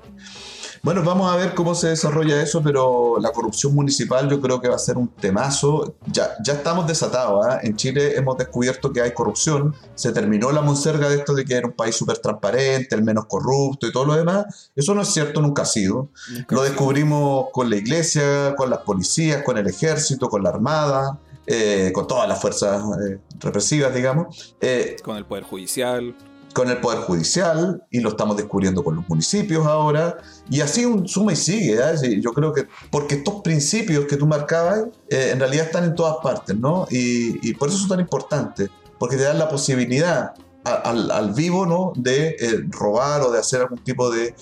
Bueno, 0.84 1.04
vamos 1.04 1.32
a 1.32 1.36
ver 1.36 1.56
cómo 1.56 1.74
se 1.74 1.88
desarrolla 1.88 2.40
eso, 2.40 2.62
pero 2.62 3.18
la 3.20 3.32
corrupción 3.32 3.74
municipal 3.74 4.30
yo 4.30 4.40
creo 4.40 4.62
que 4.62 4.70
va 4.70 4.76
a 4.76 4.80
ser 4.80 4.98
un 4.98 5.08
temazo. 5.08 5.96
Ya, 6.06 6.30
ya 6.44 6.54
estamos 6.54 6.86
desatados. 6.86 7.46
¿ah? 7.48 7.60
En 7.64 7.76
Chile 7.76 8.16
hemos 8.16 8.38
descubierto 8.38 8.94
que 8.94 9.02
hay 9.02 9.12
corrupción. 9.12 9.74
Se 9.96 10.12
terminó 10.12 10.52
la 10.52 10.62
monserga 10.62 11.10
de 11.10 11.16
esto 11.16 11.34
de 11.34 11.46
que 11.46 11.56
era 11.56 11.68
un 11.68 11.74
país 11.74 11.96
súper 11.96 12.20
transparente, 12.20 12.96
el 12.96 13.04
menos 13.04 13.26
corrupto 13.26 13.88
y 13.88 13.92
todo 13.92 14.06
lo 14.06 14.14
demás. 14.14 14.70
Eso 14.76 14.94
no 14.94 15.02
es 15.02 15.10
cierto, 15.10 15.42
nunca 15.42 15.64
ha 15.64 15.66
sido. 15.66 16.10
Lo 16.50 16.62
descubrimos 16.62 17.48
con 17.52 17.72
la 17.72 17.76
iglesia, 17.76 18.56
con 18.56 18.70
las 18.70 18.80
policías, 18.82 19.42
con 19.42 19.58
el 19.58 19.68
ejército, 19.68 20.30
con 20.30 20.44
la 20.44 20.50
armada. 20.50 21.20
Eh, 21.50 21.92
con 21.94 22.08
todas 22.08 22.28
las 22.28 22.42
fuerzas 22.42 22.84
eh, 23.00 23.20
represivas, 23.40 23.96
digamos. 23.96 24.56
Eh, 24.60 24.98
con 25.02 25.16
el 25.16 25.26
Poder 25.26 25.44
Judicial 25.44 26.14
con 26.58 26.72
el 26.72 26.80
Poder 26.80 27.02
Judicial 27.02 27.84
y 27.92 28.00
lo 28.00 28.10
estamos 28.10 28.36
descubriendo 28.36 28.84
con 28.84 28.96
los 28.96 29.08
municipios 29.08 29.68
ahora. 29.68 30.18
Y 30.50 30.62
así 30.62 30.86
un 30.86 31.08
suma 31.08 31.34
y 31.34 31.36
sigue. 31.36 31.76
¿eh? 31.76 32.20
Yo 32.20 32.34
creo 32.34 32.52
que 32.52 32.68
porque 32.90 33.14
estos 33.14 33.44
principios 33.44 34.06
que 34.06 34.18
tú 34.18 34.26
marcabas 34.26 34.86
eh, 35.08 35.30
en 35.34 35.40
realidad 35.40 35.68
están 35.68 35.84
en 35.84 35.94
todas 35.94 36.16
partes, 36.24 36.58
¿no? 36.58 36.88
Y, 36.90 37.54
por 37.54 37.70
eso 37.70 37.78
son 37.78 37.90
tan 37.90 38.00
importantes, 38.00 38.72
porque 38.98 39.18
te 39.18 39.24
dan 39.24 39.38
la 39.38 39.50
posibilidad 39.50 40.34
al, 40.64 41.32
vivo, 41.36 41.68
¿no? 41.68 41.94
De 41.96 42.30
eh, 42.30 42.66
robar 42.70 43.22
o 43.22 43.32
de 43.32 43.38
hacer 43.38 43.62
algún 43.62 43.84
tipo 43.84 44.10
de, 44.10 44.34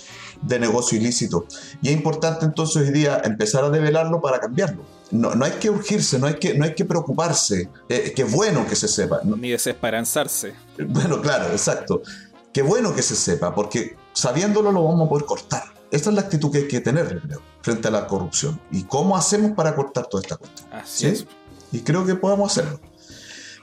de 0.41 0.59
negocio 0.59 0.97
ilícito. 0.97 1.45
Y 1.81 1.89
es 1.89 1.93
importante 1.93 2.45
entonces 2.45 2.77
hoy 2.77 2.93
día 2.93 3.21
empezar 3.25 3.65
a 3.65 3.69
develarlo 3.69 4.21
para 4.21 4.39
cambiarlo 4.39 4.85
no, 5.15 5.35
no, 5.35 5.45
hay 5.45 5.53
que 5.53 5.69
urgirse, 5.69 6.19
no 6.19 6.27
hay 6.27 6.35
que, 6.35 6.53
no 6.53 6.65
hay 6.65 6.75
que 6.75 6.85
preocuparse. 6.85 7.69
Eh, 7.89 8.13
qué 8.15 8.23
bueno 8.23 8.65
que 8.67 8.75
se 8.75 8.87
sepa. 8.87 9.21
Ni 9.23 9.51
desesperanzarse. 9.51 10.53
Bueno, 10.77 11.21
claro, 11.21 11.51
exacto. 11.51 12.01
Qué 12.51 12.61
bueno 12.61 12.93
que 12.95 13.01
se 13.01 13.15
sepa, 13.15 13.53
porque 13.55 13.95
sabiéndolo 14.13 14.71
lo 14.71 14.83
vamos 14.83 15.05
a 15.05 15.09
poder 15.09 15.25
cortar. 15.25 15.63
Esta 15.91 16.09
es 16.09 16.15
la 16.15 16.21
actitud 16.21 16.51
que 16.51 16.59
hay 16.59 16.67
que 16.67 16.81
tener, 16.81 17.21
creo, 17.21 17.41
frente 17.61 17.87
a 17.87 17.91
la 17.91 18.07
corrupción. 18.07 18.59
¿Y 18.71 18.83
cómo 18.83 19.15
hacemos 19.15 19.51
para 19.51 19.75
cortar 19.75 20.07
toda 20.07 20.21
esta 20.21 20.37
cuestión? 20.37 20.67
Así 20.71 21.07
es. 21.07 21.25
Y 21.71 21.79
creo 21.79 22.05
que 22.05 22.15
podemos 22.15 22.51
hacerlo. 22.51 22.79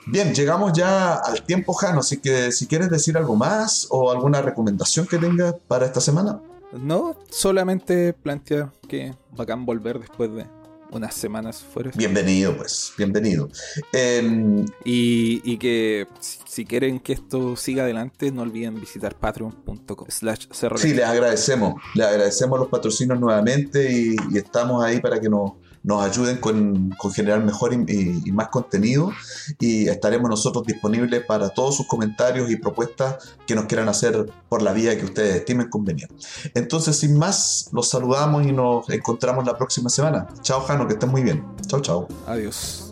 Bien, 0.06 0.34
llegamos 0.34 0.72
ya 0.72 1.14
al 1.14 1.42
tiempo, 1.42 1.74
Jano, 1.74 2.00
así 2.00 2.18
que 2.18 2.50
si 2.50 2.66
quieres 2.66 2.90
decir 2.90 3.16
algo 3.16 3.36
más 3.36 3.86
o 3.90 4.10
alguna 4.10 4.42
recomendación 4.42 5.06
que 5.06 5.18
tengas 5.18 5.54
para 5.68 5.86
esta 5.86 6.00
semana. 6.00 6.40
No, 6.72 7.14
solamente 7.30 8.12
plantea 8.12 8.72
que 8.88 9.14
bacán 9.36 9.64
volver 9.66 10.00
después 10.00 10.32
de 10.34 10.46
unas 10.92 11.14
semanas 11.14 11.62
fuera. 11.62 11.90
Bienvenido, 11.94 12.56
pues, 12.56 12.92
bienvenido. 12.96 13.48
Em, 13.92 14.64
y, 14.84 15.56
que 15.56 16.06
si 16.20 16.64
quieren 16.64 17.00
que 17.00 17.12
esto 17.12 17.56
siga 17.56 17.84
adelante, 17.84 18.30
no 18.30 18.42
olviden 18.42 18.80
visitar 18.80 19.14
patreon.com 19.14 20.06
slash 20.08 20.46
Sí, 20.76 20.94
les 20.94 21.04
agradecemos, 21.04 21.74
les 21.94 22.06
agradecemos 22.06 22.58
los 22.58 22.68
patrocinios 22.68 23.18
nuevamente 23.18 23.90
y 23.92 24.36
estamos 24.36 24.84
ahí 24.84 25.00
para 25.00 25.20
que 25.20 25.28
nos 25.28 25.52
nos 25.82 26.02
ayuden 26.02 26.38
con, 26.38 26.94
generar 27.14 27.44
mejor 27.44 27.72
y, 27.74 28.32
más 28.32 28.48
contenido 28.48 29.10
y 29.58 29.88
estaremos 29.88 30.30
nosotros 30.30 30.64
disponibles 30.66 31.24
para 31.24 31.50
todos 31.50 31.76
sus 31.76 31.86
comentarios 31.86 32.50
y 32.50 32.56
propuestas 32.56 33.36
que 33.46 33.54
nos 33.54 33.66
quieran 33.66 33.88
hacer 33.88 34.30
por 34.48 34.62
la 34.62 34.72
vía 34.72 34.96
que 34.98 35.04
ustedes 35.04 35.36
estimen 35.36 35.68
conveniente. 35.68 36.14
Entonces, 36.54 36.98
sin 36.98 37.18
más, 37.18 37.68
los 37.72 37.88
saludamos 37.88 38.46
y 38.46 38.52
nos 38.52 38.88
encontramos 38.90 39.44
la 39.44 39.56
próxima 39.56 39.90
semana. 39.90 40.26
Chao, 40.42 40.60
Jano, 40.62 40.86
que 40.86 40.94
estén 40.94 41.10
muy 41.10 41.22
bien. 41.22 41.44
Chao, 41.66 41.80
chao. 41.80 42.08
Adiós. 42.26 42.91